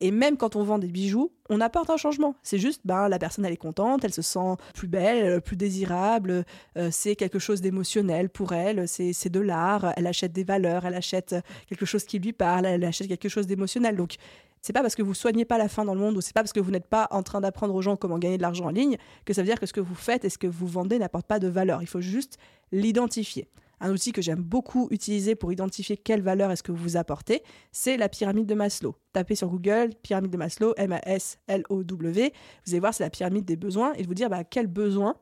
et 0.00 0.10
même 0.10 0.36
quand 0.36 0.56
on 0.56 0.62
vend 0.62 0.78
des 0.78 0.88
bijoux, 0.88 1.32
on 1.48 1.58
apporte 1.62 1.88
un 1.88 1.96
changement. 1.96 2.34
C'est 2.42 2.58
juste, 2.58 2.82
ben, 2.84 3.08
la 3.08 3.18
personne, 3.18 3.46
elle 3.46 3.54
est 3.54 3.56
contente, 3.56 4.04
elle 4.04 4.12
se 4.12 4.20
sent 4.20 4.56
plus 4.74 4.88
belle, 4.88 5.40
plus 5.40 5.56
désirable, 5.56 6.44
euh, 6.76 6.90
c'est 6.92 7.16
quelque 7.16 7.38
chose 7.38 7.62
d'émotionnel 7.62 8.28
pour 8.28 8.52
elle, 8.52 8.86
c'est 8.88 9.30
de 9.30 9.40
l'art, 9.40 9.94
elle 9.96 10.06
achète 10.06 10.32
des 10.32 10.44
valeurs, 10.44 10.84
elle 10.84 10.96
achète 10.96 11.34
quelque 11.66 11.86
chose 11.86 12.04
qui 12.04 12.18
lui 12.18 12.34
parle, 12.34 12.66
elle 12.66 12.84
achète 12.84 13.08
quelque 13.08 13.30
chose 13.30 13.46
d'émotionnel. 13.46 13.96
Donc, 13.96 14.16
c'est 14.60 14.74
pas 14.74 14.82
parce 14.82 14.96
que 14.96 15.02
vous 15.02 15.14
soignez 15.14 15.46
pas 15.46 15.56
la 15.56 15.70
faim 15.70 15.86
dans 15.86 15.94
le 15.94 16.00
monde 16.00 16.18
ou 16.18 16.20
c'est 16.20 16.34
pas 16.34 16.42
parce 16.42 16.52
que 16.52 16.60
vous 16.60 16.72
n'êtes 16.72 16.88
pas 16.88 17.08
en 17.10 17.22
train 17.22 17.40
d'apprendre 17.40 17.74
aux 17.74 17.80
gens 17.80 17.96
comment 17.96 18.18
gagner 18.18 18.36
de 18.36 18.42
l'argent 18.42 18.66
en 18.66 18.70
ligne 18.70 18.98
que 19.24 19.32
ça 19.32 19.40
veut 19.40 19.48
dire 19.48 19.58
que 19.58 19.64
ce 19.64 19.72
que 19.72 19.80
vous 19.80 19.94
faites 19.94 20.26
et 20.26 20.28
ce 20.28 20.36
que 20.36 20.46
vous 20.46 20.66
vendez 20.66 20.98
n'apporte 20.98 21.26
pas 21.26 21.38
de 21.38 21.48
valeur. 21.48 21.80
Il 21.80 21.88
faut 21.88 22.02
juste 22.02 22.36
l'identifier. 22.70 23.48
Un 23.80 23.92
outil 23.92 24.12
que 24.12 24.22
j'aime 24.22 24.42
beaucoup 24.42 24.88
utiliser 24.90 25.34
pour 25.34 25.52
identifier 25.52 25.96
quelle 25.96 26.22
valeur 26.22 26.50
est-ce 26.50 26.62
que 26.62 26.72
vous 26.72 26.96
apportez, 26.96 27.42
c'est 27.72 27.96
la 27.96 28.08
pyramide 28.08 28.46
de 28.46 28.54
Maslow. 28.54 28.96
Tapez 29.12 29.34
sur 29.34 29.48
Google 29.48 29.90
pyramide 30.02 30.30
de 30.30 30.36
Maslow, 30.36 30.72
M-A-S-L-O-W. 30.76 32.32
Vous 32.64 32.72
allez 32.72 32.80
voir, 32.80 32.94
c'est 32.94 33.04
la 33.04 33.10
pyramide 33.10 33.44
des 33.44 33.56
besoins 33.56 33.92
et 33.94 34.02
vous 34.02 34.14
dire 34.14 34.30
bah, 34.30 34.44
quel 34.44 34.66
besoin 34.66 35.16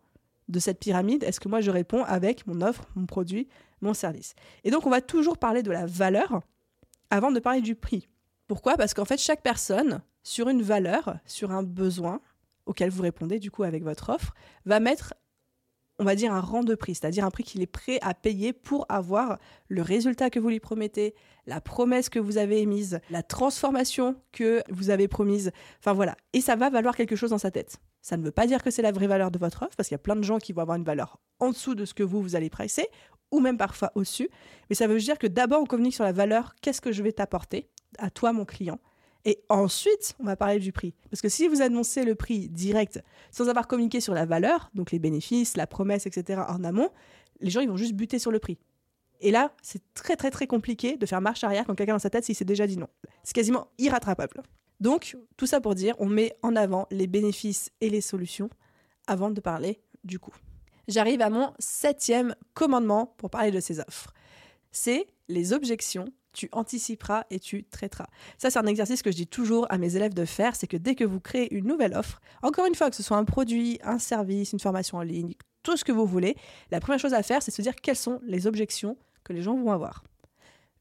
de 0.48 0.58
cette 0.58 0.78
pyramide 0.78 1.24
est-ce 1.24 1.40
que 1.40 1.48
moi 1.48 1.60
je 1.60 1.70
réponds 1.70 2.04
avec 2.04 2.46
mon 2.46 2.60
offre, 2.60 2.84
mon 2.94 3.06
produit, 3.06 3.48
mon 3.80 3.94
service. 3.94 4.34
Et 4.62 4.70
donc 4.70 4.86
on 4.86 4.90
va 4.90 5.00
toujours 5.00 5.38
parler 5.38 5.62
de 5.62 5.70
la 5.70 5.86
valeur 5.86 6.40
avant 7.10 7.32
de 7.32 7.40
parler 7.40 7.60
du 7.60 7.74
prix. 7.74 8.08
Pourquoi? 8.46 8.76
Parce 8.76 8.94
qu'en 8.94 9.04
fait 9.04 9.18
chaque 9.18 9.42
personne 9.42 10.02
sur 10.22 10.48
une 10.48 10.62
valeur, 10.62 11.18
sur 11.26 11.50
un 11.50 11.62
besoin 11.62 12.20
auquel 12.66 12.90
vous 12.90 13.02
répondez 13.02 13.38
du 13.38 13.50
coup 13.50 13.62
avec 13.62 13.82
votre 13.82 14.10
offre, 14.10 14.34
va 14.64 14.80
mettre 14.80 15.14
on 15.98 16.04
va 16.04 16.14
dire, 16.14 16.32
un 16.32 16.40
rang 16.40 16.64
de 16.64 16.74
prix, 16.74 16.94
c'est-à-dire 16.94 17.24
un 17.24 17.30
prix 17.30 17.44
qu'il 17.44 17.62
est 17.62 17.66
prêt 17.66 17.98
à 18.02 18.14
payer 18.14 18.52
pour 18.52 18.84
avoir 18.88 19.38
le 19.68 19.82
résultat 19.82 20.30
que 20.30 20.40
vous 20.40 20.48
lui 20.48 20.60
promettez, 20.60 21.14
la 21.46 21.60
promesse 21.60 22.08
que 22.08 22.18
vous 22.18 22.38
avez 22.38 22.60
émise, 22.60 23.00
la 23.10 23.22
transformation 23.22 24.16
que 24.32 24.62
vous 24.70 24.90
avez 24.90 25.08
promise. 25.08 25.52
Enfin 25.78 25.92
voilà. 25.92 26.16
Et 26.32 26.40
ça 26.40 26.56
va 26.56 26.70
valoir 26.70 26.96
quelque 26.96 27.16
chose 27.16 27.30
dans 27.30 27.38
sa 27.38 27.50
tête. 27.50 27.78
Ça 28.02 28.16
ne 28.16 28.22
veut 28.22 28.32
pas 28.32 28.46
dire 28.46 28.62
que 28.62 28.70
c'est 28.70 28.82
la 28.82 28.92
vraie 28.92 29.06
valeur 29.06 29.30
de 29.30 29.38
votre 29.38 29.62
offre, 29.62 29.76
parce 29.76 29.88
qu'il 29.88 29.94
y 29.94 29.96
a 29.96 30.02
plein 30.02 30.16
de 30.16 30.24
gens 30.24 30.38
qui 30.38 30.52
vont 30.52 30.62
avoir 30.62 30.76
une 30.76 30.84
valeur 30.84 31.18
en 31.38 31.50
dessous 31.50 31.74
de 31.74 31.84
ce 31.84 31.94
que 31.94 32.02
vous, 32.02 32.20
vous 32.20 32.36
allez 32.36 32.50
pricer, 32.50 32.88
ou 33.30 33.40
même 33.40 33.56
parfois 33.56 33.92
au-dessus. 33.94 34.28
Mais 34.68 34.76
ça 34.76 34.86
veut 34.86 34.98
dire 34.98 35.18
que 35.18 35.26
d'abord, 35.26 35.62
on 35.62 35.66
communique 35.66 35.94
sur 35.94 36.04
la 36.04 36.12
valeur, 36.12 36.54
qu'est-ce 36.60 36.80
que 36.80 36.92
je 36.92 37.02
vais 37.02 37.12
t'apporter 37.12 37.68
à 37.98 38.10
toi, 38.10 38.32
mon 38.32 38.44
client 38.44 38.78
et 39.24 39.42
ensuite, 39.48 40.14
on 40.20 40.24
va 40.24 40.36
parler 40.36 40.58
du 40.58 40.72
prix. 40.72 40.94
Parce 41.10 41.22
que 41.22 41.28
si 41.28 41.48
vous 41.48 41.62
annoncez 41.62 42.04
le 42.04 42.14
prix 42.14 42.48
direct 42.48 43.02
sans 43.30 43.48
avoir 43.48 43.66
communiqué 43.66 44.00
sur 44.00 44.14
la 44.14 44.26
valeur, 44.26 44.70
donc 44.74 44.92
les 44.92 44.98
bénéfices, 44.98 45.56
la 45.56 45.66
promesse, 45.66 46.06
etc. 46.06 46.42
en 46.46 46.62
amont, 46.62 46.90
les 47.40 47.50
gens 47.50 47.60
ils 47.60 47.68
vont 47.68 47.76
juste 47.76 47.94
buter 47.94 48.18
sur 48.18 48.30
le 48.30 48.38
prix. 48.38 48.58
Et 49.20 49.30
là, 49.30 49.52
c'est 49.62 49.82
très 49.94 50.16
très 50.16 50.30
très 50.30 50.46
compliqué 50.46 50.96
de 50.96 51.06
faire 51.06 51.20
marche 51.20 51.44
arrière 51.44 51.64
quand 51.66 51.74
quelqu'un 51.74 51.94
dans 51.94 51.98
sa 51.98 52.10
tête 52.10 52.24
s'il 52.24 52.34
s'est 52.34 52.44
déjà 52.44 52.66
dit 52.66 52.76
non. 52.76 52.88
C'est 53.22 53.34
quasiment 53.34 53.68
irrattrapable. 53.78 54.42
Donc, 54.80 55.16
tout 55.36 55.46
ça 55.46 55.60
pour 55.60 55.74
dire, 55.74 55.94
on 55.98 56.06
met 56.06 56.36
en 56.42 56.56
avant 56.56 56.86
les 56.90 57.06
bénéfices 57.06 57.70
et 57.80 57.88
les 57.88 58.00
solutions 58.00 58.50
avant 59.06 59.30
de 59.30 59.40
parler 59.40 59.80
du 60.02 60.18
coût. 60.18 60.34
J'arrive 60.88 61.22
à 61.22 61.30
mon 61.30 61.54
septième 61.58 62.34
commandement 62.52 63.14
pour 63.16 63.30
parler 63.30 63.50
de 63.50 63.60
ces 63.60 63.80
offres. 63.80 64.12
C'est 64.74 65.06
les 65.28 65.52
objections 65.52 66.06
tu 66.34 66.48
anticiperas 66.50 67.24
et 67.30 67.38
tu 67.38 67.62
traiteras. 67.62 68.08
Ça, 68.38 68.50
c'est 68.50 68.58
un 68.58 68.66
exercice 68.66 69.02
que 69.02 69.12
je 69.12 69.16
dis 69.16 69.28
toujours 69.28 69.66
à 69.70 69.78
mes 69.78 69.94
élèves 69.94 70.14
de 70.14 70.24
faire, 70.24 70.56
c'est 70.56 70.66
que 70.66 70.76
dès 70.76 70.96
que 70.96 71.04
vous 71.04 71.20
créez 71.20 71.54
une 71.54 71.64
nouvelle 71.64 71.94
offre, 71.94 72.20
encore 72.42 72.66
une 72.66 72.74
fois, 72.74 72.90
que 72.90 72.96
ce 72.96 73.04
soit 73.04 73.16
un 73.16 73.24
produit, 73.24 73.78
un 73.84 74.00
service, 74.00 74.52
une 74.52 74.58
formation 74.58 74.98
en 74.98 75.02
ligne, 75.02 75.34
tout 75.62 75.76
ce 75.76 75.84
que 75.84 75.92
vous 75.92 76.06
voulez, 76.06 76.36
la 76.72 76.80
première 76.80 76.98
chose 76.98 77.14
à 77.14 77.22
faire, 77.22 77.40
c'est 77.40 77.52
se 77.52 77.62
dire 77.62 77.76
quelles 77.76 77.94
sont 77.94 78.20
les 78.24 78.48
objections 78.48 78.98
que 79.22 79.32
les 79.32 79.42
gens 79.42 79.56
vont 79.56 79.70
avoir. 79.70 80.02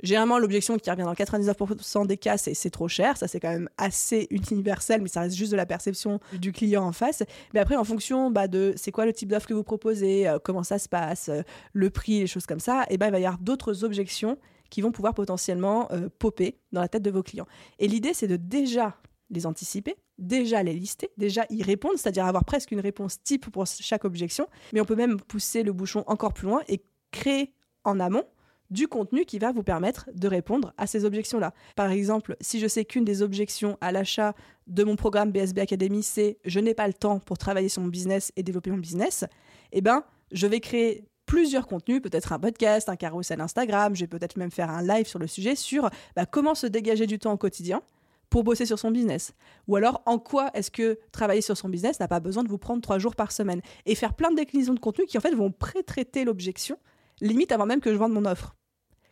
Généralement, 0.03 0.37
l'objection 0.37 0.77
qui 0.77 0.91
revient 0.91 1.03
dans 1.03 1.13
99% 1.13 2.05
des 2.05 2.17
cas, 2.17 2.37
c'est 2.37 2.53
c'est 2.53 2.69
trop 2.69 2.89
cher. 2.89 3.17
Ça, 3.17 3.29
c'est 3.29 3.39
quand 3.39 3.49
même 3.49 3.69
assez 3.77 4.27
universel, 4.29 5.01
mais 5.01 5.07
ça 5.07 5.21
reste 5.21 5.35
juste 5.35 5.51
de 5.51 5.57
la 5.57 5.65
perception 5.65 6.19
du 6.33 6.51
client 6.51 6.83
en 6.83 6.91
face. 6.91 7.23
Mais 7.53 7.61
après, 7.61 7.77
en 7.77 7.85
fonction 7.85 8.29
bah, 8.29 8.49
de 8.49 8.73
c'est 8.75 8.91
quoi 8.91 9.05
le 9.05 9.13
type 9.13 9.29
d'offre 9.29 9.47
que 9.47 9.53
vous 9.53 9.63
proposez, 9.63 10.27
euh, 10.27 10.39
comment 10.43 10.63
ça 10.63 10.77
se 10.77 10.89
passe, 10.89 11.29
euh, 11.29 11.41
le 11.71 11.89
prix, 11.89 12.19
les 12.19 12.27
choses 12.27 12.45
comme 12.45 12.59
ça, 12.59 12.85
et 12.89 12.97
ben, 12.97 13.07
il 13.07 13.11
va 13.11 13.19
y 13.19 13.25
avoir 13.25 13.39
d'autres 13.39 13.85
objections 13.85 14.37
qui 14.69 14.81
vont 14.81 14.91
pouvoir 14.91 15.13
potentiellement 15.13 15.87
euh, 15.91 16.09
popper 16.19 16.57
dans 16.73 16.81
la 16.81 16.89
tête 16.89 17.03
de 17.03 17.11
vos 17.11 17.23
clients. 17.23 17.47
Et 17.79 17.87
l'idée, 17.87 18.13
c'est 18.13 18.27
de 18.27 18.35
déjà 18.35 18.97
les 19.29 19.45
anticiper, 19.45 19.95
déjà 20.17 20.63
les 20.63 20.73
lister, 20.73 21.11
déjà 21.17 21.45
y 21.49 21.63
répondre, 21.63 21.95
c'est-à-dire 21.97 22.25
avoir 22.25 22.43
presque 22.43 22.71
une 22.71 22.81
réponse 22.81 23.23
type 23.23 23.49
pour 23.49 23.65
chaque 23.65 24.03
objection, 24.03 24.47
mais 24.73 24.81
on 24.81 24.85
peut 24.85 24.95
même 24.95 25.19
pousser 25.19 25.63
le 25.63 25.71
bouchon 25.71 26.03
encore 26.07 26.33
plus 26.33 26.47
loin 26.47 26.61
et 26.67 26.83
créer 27.11 27.53
en 27.83 27.99
amont 27.99 28.25
du 28.69 28.88
contenu 28.88 29.26
qui 29.26 29.39
va 29.39 29.52
vous 29.52 29.63
permettre 29.63 30.10
de 30.13 30.28
répondre 30.28 30.73
à 30.78 30.88
ces 30.88 31.06
objections-là. 31.06 31.54
Par 31.76 31.91
exemple, 31.91 32.36
si 32.41 32.60
je 32.60 32.67
sais 32.67 32.86
qu'une 32.86 33.06
des 33.06 33.21
objections 33.21 33.78
à 33.82 33.91
l'achat 33.91 34.34
de 34.67 34.84
mon 34.84 34.95
programme 34.95 35.32
BSB 35.32 35.60
Academy, 35.60 36.04
c'est 36.04 36.38
je 36.45 36.60
n'ai 36.60 36.73
pas 36.73 36.88
le 36.88 36.93
temps 36.93 37.19
pour 37.19 37.38
travailler 37.38 37.69
sur 37.69 37.82
mon 37.82 37.89
business 37.89 38.32
et 38.36 38.43
développer 38.43 38.71
mon 38.71 38.78
business, 38.78 39.26
eh 39.71 39.82
ben, 39.82 40.04
je 40.32 40.47
vais 40.47 40.60
créer 40.60 41.06
plusieurs 41.26 41.67
contenus, 41.67 42.02
peut-être 42.02 42.34
un 42.34 42.39
podcast, 42.39 42.89
un 42.89 42.95
carousel 42.95 43.41
Instagram, 43.41 43.95
je 43.95 44.02
vais 44.02 44.08
peut-être 44.08 44.38
même 44.38 44.52
faire 44.52 44.69
un 44.69 44.82
live 44.82 45.08
sur 45.08 45.19
le 45.19 45.28
sujet 45.28 45.56
sur 45.56 45.89
bah, 46.15 46.26
comment 46.26 46.56
se 46.56 46.67
dégager 46.67 47.08
du 47.08 47.19
temps 47.19 47.34
au 47.34 47.38
quotidien 47.38 47.82
pour 48.30 48.43
bosser 48.43 48.65
sur 48.65 48.80
son 48.80 48.89
business 48.89 49.34
Ou 49.67 49.76
alors, 49.76 50.02
en 50.08 50.17
quoi 50.17 50.49
est-ce 50.56 50.71
que 50.71 50.97
travailler 51.12 51.41
sur 51.41 51.56
son 51.56 51.69
business 51.69 51.99
n'a 51.99 52.08
pas 52.08 52.19
besoin 52.19 52.43
de 52.43 52.49
vous 52.49 52.58
prendre 52.58 52.82
trois 52.82 52.97
jours 52.97 53.15
par 53.15 53.32
semaine 53.32 53.62
Et 53.86 53.93
faire 53.93 54.15
plein 54.15 54.32
de 54.32 54.36
déclinaisons 54.36 54.73
de 54.73 54.80
contenu 54.80 55.06
qui, 55.06 55.19
en 55.19 55.21
fait, 55.21 55.36
vont 55.36 55.52
pré-traiter 55.52 56.23
l'objection, 56.23 56.80
limite 57.23 57.51
avant 57.51 57.65
même 57.65 57.81
que 57.81 57.91
je 57.91 57.97
vende 57.97 58.13
mon 58.13 58.25
offre. 58.25 58.55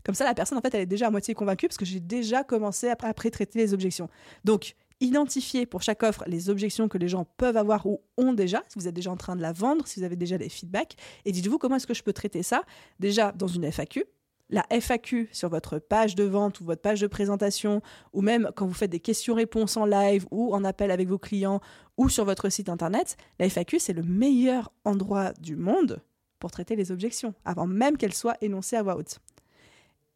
Comme 0.03 0.15
ça, 0.15 0.25
la 0.25 0.33
personne, 0.33 0.57
en 0.57 0.61
fait, 0.61 0.73
elle 0.73 0.81
est 0.81 0.87
déjà 0.87 1.07
à 1.07 1.11
moitié 1.11 1.33
convaincue 1.33 1.67
parce 1.67 1.77
que 1.77 1.85
j'ai 1.85 1.99
déjà 1.99 2.43
commencé 2.43 2.89
à 2.89 2.95
pré-traiter 2.95 3.59
les 3.59 3.73
objections. 3.73 4.09
Donc, 4.43 4.75
identifiez 4.99 5.65
pour 5.65 5.81
chaque 5.81 6.03
offre 6.03 6.23
les 6.27 6.49
objections 6.49 6.87
que 6.87 6.97
les 6.97 7.07
gens 7.07 7.25
peuvent 7.37 7.57
avoir 7.57 7.85
ou 7.85 8.01
ont 8.17 8.33
déjà, 8.33 8.63
si 8.67 8.79
vous 8.79 8.87
êtes 8.87 8.95
déjà 8.95 9.11
en 9.11 9.17
train 9.17 9.35
de 9.35 9.41
la 9.41 9.53
vendre, 9.53 9.87
si 9.87 9.99
vous 9.99 10.05
avez 10.05 10.15
déjà 10.15 10.37
des 10.37 10.49
feedbacks, 10.49 10.95
et 11.25 11.31
dites-vous 11.31 11.57
comment 11.57 11.75
est-ce 11.75 11.87
que 11.87 11.93
je 11.93 12.03
peux 12.03 12.13
traiter 12.13 12.43
ça 12.43 12.63
déjà 12.99 13.31
dans 13.31 13.47
une 13.47 13.71
FAQ, 13.71 14.05
la 14.49 14.65
FAQ 14.69 15.29
sur 15.31 15.49
votre 15.49 15.79
page 15.79 16.15
de 16.15 16.23
vente 16.23 16.59
ou 16.59 16.65
votre 16.65 16.81
page 16.81 16.99
de 16.99 17.07
présentation, 17.07 17.81
ou 18.13 18.21
même 18.21 18.51
quand 18.55 18.67
vous 18.67 18.73
faites 18.73 18.91
des 18.91 18.99
questions-réponses 18.99 19.77
en 19.77 19.85
live 19.85 20.25
ou 20.29 20.53
en 20.53 20.63
appel 20.63 20.91
avec 20.91 21.07
vos 21.07 21.19
clients 21.19 21.61
ou 21.97 22.09
sur 22.09 22.25
votre 22.25 22.49
site 22.49 22.69
internet, 22.69 23.17
la 23.39 23.49
FAQ, 23.49 23.79
c'est 23.79 23.93
le 23.93 24.03
meilleur 24.03 24.71
endroit 24.83 25.31
du 25.39 25.55
monde 25.55 26.01
pour 26.41 26.51
traiter 26.51 26.75
les 26.75 26.91
objections, 26.91 27.33
avant 27.45 27.67
même 27.67 27.95
qu'elles 27.95 28.13
soient 28.13 28.35
énoncées 28.41 28.75
à 28.75 28.83
voix 28.83 28.97
haute. 28.97 29.19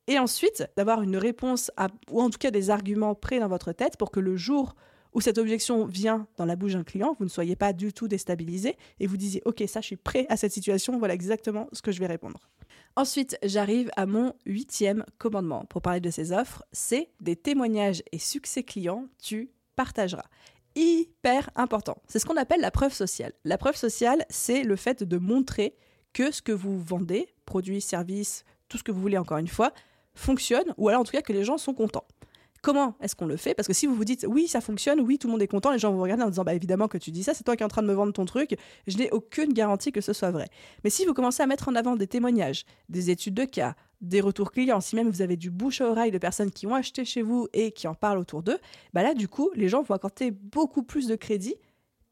Et 0.07 0.19
ensuite, 0.19 0.67
d'avoir 0.75 1.01
une 1.01 1.17
réponse, 1.17 1.71
ou 2.11 2.21
en 2.21 2.29
tout 2.29 2.37
cas 2.37 2.51
des 2.51 2.69
arguments 2.69 3.15
prêts 3.15 3.39
dans 3.39 3.47
votre 3.47 3.71
tête 3.71 3.97
pour 3.97 4.11
que 4.11 4.19
le 4.19 4.35
jour 4.35 4.75
où 5.13 5.21
cette 5.21 5.37
objection 5.37 5.85
vient 5.85 6.27
dans 6.37 6.45
la 6.45 6.57
bouche 6.57 6.73
d'un 6.73 6.83
client, 6.83 7.15
vous 7.17 7.23
ne 7.23 7.29
soyez 7.29 7.55
pas 7.55 7.71
du 7.71 7.93
tout 7.93 8.07
déstabilisé 8.07 8.75
et 8.99 9.07
vous 9.07 9.17
disiez 9.17 9.41
Ok, 9.45 9.63
ça, 9.67 9.79
je 9.79 9.87
suis 9.87 9.95
prêt 9.95 10.25
à 10.29 10.35
cette 10.35 10.51
situation, 10.51 10.99
voilà 10.99 11.13
exactement 11.13 11.69
ce 11.71 11.81
que 11.81 11.91
je 11.91 11.99
vais 11.99 12.05
répondre. 12.05 12.49
Ensuite, 12.97 13.37
j'arrive 13.41 13.89
à 13.95 14.05
mon 14.05 14.33
huitième 14.45 15.05
commandement 15.17 15.65
pour 15.65 15.81
parler 15.81 16.01
de 16.01 16.09
ces 16.09 16.31
offres 16.31 16.63
c'est 16.71 17.09
des 17.21 17.35
témoignages 17.35 18.03
et 18.11 18.19
succès 18.19 18.63
clients, 18.63 19.07
tu 19.21 19.51
partageras. 19.75 20.25
Hyper 20.75 21.49
important. 21.55 21.97
C'est 22.07 22.19
ce 22.19 22.25
qu'on 22.25 22.37
appelle 22.37 22.59
la 22.59 22.71
preuve 22.71 22.93
sociale. 22.93 23.31
La 23.45 23.57
preuve 23.57 23.77
sociale, 23.77 24.25
c'est 24.29 24.63
le 24.63 24.75
fait 24.75 25.03
de 25.03 25.17
montrer 25.17 25.75
que 26.15 26.31
ce 26.31 26.41
que 26.41 26.53
vous 26.53 26.79
vendez, 26.79 27.27
produits, 27.45 27.81
services, 27.81 28.45
tout 28.69 28.77
ce 28.77 28.83
que 28.83 28.91
vous 28.93 29.01
voulez 29.01 29.17
encore 29.17 29.37
une 29.37 29.49
fois, 29.49 29.73
fonctionne, 30.15 30.73
ou 30.77 30.87
alors 30.87 31.01
en 31.01 31.03
tout 31.03 31.11
cas 31.11 31.21
que 31.21 31.33
les 31.33 31.43
gens 31.43 31.57
sont 31.57 31.73
contents. 31.73 32.05
Comment 32.61 32.95
est-ce 33.01 33.17
qu'on 33.17 33.27
le 33.27 33.35
fait? 33.35 33.53
Parce 33.53 33.67
que 33.67 33.73
si 33.73 33.85
vous 33.85 33.93
vous 33.93 34.05
dites 34.05 34.25
oui, 34.27 34.47
ça 34.47 34.61
fonctionne, 34.61 35.01
oui, 35.01 35.19
tout 35.19 35.27
le 35.27 35.33
monde 35.33 35.41
est 35.41 35.47
content, 35.47 35.71
les 35.71 35.77
gens 35.77 35.91
vont 35.91 35.97
vous 35.97 36.03
regarder 36.03 36.23
en 36.23 36.29
disant 36.29 36.45
bah 36.45 36.53
évidemment 36.53 36.87
que 36.87 36.97
tu 36.97 37.11
dis 37.11 37.21
ça, 37.21 37.33
c'est 37.33 37.43
toi 37.43 37.57
qui 37.57 37.63
es 37.63 37.65
en 37.65 37.69
train 37.69 37.81
de 37.81 37.87
me 37.87 37.93
vendre 37.93 38.13
ton 38.13 38.23
truc, 38.23 38.55
je 38.87 38.97
n'ai 38.97 39.11
aucune 39.11 39.51
garantie 39.51 39.91
que 39.91 39.99
ce 39.99 40.13
soit 40.13 40.31
vrai. 40.31 40.47
Mais 40.85 40.89
si 40.89 41.05
vous 41.05 41.13
commencez 41.13 41.43
à 41.43 41.47
mettre 41.47 41.67
en 41.67 41.75
avant 41.75 41.97
des 41.97 42.07
témoignages, 42.07 42.65
des 42.87 43.09
études 43.09 43.33
de 43.33 43.43
cas, 43.43 43.75
des 43.99 44.21
retours 44.21 44.51
clients, 44.51 44.79
si 44.79 44.95
même 44.95 45.09
vous 45.09 45.21
avez 45.21 45.35
du 45.35 45.51
bouche 45.51 45.81
à 45.81 45.89
oreille 45.89 46.11
de 46.11 46.17
personnes 46.17 46.49
qui 46.49 46.65
ont 46.65 46.75
acheté 46.75 47.03
chez 47.03 47.23
vous 47.23 47.49
et 47.51 47.73
qui 47.73 47.89
en 47.89 47.93
parlent 47.93 48.19
autour 48.19 48.41
d'eux, 48.41 48.57
bah 48.93 49.03
là 49.03 49.13
du 49.13 49.27
coup, 49.27 49.51
les 49.53 49.67
gens 49.67 49.83
vont 49.83 49.93
accorder 49.93 50.31
beaucoup 50.31 50.81
plus 50.81 51.07
de 51.07 51.15
crédit 51.15 51.55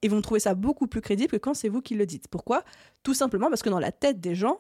et 0.04 0.10
vont 0.10 0.22
trouver 0.22 0.40
ça 0.40 0.54
beaucoup 0.54 0.86
plus 0.86 1.02
crédible 1.02 1.32
que 1.32 1.38
quand 1.38 1.56
c'est 1.56 1.70
vous 1.70 1.82
qui 1.82 1.96
le 1.96 2.06
dites. 2.06 2.28
Pourquoi? 2.28 2.64
Tout 3.02 3.16
simplement 3.16 3.50
parce 3.50 3.64
que 3.64 3.70
dans 3.70 3.80
la 3.80 3.92
tête 3.92 4.20
des 4.20 4.36
gens, 4.36 4.60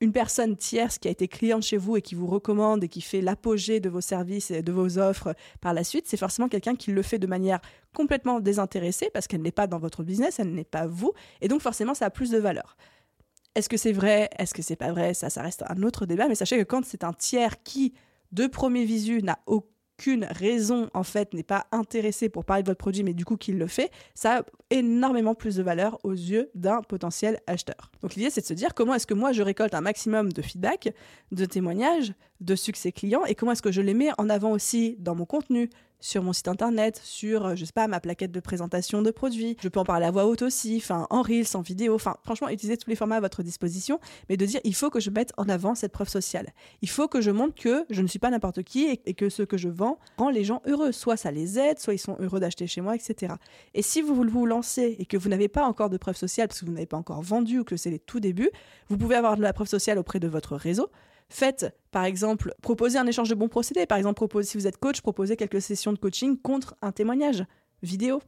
une 0.00 0.12
personne 0.12 0.56
tierce 0.56 0.98
qui 0.98 1.08
a 1.08 1.10
été 1.10 1.28
cliente 1.28 1.62
chez 1.62 1.76
vous 1.76 1.96
et 1.98 2.02
qui 2.02 2.14
vous 2.14 2.26
recommande 2.26 2.82
et 2.82 2.88
qui 2.88 3.02
fait 3.02 3.20
l'apogée 3.20 3.80
de 3.80 3.90
vos 3.90 4.00
services 4.00 4.50
et 4.50 4.62
de 4.62 4.72
vos 4.72 4.98
offres 4.98 5.34
par 5.60 5.74
la 5.74 5.84
suite, 5.84 6.06
c'est 6.08 6.16
forcément 6.16 6.48
quelqu'un 6.48 6.74
qui 6.74 6.90
le 6.90 7.02
fait 7.02 7.18
de 7.18 7.26
manière 7.26 7.60
complètement 7.94 8.40
désintéressée 8.40 9.10
parce 9.12 9.26
qu'elle 9.26 9.42
n'est 9.42 9.52
pas 9.52 9.66
dans 9.66 9.78
votre 9.78 10.02
business, 10.02 10.40
elle 10.40 10.54
n'est 10.54 10.64
pas 10.64 10.86
vous, 10.86 11.12
et 11.42 11.48
donc 11.48 11.60
forcément 11.60 11.92
ça 11.92 12.06
a 12.06 12.10
plus 12.10 12.30
de 12.30 12.38
valeur. 12.38 12.78
Est-ce 13.54 13.68
que 13.68 13.76
c'est 13.76 13.92
vrai? 13.92 14.30
Est-ce 14.38 14.54
que 14.54 14.62
c'est 14.62 14.76
pas 14.76 14.92
vrai? 14.92 15.12
Ça, 15.12 15.28
ça 15.28 15.42
reste 15.42 15.64
un 15.68 15.82
autre 15.82 16.06
débat, 16.06 16.28
mais 16.28 16.34
sachez 16.34 16.56
que 16.56 16.62
quand 16.62 16.84
c'est 16.84 17.04
un 17.04 17.12
tiers 17.12 17.62
qui, 17.62 17.92
de 18.32 18.46
premier 18.46 18.86
visu, 18.86 19.22
n'a 19.22 19.38
aucun 19.46 19.66
raison 20.30 20.90
en 20.94 21.02
fait 21.02 21.34
n'est 21.34 21.42
pas 21.42 21.66
intéressée 21.72 22.28
pour 22.28 22.44
parler 22.44 22.62
de 22.62 22.68
votre 22.68 22.78
produit, 22.78 23.02
mais 23.02 23.14
du 23.14 23.24
coup 23.24 23.36
qu'il 23.36 23.58
le 23.58 23.66
fait, 23.66 23.90
ça 24.14 24.38
a 24.38 24.42
énormément 24.70 25.34
plus 25.34 25.56
de 25.56 25.62
valeur 25.62 25.98
aux 26.04 26.12
yeux 26.12 26.50
d'un 26.54 26.82
potentiel 26.82 27.40
acheteur. 27.46 27.90
Donc 28.02 28.14
l'idée 28.14 28.30
c'est 28.30 28.40
de 28.40 28.46
se 28.46 28.54
dire 28.54 28.74
comment 28.74 28.94
est-ce 28.94 29.06
que 29.06 29.14
moi 29.14 29.32
je 29.32 29.42
récolte 29.42 29.74
un 29.74 29.80
maximum 29.80 30.32
de 30.32 30.42
feedback, 30.42 30.92
de 31.32 31.44
témoignages, 31.44 32.12
de 32.40 32.54
succès 32.54 32.92
clients 32.92 33.24
et 33.24 33.34
comment 33.34 33.52
est-ce 33.52 33.62
que 33.62 33.72
je 33.72 33.82
les 33.82 33.94
mets 33.94 34.10
en 34.18 34.28
avant 34.28 34.52
aussi 34.52 34.96
dans 34.98 35.14
mon 35.14 35.26
contenu, 35.26 35.70
sur 36.00 36.22
mon 36.22 36.32
site 36.32 36.48
internet, 36.48 37.00
sur, 37.02 37.46
euh, 37.46 37.54
je 37.54 37.64
sais 37.64 37.72
pas, 37.72 37.86
ma 37.88 38.00
plaquette 38.00 38.32
de 38.32 38.40
présentation 38.40 39.02
de 39.02 39.10
produits. 39.10 39.56
Je 39.62 39.68
peux 39.68 39.80
en 39.80 39.84
parler 39.84 40.06
à 40.06 40.10
voix 40.10 40.26
haute 40.26 40.42
aussi, 40.42 40.82
en 40.88 41.22
reels, 41.22 41.46
en 41.54 41.60
vidéo, 41.60 41.98
franchement, 41.98 42.48
utilisez 42.48 42.76
tous 42.76 42.90
les 42.90 42.96
formats 42.96 43.16
à 43.16 43.20
votre 43.20 43.42
disposition, 43.42 44.00
mais 44.28 44.36
de 44.36 44.46
dire, 44.46 44.60
il 44.64 44.74
faut 44.74 44.90
que 44.90 45.00
je 45.00 45.10
mette 45.10 45.32
en 45.36 45.48
avant 45.48 45.74
cette 45.74 45.92
preuve 45.92 46.08
sociale. 46.08 46.52
Il 46.82 46.88
faut 46.88 47.08
que 47.08 47.20
je 47.20 47.30
montre 47.30 47.54
que 47.54 47.84
je 47.90 48.02
ne 48.02 48.06
suis 48.06 48.18
pas 48.18 48.30
n'importe 48.30 48.62
qui 48.62 49.00
et, 49.04 49.14
que 49.14 49.28
ce 49.28 49.42
que 49.42 49.56
je 49.56 49.68
vends 49.68 49.98
rend 50.16 50.30
les 50.30 50.44
gens 50.44 50.62
heureux. 50.66 50.92
Soit 50.92 51.16
ça 51.16 51.30
les 51.30 51.58
aide, 51.58 51.78
soit 51.78 51.94
ils 51.94 51.98
sont 51.98 52.16
heureux 52.20 52.40
d'acheter 52.40 52.66
chez 52.66 52.80
moi, 52.80 52.94
etc. 52.94 53.34
Et 53.74 53.82
si 53.82 54.00
vous 54.02 54.14
vous 54.14 54.46
lancez 54.46 54.96
et 54.98 55.06
que 55.06 55.16
vous 55.16 55.28
n'avez 55.28 55.48
pas 55.48 55.64
encore 55.64 55.90
de 55.90 55.96
preuve 55.96 56.16
sociale 56.16 56.48
parce 56.48 56.60
que 56.60 56.66
vous 56.66 56.72
n'avez 56.72 56.86
pas 56.86 56.96
encore 56.96 57.22
vendu 57.22 57.60
ou 57.60 57.64
que 57.64 57.76
c'est 57.76 57.90
les 57.90 57.98
tout 57.98 58.20
débuts, 58.20 58.50
vous 58.88 58.96
pouvez 58.96 59.16
avoir 59.16 59.36
de 59.36 59.42
la 59.42 59.52
preuve 59.52 59.68
sociale 59.68 59.98
auprès 59.98 60.20
de 60.20 60.28
votre 60.28 60.56
réseau. 60.56 60.90
Faites, 61.30 61.72
par 61.92 62.04
exemple, 62.04 62.52
proposer 62.60 62.98
un 62.98 63.06
échange 63.06 63.30
de 63.30 63.36
bons 63.36 63.48
procédés. 63.48 63.86
Par 63.86 63.96
exemple, 63.96 64.26
si 64.42 64.58
vous 64.58 64.66
êtes 64.66 64.78
coach, 64.78 65.00
proposez 65.00 65.36
quelques 65.36 65.62
sessions 65.62 65.92
de 65.92 65.98
coaching 65.98 66.36
contre 66.36 66.74
un 66.82 66.90
témoignage 66.90 67.44
vidéo. 67.82 68.20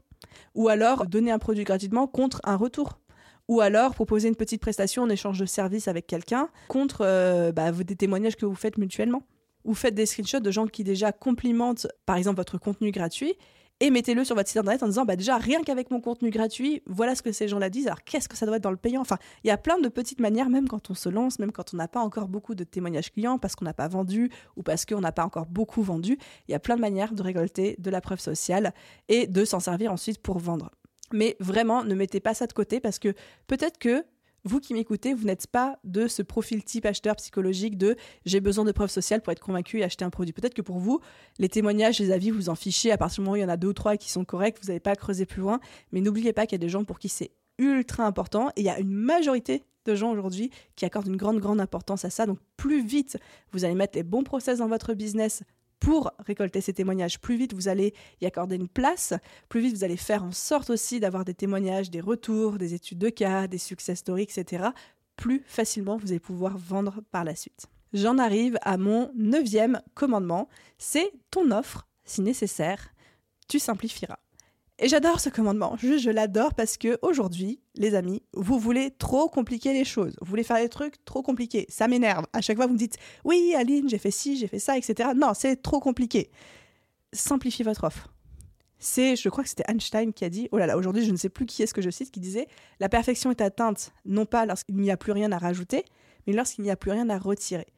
Ou 0.54 0.68
alors, 0.68 1.06
donner 1.06 1.32
un 1.32 1.40
produit 1.40 1.64
gratuitement 1.64 2.06
contre 2.06 2.40
un 2.44 2.54
retour. 2.54 3.00
Ou 3.48 3.60
alors, 3.60 3.92
proposer 3.92 4.28
une 4.28 4.36
petite 4.36 4.62
prestation 4.62 5.02
en 5.02 5.08
échange 5.08 5.40
de 5.40 5.46
services 5.46 5.88
avec 5.88 6.06
quelqu'un 6.06 6.48
contre 6.68 7.02
euh, 7.04 7.50
bah, 7.50 7.72
des 7.72 7.96
témoignages 7.96 8.36
que 8.36 8.46
vous 8.46 8.54
faites 8.54 8.78
mutuellement. 8.78 9.24
Ou 9.64 9.74
faites 9.74 9.96
des 9.96 10.06
screenshots 10.06 10.40
de 10.40 10.50
gens 10.52 10.68
qui 10.68 10.84
déjà 10.84 11.10
complimentent, 11.10 11.88
par 12.06 12.16
exemple, 12.16 12.36
votre 12.36 12.56
contenu 12.56 12.92
gratuit 12.92 13.34
et 13.82 13.90
mettez-le 13.90 14.24
sur 14.24 14.36
votre 14.36 14.48
site 14.48 14.58
internet 14.58 14.84
en 14.84 14.86
disant 14.86 15.04
bah 15.04 15.16
déjà 15.16 15.38
rien 15.38 15.60
qu'avec 15.64 15.90
mon 15.90 16.00
contenu 16.00 16.30
gratuit, 16.30 16.84
voilà 16.86 17.16
ce 17.16 17.22
que 17.22 17.32
ces 17.32 17.48
gens-là 17.48 17.68
disent. 17.68 17.88
Alors 17.88 18.04
qu'est-ce 18.04 18.28
que 18.28 18.36
ça 18.36 18.46
doit 18.46 18.56
être 18.56 18.62
dans 18.62 18.70
le 18.70 18.76
payant? 18.76 19.00
Enfin, 19.00 19.18
il 19.42 19.48
y 19.48 19.50
a 19.50 19.58
plein 19.58 19.76
de 19.80 19.88
petites 19.88 20.20
manières, 20.20 20.50
même 20.50 20.68
quand 20.68 20.88
on 20.90 20.94
se 20.94 21.08
lance, 21.08 21.40
même 21.40 21.50
quand 21.50 21.74
on 21.74 21.78
n'a 21.78 21.88
pas 21.88 21.98
encore 21.98 22.28
beaucoup 22.28 22.54
de 22.54 22.62
témoignages 22.62 23.10
clients 23.10 23.38
parce 23.38 23.56
qu'on 23.56 23.64
n'a 23.64 23.74
pas 23.74 23.88
vendu 23.88 24.30
ou 24.56 24.62
parce 24.62 24.86
qu'on 24.86 25.00
n'a 25.00 25.10
pas 25.10 25.24
encore 25.24 25.46
beaucoup 25.46 25.82
vendu, 25.82 26.16
il 26.46 26.52
y 26.52 26.54
a 26.54 26.60
plein 26.60 26.76
de 26.76 26.80
manières 26.80 27.12
de 27.12 27.24
récolter 27.24 27.74
de 27.80 27.90
la 27.90 28.00
preuve 28.00 28.20
sociale 28.20 28.72
et 29.08 29.26
de 29.26 29.44
s'en 29.44 29.58
servir 29.58 29.92
ensuite 29.92 30.22
pour 30.22 30.38
vendre. 30.38 30.70
Mais 31.12 31.36
vraiment, 31.40 31.82
ne 31.82 31.96
mettez 31.96 32.20
pas 32.20 32.34
ça 32.34 32.46
de 32.46 32.52
côté 32.52 32.78
parce 32.78 33.00
que 33.00 33.14
peut-être 33.48 33.78
que 33.78 34.04
vous 34.44 34.60
qui 34.60 34.74
m'écoutez, 34.74 35.14
vous 35.14 35.24
n'êtes 35.24 35.46
pas 35.46 35.78
de 35.84 36.06
ce 36.08 36.22
profil 36.22 36.64
type 36.64 36.86
acheteur 36.86 37.16
psychologique 37.16 37.78
de 37.78 37.96
j'ai 38.24 38.40
besoin 38.40 38.64
de 38.64 38.72
preuves 38.72 38.90
sociales 38.90 39.22
pour 39.22 39.32
être 39.32 39.40
convaincu 39.40 39.78
et 39.78 39.84
acheter 39.84 40.04
un 40.04 40.10
produit. 40.10 40.32
Peut-être 40.32 40.54
que 40.54 40.62
pour 40.62 40.78
vous, 40.78 41.00
les 41.38 41.48
témoignages, 41.48 41.98
les 41.98 42.10
avis, 42.10 42.30
vous 42.30 42.48
en 42.48 42.54
fichez. 42.54 42.90
À 42.90 42.98
partir 42.98 43.16
du 43.16 43.20
moment 43.22 43.34
où 43.34 43.36
il 43.36 43.42
y 43.42 43.44
en 43.44 43.48
a 43.48 43.56
deux 43.56 43.68
ou 43.68 43.72
trois 43.72 43.96
qui 43.96 44.10
sont 44.10 44.24
corrects, 44.24 44.58
vous 44.60 44.68
n'avez 44.68 44.80
pas 44.80 44.92
à 44.92 44.96
creuser 44.96 45.26
plus 45.26 45.40
loin. 45.40 45.60
Mais 45.92 46.00
n'oubliez 46.00 46.32
pas 46.32 46.46
qu'il 46.46 46.52
y 46.52 46.60
a 46.60 46.64
des 46.64 46.68
gens 46.68 46.84
pour 46.84 46.98
qui 46.98 47.08
c'est 47.08 47.30
ultra 47.58 48.04
important 48.04 48.48
et 48.56 48.62
il 48.62 48.64
y 48.64 48.70
a 48.70 48.80
une 48.80 48.92
majorité 48.92 49.62
de 49.84 49.94
gens 49.94 50.10
aujourd'hui 50.10 50.50
qui 50.76 50.84
accordent 50.84 51.08
une 51.08 51.16
grande, 51.16 51.38
grande 51.38 51.60
importance 51.60 52.04
à 52.04 52.10
ça. 52.10 52.26
Donc 52.26 52.38
plus 52.56 52.84
vite 52.84 53.18
vous 53.52 53.64
allez 53.64 53.74
mettre 53.74 53.96
les 53.96 54.02
bons 54.02 54.24
process 54.24 54.58
dans 54.58 54.68
votre 54.68 54.94
business 54.94 55.42
pour 55.82 56.12
récolter 56.20 56.60
ces 56.60 56.72
témoignages. 56.72 57.20
Plus 57.20 57.36
vite 57.36 57.54
vous 57.54 57.66
allez 57.66 57.92
y 58.20 58.26
accorder 58.26 58.54
une 58.54 58.68
place, 58.68 59.14
plus 59.48 59.60
vite 59.60 59.76
vous 59.76 59.84
allez 59.84 59.96
faire 59.96 60.22
en 60.22 60.30
sorte 60.30 60.70
aussi 60.70 61.00
d'avoir 61.00 61.24
des 61.24 61.34
témoignages, 61.34 61.90
des 61.90 62.00
retours, 62.00 62.56
des 62.56 62.72
études 62.72 62.98
de 62.98 63.08
cas, 63.08 63.48
des 63.48 63.58
success 63.58 63.98
stories, 63.98 64.22
etc. 64.22 64.68
Plus 65.16 65.42
facilement 65.44 65.96
vous 65.96 66.12
allez 66.12 66.20
pouvoir 66.20 66.56
vendre 66.56 67.02
par 67.10 67.24
la 67.24 67.34
suite. 67.34 67.66
J'en 67.92 68.18
arrive 68.18 68.58
à 68.62 68.76
mon 68.76 69.10
neuvième 69.16 69.82
commandement, 69.94 70.48
c'est 70.78 71.10
ton 71.32 71.50
offre, 71.50 71.88
si 72.04 72.22
nécessaire, 72.22 72.94
tu 73.48 73.58
simplifieras. 73.58 74.18
Et 74.84 74.88
j'adore 74.88 75.20
ce 75.20 75.28
commandement. 75.28 75.76
Juste, 75.76 76.02
je 76.02 76.10
l'adore 76.10 76.54
parce 76.54 76.76
que 76.76 76.98
aujourd'hui, 77.02 77.60
les 77.76 77.94
amis, 77.94 78.20
vous 78.34 78.58
voulez 78.58 78.90
trop 78.90 79.28
compliquer 79.28 79.72
les 79.72 79.84
choses. 79.84 80.16
Vous 80.20 80.26
voulez 80.26 80.42
faire 80.42 80.56
des 80.56 80.68
trucs 80.68 81.04
trop 81.04 81.22
compliqués. 81.22 81.66
Ça 81.68 81.86
m'énerve. 81.86 82.26
À 82.32 82.40
chaque 82.40 82.56
fois, 82.56 82.66
vous 82.66 82.72
me 82.72 82.78
dites 82.78 82.96
Oui, 83.22 83.54
Aline, 83.56 83.88
j'ai 83.88 83.98
fait 83.98 84.10
ci, 84.10 84.36
j'ai 84.36 84.48
fait 84.48 84.58
ça, 84.58 84.76
etc. 84.76 85.10
Non, 85.14 85.34
c'est 85.34 85.62
trop 85.62 85.78
compliqué. 85.78 86.32
Simplifiez 87.12 87.64
votre 87.64 87.84
offre. 87.84 88.08
C'est, 88.80 89.14
je 89.14 89.28
crois 89.28 89.44
que 89.44 89.50
c'était 89.50 89.62
Einstein 89.68 90.12
qui 90.12 90.24
a 90.24 90.28
dit, 90.28 90.48
oh 90.50 90.58
là 90.58 90.66
là, 90.66 90.76
aujourd'hui 90.76 91.04
je 91.04 91.12
ne 91.12 91.16
sais 91.16 91.28
plus 91.28 91.46
qui 91.46 91.62
est-ce 91.62 91.72
que 91.72 91.80
je 91.80 91.90
cite, 91.90 92.10
qui 92.10 92.18
disait, 92.18 92.48
la 92.80 92.88
perfection 92.88 93.30
est 93.30 93.40
atteinte 93.40 93.92
non 94.04 94.26
pas 94.26 94.44
lorsqu'il 94.44 94.74
n'y 94.74 94.90
a 94.90 94.96
plus 94.96 95.12
rien 95.12 95.30
à 95.30 95.38
rajouter, 95.38 95.84
mais 96.26 96.32
lorsqu'il 96.32 96.64
n'y 96.64 96.70
a 96.72 96.76
plus 96.76 96.90
rien 96.90 97.08
à 97.08 97.16
retirer. 97.16 97.68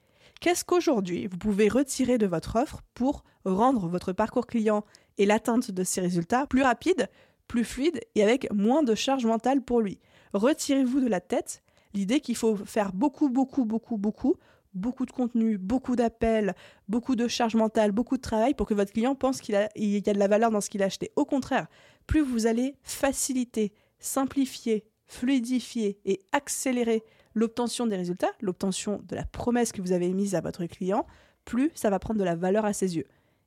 Qu'est-ce 0.44 0.66
qu'aujourd'hui 0.66 1.26
vous 1.26 1.38
pouvez 1.38 1.70
retirer 1.70 2.18
de 2.18 2.26
votre 2.26 2.56
offre 2.56 2.82
pour 2.92 3.24
rendre 3.46 3.88
votre 3.88 4.12
parcours 4.12 4.46
client 4.46 4.84
et 5.16 5.24
l'atteinte 5.24 5.70
de 5.70 5.84
ses 5.84 6.02
résultats 6.02 6.46
plus 6.46 6.60
rapide, 6.60 7.08
plus 7.48 7.64
fluide 7.64 7.98
et 8.14 8.22
avec 8.22 8.52
moins 8.52 8.82
de 8.82 8.94
charge 8.94 9.24
mentale 9.24 9.62
pour 9.62 9.80
lui? 9.80 10.00
Retirez-vous 10.34 11.00
de 11.00 11.08
la 11.08 11.22
tête 11.22 11.62
l'idée 11.94 12.20
qu'il 12.20 12.36
faut 12.36 12.56
faire 12.56 12.92
beaucoup, 12.92 13.30
beaucoup, 13.30 13.64
beaucoup, 13.64 13.96
beaucoup 13.96 14.34
beaucoup 14.74 15.06
de 15.06 15.12
contenu, 15.12 15.56
beaucoup 15.56 15.96
d'appels, 15.96 16.54
beaucoup 16.88 17.16
de 17.16 17.26
charge 17.26 17.54
mentale, 17.54 17.92
beaucoup 17.92 18.18
de 18.18 18.22
travail 18.22 18.52
pour 18.52 18.66
que 18.66 18.74
votre 18.74 18.92
client 18.92 19.14
pense 19.14 19.40
qu'il 19.40 19.54
y 19.54 19.96
a 19.96 20.12
de 20.12 20.18
la 20.18 20.28
valeur 20.28 20.50
dans 20.50 20.60
ce 20.60 20.68
qu'il 20.68 20.82
a 20.82 20.86
acheté. 20.86 21.10
Au 21.16 21.24
contraire, 21.24 21.68
plus 22.06 22.20
vous 22.20 22.46
allez 22.46 22.74
faciliter, 22.82 23.72
simplifier, 23.98 24.84
fluidifier 25.06 26.00
et 26.04 26.20
accélérer 26.32 27.02
l'obtention 27.34 27.86
des 27.86 27.96
résultats, 27.96 28.30
l'obtention 28.40 29.02
de 29.08 29.16
la 29.16 29.24
promesse 29.24 29.72
que 29.72 29.82
vous 29.82 29.92
avez 29.92 30.12
mise 30.12 30.34
à 30.34 30.40
votre 30.40 30.64
client, 30.66 31.06
plus 31.44 31.70
ça 31.74 31.90
va 31.90 31.98
prendre 31.98 32.18
de 32.18 32.24
la 32.24 32.34
valeur 32.34 32.64
à 32.64 32.72
ses 32.72 32.96
yeux. 32.96 33.06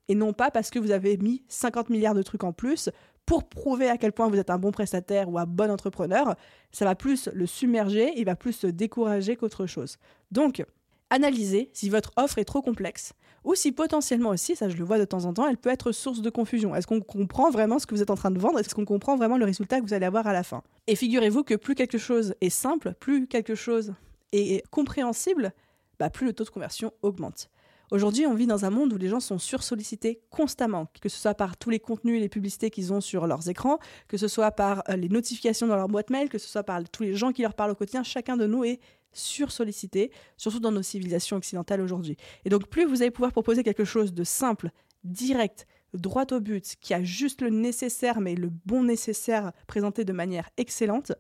Et 0.10 0.16
non 0.16 0.34
pas 0.34 0.52
parce 0.52 0.70
que 0.70 0.80
vous 0.80 0.92
avez 0.92 1.18
mis 1.18 1.44
50 1.50 1.90
milliards 1.90 2.14
de 2.14 2.24
trucs 2.24 2.44
en 2.44 2.54
plus 2.54 2.90
pour 3.26 3.50
prouver 3.50 3.90
à 3.90 3.98
quel 3.98 4.14
point 4.14 4.30
vous 4.30 4.38
êtes 4.38 4.50
un 4.50 4.58
bon 4.58 4.72
prestataire 4.72 5.30
ou 5.30 5.38
un 5.38 5.46
bon 5.46 5.70
entrepreneur, 5.70 6.36
ça 6.72 6.86
va 6.86 6.96
plus 6.96 7.30
le 7.34 7.46
submerger, 7.46 8.14
il 8.16 8.26
va 8.26 8.36
plus 8.36 8.54
se 8.54 8.68
décourager 8.68 9.36
qu'autre 9.36 9.66
chose. 9.66 9.98
Donc, 10.32 10.66
Analysez 11.10 11.70
si 11.74 11.90
votre 11.90 12.12
offre 12.18 12.38
est 12.38 12.46
trop 12.46 12.62
complexe 12.62 13.14
ou 13.44 13.56
si 13.56 13.72
potentiellement 13.72 14.32
aussi, 14.32 14.58
ça 14.58 14.68
je 14.68 14.76
le 14.76 14.84
vois 14.84 15.00
de 15.00 15.06
temps 15.06 15.24
en 15.24 15.34
temps, 15.34 15.48
elle 15.48 15.58
peut 15.58 15.70
être 15.70 15.94
source 15.94 16.22
de 16.22 16.30
confusion. 16.30 16.76
Est-ce 16.76 16.86
qu'on 16.86 17.00
comprend 17.00 17.50
vraiment 17.50 17.80
ce 17.80 17.86
que 17.86 17.96
vous 17.96 18.02
êtes 18.02 18.10
en 18.10 18.16
train 18.16 18.32
de 18.32 18.40
vendre? 18.40 18.60
Est-ce 18.60 18.76
qu'on 18.76 18.84
comprend 18.84 19.16
vraiment 19.16 19.38
le 19.38 19.46
résultat 19.46 19.80
que 19.80 19.86
vous 19.86 19.94
allez 19.94 20.06
avoir 20.06 20.28
à 20.28 20.34
la 20.34 20.44
fin? 20.44 20.64
Et 20.88 20.96
figurez-vous 20.96 21.44
que 21.44 21.54
plus 21.54 21.74
quelque 21.74 21.98
chose 21.98 22.36
est 22.42 22.50
simple, 22.50 22.94
plus 23.00 23.26
quelque 23.26 23.56
chose 23.56 23.94
est 24.34 24.68
compréhensible, 24.70 25.54
bah 25.98 26.10
plus 26.10 26.26
le 26.26 26.34
taux 26.34 26.44
de 26.44 26.50
conversion 26.50 26.92
augmente. 27.02 27.50
Aujourd'hui, 27.90 28.26
on 28.26 28.34
vit 28.34 28.48
dans 28.48 28.66
un 28.66 28.70
monde 28.70 28.92
où 28.92 28.98
les 28.98 29.08
gens 29.08 29.22
sont 29.22 29.40
sursollicités 29.40 30.20
constamment, 30.30 30.88
que 31.00 31.08
ce 31.08 31.18
soit 31.18 31.36
par 31.36 31.56
tous 31.56 31.70
les 31.70 31.80
contenus 31.80 32.18
et 32.18 32.20
les 32.20 32.28
publicités 32.28 32.70
qu'ils 32.70 32.92
ont 32.92 33.00
sur 33.00 33.28
leurs 33.28 33.48
écrans, 33.48 33.80
que 34.10 34.18
ce 34.18 34.28
soit 34.28 34.52
par 34.52 34.84
euh, 34.90 34.98
les 34.98 35.08
notifications 35.08 35.68
dans 35.68 35.78
leur 35.78 35.88
boîte 35.88 36.10
mail, 36.10 36.28
que 36.28 36.38
ce 36.38 36.50
soit 36.50 36.64
par 36.64 36.84
tous 36.90 37.04
les 37.04 37.14
gens 37.14 37.32
qui 37.32 37.44
leur 37.44 37.54
parlent 37.54 37.72
au 37.72 37.76
quotidien. 37.76 38.04
Chacun 38.04 38.36
de 38.36 38.46
nous 38.46 38.66
est 38.66 38.82
sursollicité, 39.14 40.12
surtout 40.38 40.60
dans 40.60 40.72
nos 40.72 40.84
civilisations 40.84 41.38
occidentales 41.38 41.82
aujourd'hui. 41.82 42.18
Et 42.46 42.50
donc, 42.50 42.68
plus 42.68 42.86
vous 42.86 43.02
allez 43.02 43.12
pouvoir 43.12 43.32
proposer 43.32 43.64
quelque 43.64 43.86
chose 43.86 44.14
de 44.14 44.24
simple, 44.24 44.72
direct, 45.04 45.68
droit 45.94 46.26
au 46.32 46.40
but, 46.40 46.76
qui 46.82 46.94
a 46.94 47.04
juste 47.04 47.42
le 47.42 47.50
nécessaire, 47.50 48.20
mais 48.22 48.36
le 48.36 48.50
bon 48.66 48.84
nécessaire 48.84 49.52
présenté 49.68 50.06
de 50.06 50.14
manière 50.14 50.50
excellente, 50.58 51.14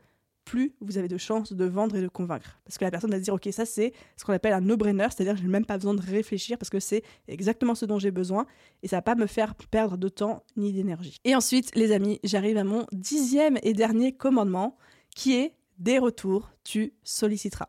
plus 0.48 0.74
vous 0.80 0.98
avez 0.98 1.10
de 1.10 1.18
chances 1.18 1.52
de 1.52 1.66
vendre 1.66 1.98
et 1.98 2.02
de 2.02 2.08
convaincre. 2.08 2.58
Parce 2.64 2.78
que 2.78 2.86
la 2.86 2.92
personne 2.92 3.12
va 3.12 3.18
se 3.18 3.24
dire, 3.24 3.34
ok, 3.34 3.50
ça 3.52 3.66
c'est 3.66 3.92
ce 4.16 4.24
qu'on 4.24 4.32
appelle 4.32 4.54
un 4.54 4.62
no-brainer, 4.62 5.08
c'est-à-dire 5.10 5.34
que 5.34 5.40
je 5.40 5.44
n'ai 5.44 5.52
même 5.52 5.66
pas 5.66 5.78
besoin 5.78 5.94
de 5.94 6.02
réfléchir 6.02 6.58
parce 6.58 6.70
que 6.70 6.80
c'est 6.80 7.04
exactement 7.28 7.76
ce 7.76 7.86
dont 7.86 8.00
j'ai 8.00 8.12
besoin 8.12 8.46
et 8.82 8.88
ça 8.88 8.98
va 8.98 9.02
pas 9.02 9.16
me 9.16 9.28
faire 9.28 9.56
perdre 9.56 9.98
de 9.98 10.08
temps 10.08 10.44
ni 10.56 10.72
d'énergie. 10.72 11.18
Et 11.26 11.36
ensuite, 11.36 11.76
les 11.76 11.92
amis, 11.92 12.20
j'arrive 12.24 12.58
à 12.58 12.64
mon 12.64 12.86
dixième 12.94 13.60
et 13.62 13.74
dernier 13.74 14.14
commandement 14.14 14.78
qui 15.14 15.36
est 15.36 15.54
des 15.80 16.00
retours, 16.00 16.50
tu 16.64 16.94
solliciteras. 17.04 17.68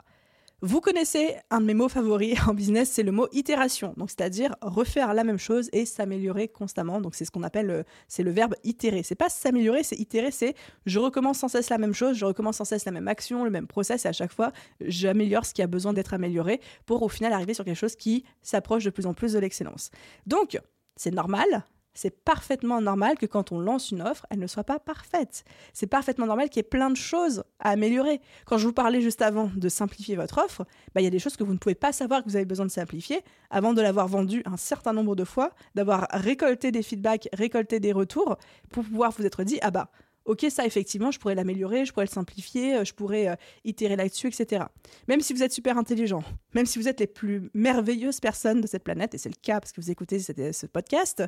Vous 0.60 0.80
connaissez 0.80 1.36
un 1.50 1.60
de 1.60 1.66
mes 1.66 1.74
mots 1.74 1.88
favoris 1.88 2.36
en 2.48 2.52
business, 2.52 2.90
c'est 2.90 3.04
le 3.04 3.12
mot 3.12 3.28
itération. 3.30 3.94
Donc, 3.96 4.10
c'est-à-dire 4.10 4.56
refaire 4.60 5.14
la 5.14 5.22
même 5.22 5.38
chose 5.38 5.68
et 5.72 5.84
s'améliorer 5.86 6.48
constamment. 6.48 7.00
Donc, 7.00 7.14
c'est 7.14 7.24
ce 7.24 7.30
qu'on 7.30 7.44
appelle, 7.44 7.70
euh, 7.70 7.82
c'est 8.08 8.24
le 8.24 8.32
verbe 8.32 8.56
itérer. 8.64 9.04
C'est 9.04 9.14
pas 9.14 9.28
s'améliorer, 9.28 9.84
c'est 9.84 9.94
itérer, 9.94 10.32
c'est 10.32 10.54
je 10.84 10.98
recommence 10.98 11.38
sans 11.38 11.46
cesse 11.46 11.70
la 11.70 11.78
même 11.78 11.94
chose, 11.94 12.16
je 12.16 12.24
recommence 12.24 12.56
sans 12.56 12.64
cesse 12.64 12.86
la 12.86 12.90
même 12.90 13.06
action, 13.06 13.44
le 13.44 13.50
même 13.50 13.68
process 13.68 14.04
et 14.04 14.08
à 14.08 14.12
chaque 14.12 14.32
fois, 14.32 14.50
j'améliore 14.80 15.46
ce 15.46 15.54
qui 15.54 15.62
a 15.62 15.68
besoin 15.68 15.92
d'être 15.92 16.12
amélioré 16.12 16.60
pour 16.86 17.04
au 17.04 17.08
final 17.08 17.32
arriver 17.32 17.54
sur 17.54 17.64
quelque 17.64 17.76
chose 17.76 17.94
qui 17.94 18.24
s'approche 18.42 18.82
de 18.82 18.90
plus 18.90 19.06
en 19.06 19.14
plus 19.14 19.34
de 19.34 19.38
l'excellence. 19.38 19.92
Donc, 20.26 20.58
c'est 20.96 21.14
normal, 21.14 21.64
c'est 21.98 22.10
parfaitement 22.10 22.80
normal 22.80 23.18
que 23.18 23.26
quand 23.26 23.50
on 23.50 23.58
lance 23.58 23.90
une 23.90 24.02
offre, 24.02 24.24
elle 24.30 24.38
ne 24.38 24.46
soit 24.46 24.62
pas 24.62 24.78
parfaite. 24.78 25.42
C'est 25.72 25.88
parfaitement 25.88 26.26
normal 26.26 26.48
qu'il 26.48 26.58
y 26.58 26.60
ait 26.60 26.62
plein 26.62 26.90
de 26.90 26.96
choses 26.96 27.42
à 27.58 27.70
améliorer. 27.70 28.20
Quand 28.46 28.56
je 28.56 28.68
vous 28.68 28.72
parlais 28.72 29.00
juste 29.00 29.20
avant 29.20 29.50
de 29.56 29.68
simplifier 29.68 30.14
votre 30.14 30.38
offre, 30.38 30.64
bah, 30.94 31.00
il 31.00 31.04
y 31.04 31.08
a 31.08 31.10
des 31.10 31.18
choses 31.18 31.36
que 31.36 31.42
vous 31.42 31.54
ne 31.54 31.58
pouvez 31.58 31.74
pas 31.74 31.90
savoir 31.90 32.22
que 32.22 32.28
vous 32.28 32.36
avez 32.36 32.44
besoin 32.44 32.66
de 32.66 32.70
simplifier 32.70 33.22
avant 33.50 33.72
de 33.72 33.82
l'avoir 33.82 34.06
vendue 34.06 34.44
un 34.44 34.56
certain 34.56 34.92
nombre 34.92 35.16
de 35.16 35.24
fois, 35.24 35.50
d'avoir 35.74 36.06
récolté 36.12 36.70
des 36.70 36.84
feedbacks, 36.84 37.28
récolté 37.32 37.80
des 37.80 37.90
retours, 37.90 38.38
pour 38.70 38.84
pouvoir 38.84 39.10
vous 39.10 39.26
être 39.26 39.42
dit, 39.42 39.58
ah 39.62 39.72
bah, 39.72 39.90
ok, 40.24 40.46
ça 40.50 40.66
effectivement, 40.66 41.10
je 41.10 41.18
pourrais 41.18 41.34
l'améliorer, 41.34 41.84
je 41.84 41.92
pourrais 41.92 42.06
le 42.06 42.10
simplifier, 42.10 42.76
euh, 42.76 42.84
je 42.84 42.94
pourrais 42.94 43.28
euh, 43.28 43.34
itérer 43.64 43.96
là-dessus, 43.96 44.28
etc. 44.28 44.66
Même 45.08 45.20
si 45.20 45.32
vous 45.32 45.42
êtes 45.42 45.52
super 45.52 45.76
intelligent, 45.76 46.22
même 46.54 46.66
si 46.66 46.78
vous 46.78 46.86
êtes 46.86 47.00
les 47.00 47.08
plus 47.08 47.50
merveilleuses 47.54 48.20
personnes 48.20 48.60
de 48.60 48.68
cette 48.68 48.84
planète, 48.84 49.14
et 49.14 49.18
c'est 49.18 49.30
le 49.30 49.40
cas 49.42 49.58
parce 49.58 49.72
que 49.72 49.80
vous 49.80 49.90
écoutez 49.90 50.20
ce 50.20 50.66
podcast, 50.66 51.24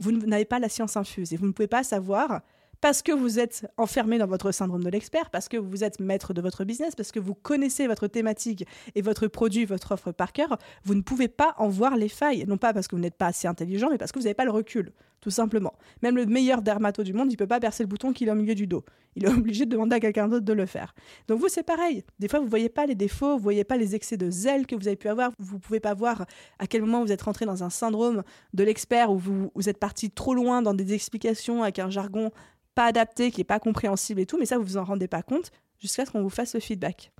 vous 0.00 0.12
n'avez 0.12 0.44
pas 0.44 0.58
la 0.58 0.68
science 0.68 0.96
infuse 0.96 1.32
et 1.32 1.36
vous 1.36 1.46
ne 1.46 1.52
pouvez 1.52 1.68
pas 1.68 1.82
savoir 1.82 2.42
parce 2.80 3.02
que 3.02 3.12
vous 3.12 3.38
êtes 3.38 3.66
enfermé 3.76 4.18
dans 4.18 4.26
votre 4.26 4.52
syndrome 4.52 4.84
de 4.84 4.90
l'expert, 4.90 5.30
parce 5.30 5.48
que 5.48 5.56
vous 5.56 5.84
êtes 5.84 6.00
maître 6.00 6.32
de 6.32 6.40
votre 6.40 6.64
business, 6.64 6.94
parce 6.94 7.12
que 7.12 7.18
vous 7.18 7.34
connaissez 7.34 7.86
votre 7.86 8.06
thématique 8.06 8.64
et 8.94 9.02
votre 9.02 9.26
produit, 9.26 9.64
votre 9.64 9.92
offre 9.92 10.12
par 10.12 10.32
cœur, 10.32 10.58
vous 10.84 10.94
ne 10.94 11.02
pouvez 11.02 11.28
pas 11.28 11.54
en 11.58 11.68
voir 11.68 11.96
les 11.96 12.08
failles. 12.08 12.44
Non 12.46 12.56
pas 12.56 12.72
parce 12.72 12.88
que 12.88 12.94
vous 12.94 13.02
n'êtes 13.02 13.16
pas 13.16 13.26
assez 13.26 13.48
intelligent, 13.48 13.90
mais 13.90 13.98
parce 13.98 14.12
que 14.12 14.18
vous 14.18 14.24
n'avez 14.24 14.34
pas 14.34 14.44
le 14.44 14.50
recul, 14.50 14.92
tout 15.20 15.30
simplement. 15.30 15.74
Même 16.02 16.16
le 16.16 16.26
meilleur 16.26 16.62
dermato 16.62 17.02
du 17.02 17.12
monde, 17.12 17.28
il 17.30 17.34
ne 17.34 17.38
peut 17.38 17.46
pas 17.46 17.60
percer 17.60 17.82
le 17.82 17.88
bouton 17.88 18.12
qu'il 18.12 18.30
a 18.30 18.32
au 18.32 18.36
milieu 18.36 18.54
du 18.54 18.66
dos. 18.66 18.84
Il 19.16 19.24
est 19.24 19.28
obligé 19.32 19.64
de 19.66 19.70
demander 19.70 19.96
à 19.96 20.00
quelqu'un 20.00 20.28
d'autre 20.28 20.44
de 20.44 20.52
le 20.52 20.66
faire. 20.66 20.94
Donc 21.26 21.40
vous, 21.40 21.48
c'est 21.48 21.64
pareil. 21.64 22.04
Des 22.18 22.28
fois, 22.28 22.38
vous 22.38 22.44
ne 22.44 22.50
voyez 22.50 22.68
pas 22.68 22.86
les 22.86 22.94
défauts, 22.94 23.32
vous 23.32 23.38
ne 23.38 23.42
voyez 23.42 23.64
pas 23.64 23.76
les 23.76 23.94
excès 23.94 24.16
de 24.16 24.30
zèle 24.30 24.66
que 24.66 24.76
vous 24.76 24.86
avez 24.86 24.96
pu 24.96 25.08
avoir, 25.08 25.32
vous 25.38 25.56
ne 25.56 25.60
pouvez 25.60 25.80
pas 25.80 25.94
voir 25.94 26.26
à 26.58 26.66
quel 26.66 26.82
moment 26.82 27.04
vous 27.04 27.12
êtes 27.12 27.22
rentré 27.22 27.44
dans 27.44 27.64
un 27.64 27.70
syndrome 27.70 28.22
de 28.54 28.64
l'expert 28.64 29.10
où 29.10 29.18
vous, 29.18 29.50
vous 29.54 29.68
êtes 29.68 29.78
parti 29.78 30.10
trop 30.10 30.34
loin 30.34 30.62
dans 30.62 30.74
des 30.74 30.94
explications 30.94 31.62
avec 31.62 31.78
un 31.78 31.90
jargon 31.90 32.30
pas 32.78 32.84
adapté, 32.84 33.32
qui 33.32 33.40
est 33.40 33.44
pas 33.44 33.58
compréhensible 33.58 34.20
et 34.20 34.26
tout, 34.26 34.38
mais 34.38 34.46
ça, 34.46 34.56
vous 34.56 34.62
vous 34.62 34.76
en 34.76 34.84
rendez 34.84 35.08
pas 35.08 35.22
compte 35.22 35.50
jusqu'à 35.80 36.06
ce 36.06 36.12
qu'on 36.12 36.22
vous 36.22 36.30
fasse 36.30 36.54
le 36.54 36.60
feedback. 36.60 37.10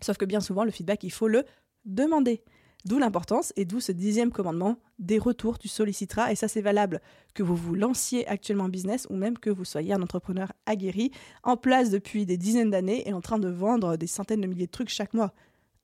Sauf 0.00 0.16
que 0.16 0.24
bien 0.24 0.40
souvent, 0.40 0.64
le 0.64 0.72
feedback, 0.72 1.04
il 1.04 1.12
faut 1.12 1.28
le 1.28 1.44
demander. 1.84 2.42
D'où 2.84 2.98
l'importance 2.98 3.52
et 3.54 3.64
d'où 3.64 3.78
ce 3.78 3.92
dixième 3.92 4.32
commandement, 4.32 4.80
des 4.98 5.18
retours, 5.18 5.56
tu 5.56 5.68
solliciteras. 5.68 6.32
Et 6.32 6.34
ça, 6.34 6.48
c'est 6.48 6.62
valable 6.62 7.00
que 7.32 7.44
vous 7.44 7.54
vous 7.54 7.76
lanciez 7.76 8.26
actuellement 8.26 8.64
en 8.64 8.68
business 8.68 9.06
ou 9.08 9.14
même 9.14 9.38
que 9.38 9.50
vous 9.50 9.64
soyez 9.64 9.92
un 9.92 10.02
entrepreneur 10.02 10.52
aguerri, 10.66 11.12
en 11.44 11.56
place 11.56 11.90
depuis 11.90 12.26
des 12.26 12.36
dizaines 12.36 12.70
d'années 12.70 13.08
et 13.08 13.12
en 13.12 13.20
train 13.20 13.38
de 13.38 13.48
vendre 13.48 13.96
des 13.96 14.08
centaines 14.08 14.40
de 14.40 14.48
milliers 14.48 14.66
de 14.66 14.72
trucs 14.72 14.88
chaque 14.88 15.14
mois 15.14 15.32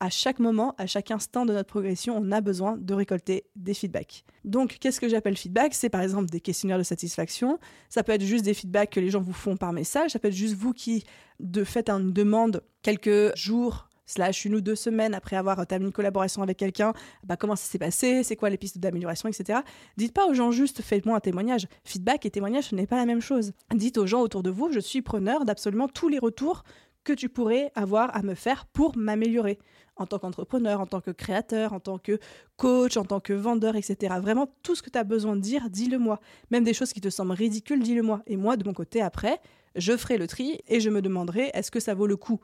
à 0.00 0.10
chaque 0.10 0.38
moment, 0.38 0.74
à 0.78 0.86
chaque 0.86 1.10
instant 1.10 1.46
de 1.46 1.52
notre 1.52 1.68
progression, 1.68 2.16
on 2.16 2.32
a 2.32 2.40
besoin 2.40 2.76
de 2.76 2.94
récolter 2.94 3.44
des 3.56 3.74
feedbacks. 3.74 4.24
Donc, 4.44 4.76
qu'est-ce 4.80 5.00
que 5.00 5.08
j'appelle 5.08 5.36
feedback? 5.36 5.74
C'est 5.74 5.88
par 5.88 6.02
exemple 6.02 6.28
des 6.28 6.40
questionnaires 6.40 6.78
de 6.78 6.82
satisfaction. 6.82 7.58
Ça 7.88 8.02
peut 8.02 8.12
être 8.12 8.24
juste 8.24 8.44
des 8.44 8.54
feedbacks 8.54 8.90
que 8.90 9.00
les 9.00 9.10
gens 9.10 9.22
vous 9.22 9.32
font 9.32 9.56
par 9.56 9.72
message. 9.72 10.10
Ça 10.10 10.18
peut 10.18 10.28
être 10.28 10.34
juste 10.34 10.54
vous 10.54 10.72
qui 10.72 11.04
de 11.40 11.64
faites 11.64 11.88
une 11.88 12.12
demande 12.12 12.62
quelques 12.82 13.36
jours 13.36 13.88
slash 14.06 14.44
une 14.44 14.54
ou 14.54 14.60
deux 14.60 14.74
semaines 14.74 15.14
après 15.14 15.36
avoir 15.36 15.66
terminé 15.66 15.88
une 15.88 15.92
collaboration 15.92 16.42
avec 16.42 16.58
quelqu'un, 16.58 16.92
bah 17.24 17.36
comment 17.36 17.56
ça 17.56 17.64
s'est 17.64 17.78
passé, 17.78 18.22
c'est 18.22 18.36
quoi 18.36 18.50
les 18.50 18.58
pistes 18.58 18.78
d'amélioration, 18.78 19.28
etc. 19.28 19.60
Dites 19.96 20.12
pas 20.12 20.26
aux 20.26 20.34
gens 20.34 20.50
juste 20.50 20.82
faites-moi 20.82 21.16
un 21.16 21.20
témoignage. 21.20 21.66
Feedback 21.84 22.26
et 22.26 22.30
témoignage, 22.30 22.64
ce 22.64 22.74
n'est 22.74 22.86
pas 22.86 22.96
la 22.96 23.06
même 23.06 23.22
chose. 23.22 23.52
Dites 23.74 23.98
aux 23.98 24.06
gens 24.06 24.20
autour 24.20 24.42
de 24.42 24.50
vous, 24.50 24.70
je 24.70 24.80
suis 24.80 25.02
preneur 25.02 25.44
d'absolument 25.44 25.88
tous 25.88 26.08
les 26.08 26.18
retours 26.18 26.64
que 27.04 27.12
tu 27.12 27.28
pourrais 27.28 27.70
avoir 27.74 28.14
à 28.16 28.22
me 28.22 28.34
faire 28.34 28.66
pour 28.66 28.96
m'améliorer 28.96 29.58
en 29.96 30.06
tant 30.06 30.18
qu'entrepreneur, 30.18 30.80
en 30.80 30.86
tant 30.86 31.00
que 31.00 31.10
créateur, 31.10 31.72
en 31.72 31.80
tant 31.80 31.98
que 31.98 32.18
coach, 32.56 32.96
en 32.96 33.04
tant 33.04 33.20
que 33.20 33.32
vendeur, 33.32 33.76
etc. 33.76 34.14
Vraiment, 34.20 34.48
tout 34.62 34.74
ce 34.74 34.82
que 34.82 34.90
tu 34.90 34.98
as 34.98 35.04
besoin 35.04 35.36
de 35.36 35.40
dire, 35.40 35.70
dis-le 35.70 35.98
moi. 35.98 36.20
Même 36.50 36.64
des 36.64 36.74
choses 36.74 36.92
qui 36.92 37.00
te 37.00 37.10
semblent 37.10 37.32
ridicules, 37.32 37.82
dis-le 37.82 38.02
moi. 38.02 38.22
Et 38.26 38.36
moi, 38.36 38.56
de 38.56 38.64
mon 38.64 38.72
côté, 38.72 39.00
après, 39.00 39.40
je 39.76 39.96
ferai 39.96 40.18
le 40.18 40.26
tri 40.26 40.60
et 40.68 40.80
je 40.80 40.90
me 40.90 41.02
demanderai 41.02 41.50
est-ce 41.54 41.70
que 41.70 41.80
ça 41.80 41.94
vaut 41.94 42.06
le 42.06 42.16
coup 42.16 42.40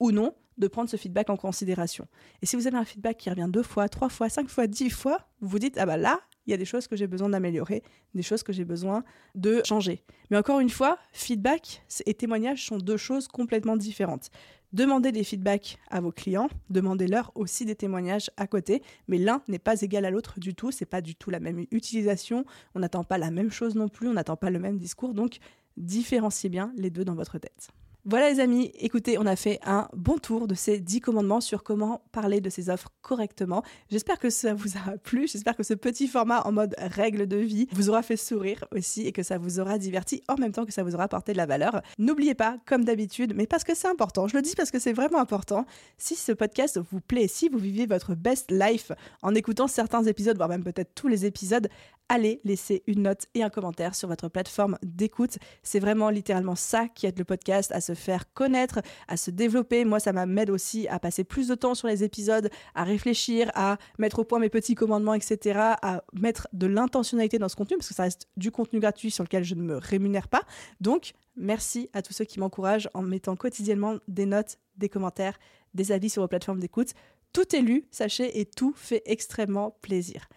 ou 0.00 0.12
non 0.12 0.34
de 0.58 0.68
prendre 0.68 0.88
ce 0.88 0.96
feedback 0.96 1.30
en 1.30 1.36
considération. 1.36 2.06
Et 2.42 2.46
si 2.46 2.56
vous 2.56 2.66
avez 2.66 2.76
un 2.76 2.84
feedback 2.84 3.16
qui 3.16 3.30
revient 3.30 3.48
deux 3.48 3.62
fois, 3.62 3.88
trois 3.88 4.08
fois, 4.08 4.28
cinq 4.28 4.48
fois, 4.48 4.66
dix 4.66 4.90
fois, 4.90 5.26
vous 5.40 5.48
vous 5.48 5.58
dites, 5.58 5.76
ah 5.78 5.86
bah 5.86 5.96
là, 5.96 6.20
il 6.46 6.50
y 6.50 6.54
a 6.54 6.56
des 6.56 6.64
choses 6.64 6.86
que 6.86 6.96
j'ai 6.96 7.06
besoin 7.06 7.28
d'améliorer, 7.30 7.82
des 8.14 8.22
choses 8.22 8.42
que 8.42 8.52
j'ai 8.52 8.64
besoin 8.64 9.02
de 9.34 9.62
changer. 9.64 10.04
Mais 10.30 10.36
encore 10.36 10.60
une 10.60 10.70
fois, 10.70 10.98
feedback 11.12 11.82
et 12.06 12.14
témoignage 12.14 12.66
sont 12.66 12.78
deux 12.78 12.96
choses 12.96 13.28
complètement 13.28 13.76
différentes. 13.76 14.30
Demandez 14.72 15.12
des 15.12 15.24
feedbacks 15.24 15.78
à 15.88 16.00
vos 16.00 16.10
clients, 16.10 16.48
demandez-leur 16.68 17.30
aussi 17.36 17.64
des 17.64 17.76
témoignages 17.76 18.30
à 18.36 18.46
côté, 18.46 18.82
mais 19.06 19.18
l'un 19.18 19.40
n'est 19.46 19.60
pas 19.60 19.80
égal 19.80 20.04
à 20.04 20.10
l'autre 20.10 20.40
du 20.40 20.54
tout, 20.54 20.72
c'est 20.72 20.84
pas 20.84 21.00
du 21.00 21.14
tout 21.14 21.30
la 21.30 21.38
même 21.38 21.64
utilisation, 21.70 22.44
on 22.74 22.80
n'attend 22.80 23.04
pas 23.04 23.16
la 23.16 23.30
même 23.30 23.52
chose 23.52 23.76
non 23.76 23.88
plus, 23.88 24.08
on 24.08 24.14
n'attend 24.14 24.36
pas 24.36 24.50
le 24.50 24.58
même 24.58 24.78
discours, 24.78 25.14
donc 25.14 25.38
différenciez 25.76 26.50
bien 26.50 26.72
les 26.76 26.90
deux 26.90 27.04
dans 27.04 27.14
votre 27.14 27.38
tête. 27.38 27.68
Voilà 28.06 28.28
les 28.30 28.38
amis, 28.38 28.70
écoutez, 28.74 29.16
on 29.16 29.24
a 29.24 29.34
fait 29.34 29.58
un 29.64 29.88
bon 29.96 30.18
tour 30.18 30.46
de 30.46 30.54
ces 30.54 30.78
10 30.78 31.00
commandements 31.00 31.40
sur 31.40 31.62
comment 31.62 32.02
parler 32.12 32.42
de 32.42 32.50
ces 32.50 32.68
offres 32.68 32.90
correctement. 33.00 33.62
J'espère 33.90 34.18
que 34.18 34.28
ça 34.28 34.52
vous 34.52 34.76
a 34.76 34.98
plu, 34.98 35.26
j'espère 35.26 35.56
que 35.56 35.62
ce 35.62 35.72
petit 35.72 36.06
format 36.06 36.42
en 36.42 36.52
mode 36.52 36.74
règle 36.76 37.26
de 37.26 37.38
vie 37.38 37.66
vous 37.72 37.88
aura 37.88 38.02
fait 38.02 38.18
sourire 38.18 38.62
aussi 38.72 39.06
et 39.06 39.12
que 39.12 39.22
ça 39.22 39.38
vous 39.38 39.58
aura 39.58 39.78
diverti 39.78 40.22
en 40.28 40.34
même 40.36 40.52
temps 40.52 40.66
que 40.66 40.72
ça 40.72 40.82
vous 40.82 40.94
aura 40.94 41.04
apporté 41.04 41.32
de 41.32 41.38
la 41.38 41.46
valeur. 41.46 41.80
N'oubliez 41.98 42.34
pas, 42.34 42.58
comme 42.66 42.84
d'habitude, 42.84 43.32
mais 43.34 43.46
parce 43.46 43.64
que 43.64 43.74
c'est 43.74 43.88
important, 43.88 44.28
je 44.28 44.36
le 44.36 44.42
dis 44.42 44.54
parce 44.54 44.70
que 44.70 44.78
c'est 44.78 44.92
vraiment 44.92 45.18
important, 45.18 45.64
si 45.96 46.14
ce 46.14 46.32
podcast 46.32 46.78
vous 46.90 47.00
plaît, 47.00 47.26
si 47.26 47.48
vous 47.48 47.56
vivez 47.56 47.86
votre 47.86 48.14
best 48.14 48.50
life 48.50 48.92
en 49.22 49.34
écoutant 49.34 49.66
certains 49.66 50.04
épisodes, 50.04 50.36
voire 50.36 50.50
même 50.50 50.64
peut-être 50.64 50.94
tous 50.94 51.08
les 51.08 51.24
épisodes, 51.24 51.70
allez 52.08 52.40
laisser 52.44 52.82
une 52.86 53.02
note 53.02 53.26
et 53.34 53.42
un 53.42 53.50
commentaire 53.50 53.94
sur 53.94 54.08
votre 54.08 54.28
plateforme 54.28 54.78
d'écoute. 54.82 55.38
C'est 55.62 55.80
vraiment 55.80 56.10
littéralement 56.10 56.54
ça 56.54 56.88
qui 56.88 57.06
aide 57.06 57.18
le 57.18 57.24
podcast 57.24 57.72
à 57.72 57.80
se 57.80 57.94
faire 57.94 58.32
connaître, 58.32 58.80
à 59.08 59.16
se 59.16 59.30
développer. 59.30 59.84
Moi, 59.84 60.00
ça 60.00 60.12
m'aide 60.12 60.50
aussi 60.50 60.86
à 60.88 60.98
passer 60.98 61.24
plus 61.24 61.48
de 61.48 61.54
temps 61.54 61.74
sur 61.74 61.88
les 61.88 62.04
épisodes, 62.04 62.50
à 62.74 62.84
réfléchir, 62.84 63.50
à 63.54 63.78
mettre 63.98 64.20
au 64.20 64.24
point 64.24 64.38
mes 64.38 64.50
petits 64.50 64.74
commandements, 64.74 65.14
etc., 65.14 65.58
à 65.82 66.04
mettre 66.12 66.48
de 66.52 66.66
l'intentionnalité 66.66 67.38
dans 67.38 67.48
ce 67.48 67.56
contenu, 67.56 67.76
parce 67.76 67.88
que 67.88 67.94
ça 67.94 68.04
reste 68.04 68.28
du 68.36 68.50
contenu 68.50 68.80
gratuit 68.80 69.10
sur 69.10 69.24
lequel 69.24 69.44
je 69.44 69.54
ne 69.54 69.62
me 69.62 69.76
rémunère 69.76 70.28
pas. 70.28 70.42
Donc, 70.80 71.12
merci 71.36 71.88
à 71.92 72.02
tous 72.02 72.12
ceux 72.12 72.24
qui 72.24 72.40
m'encouragent 72.40 72.88
en 72.94 73.02
mettant 73.02 73.36
quotidiennement 73.36 73.96
des 74.08 74.26
notes, 74.26 74.58
des 74.76 74.88
commentaires, 74.88 75.38
des 75.74 75.92
avis 75.92 76.10
sur 76.10 76.22
vos 76.22 76.28
plateformes 76.28 76.60
d'écoute. 76.60 76.90
Tout 77.32 77.56
est 77.56 77.60
lu, 77.60 77.86
sachez, 77.90 78.38
et 78.38 78.46
tout 78.46 78.74
fait 78.76 79.02
extrêmement 79.06 79.76
plaisir. 79.82 80.28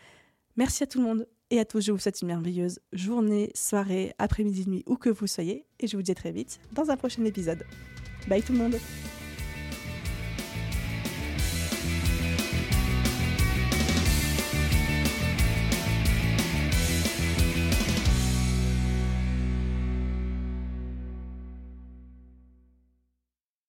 Merci 0.55 0.84
à 0.84 0.88
tout 0.88 0.97
le 0.97 1.05
monde 1.05 1.28
et 1.50 1.60
à 1.60 1.66
tous, 1.66 1.82
je 1.82 1.91
vous 1.91 1.98
souhaite 1.98 2.22
une 2.22 2.28
merveilleuse 2.28 2.80
journée, 2.91 3.52
soirée, 3.56 4.14
après-midi, 4.18 4.70
nuit, 4.70 4.84
où 4.86 4.95
que 4.98 5.10
vous 5.10 5.28
soyez. 5.28 5.66
Et 5.80 5.88
je 5.88 5.95
vous 5.95 6.04
dis 6.04 6.12
à 6.12 6.16
très 6.16 6.32
vite 6.32 6.60
dans 6.74 6.89
un 6.89 6.98
prochain 6.98 7.24
épisode. 7.24 7.64
Bye 8.28 8.43
tout 8.43 8.52
le 8.52 8.60
monde 8.60 8.76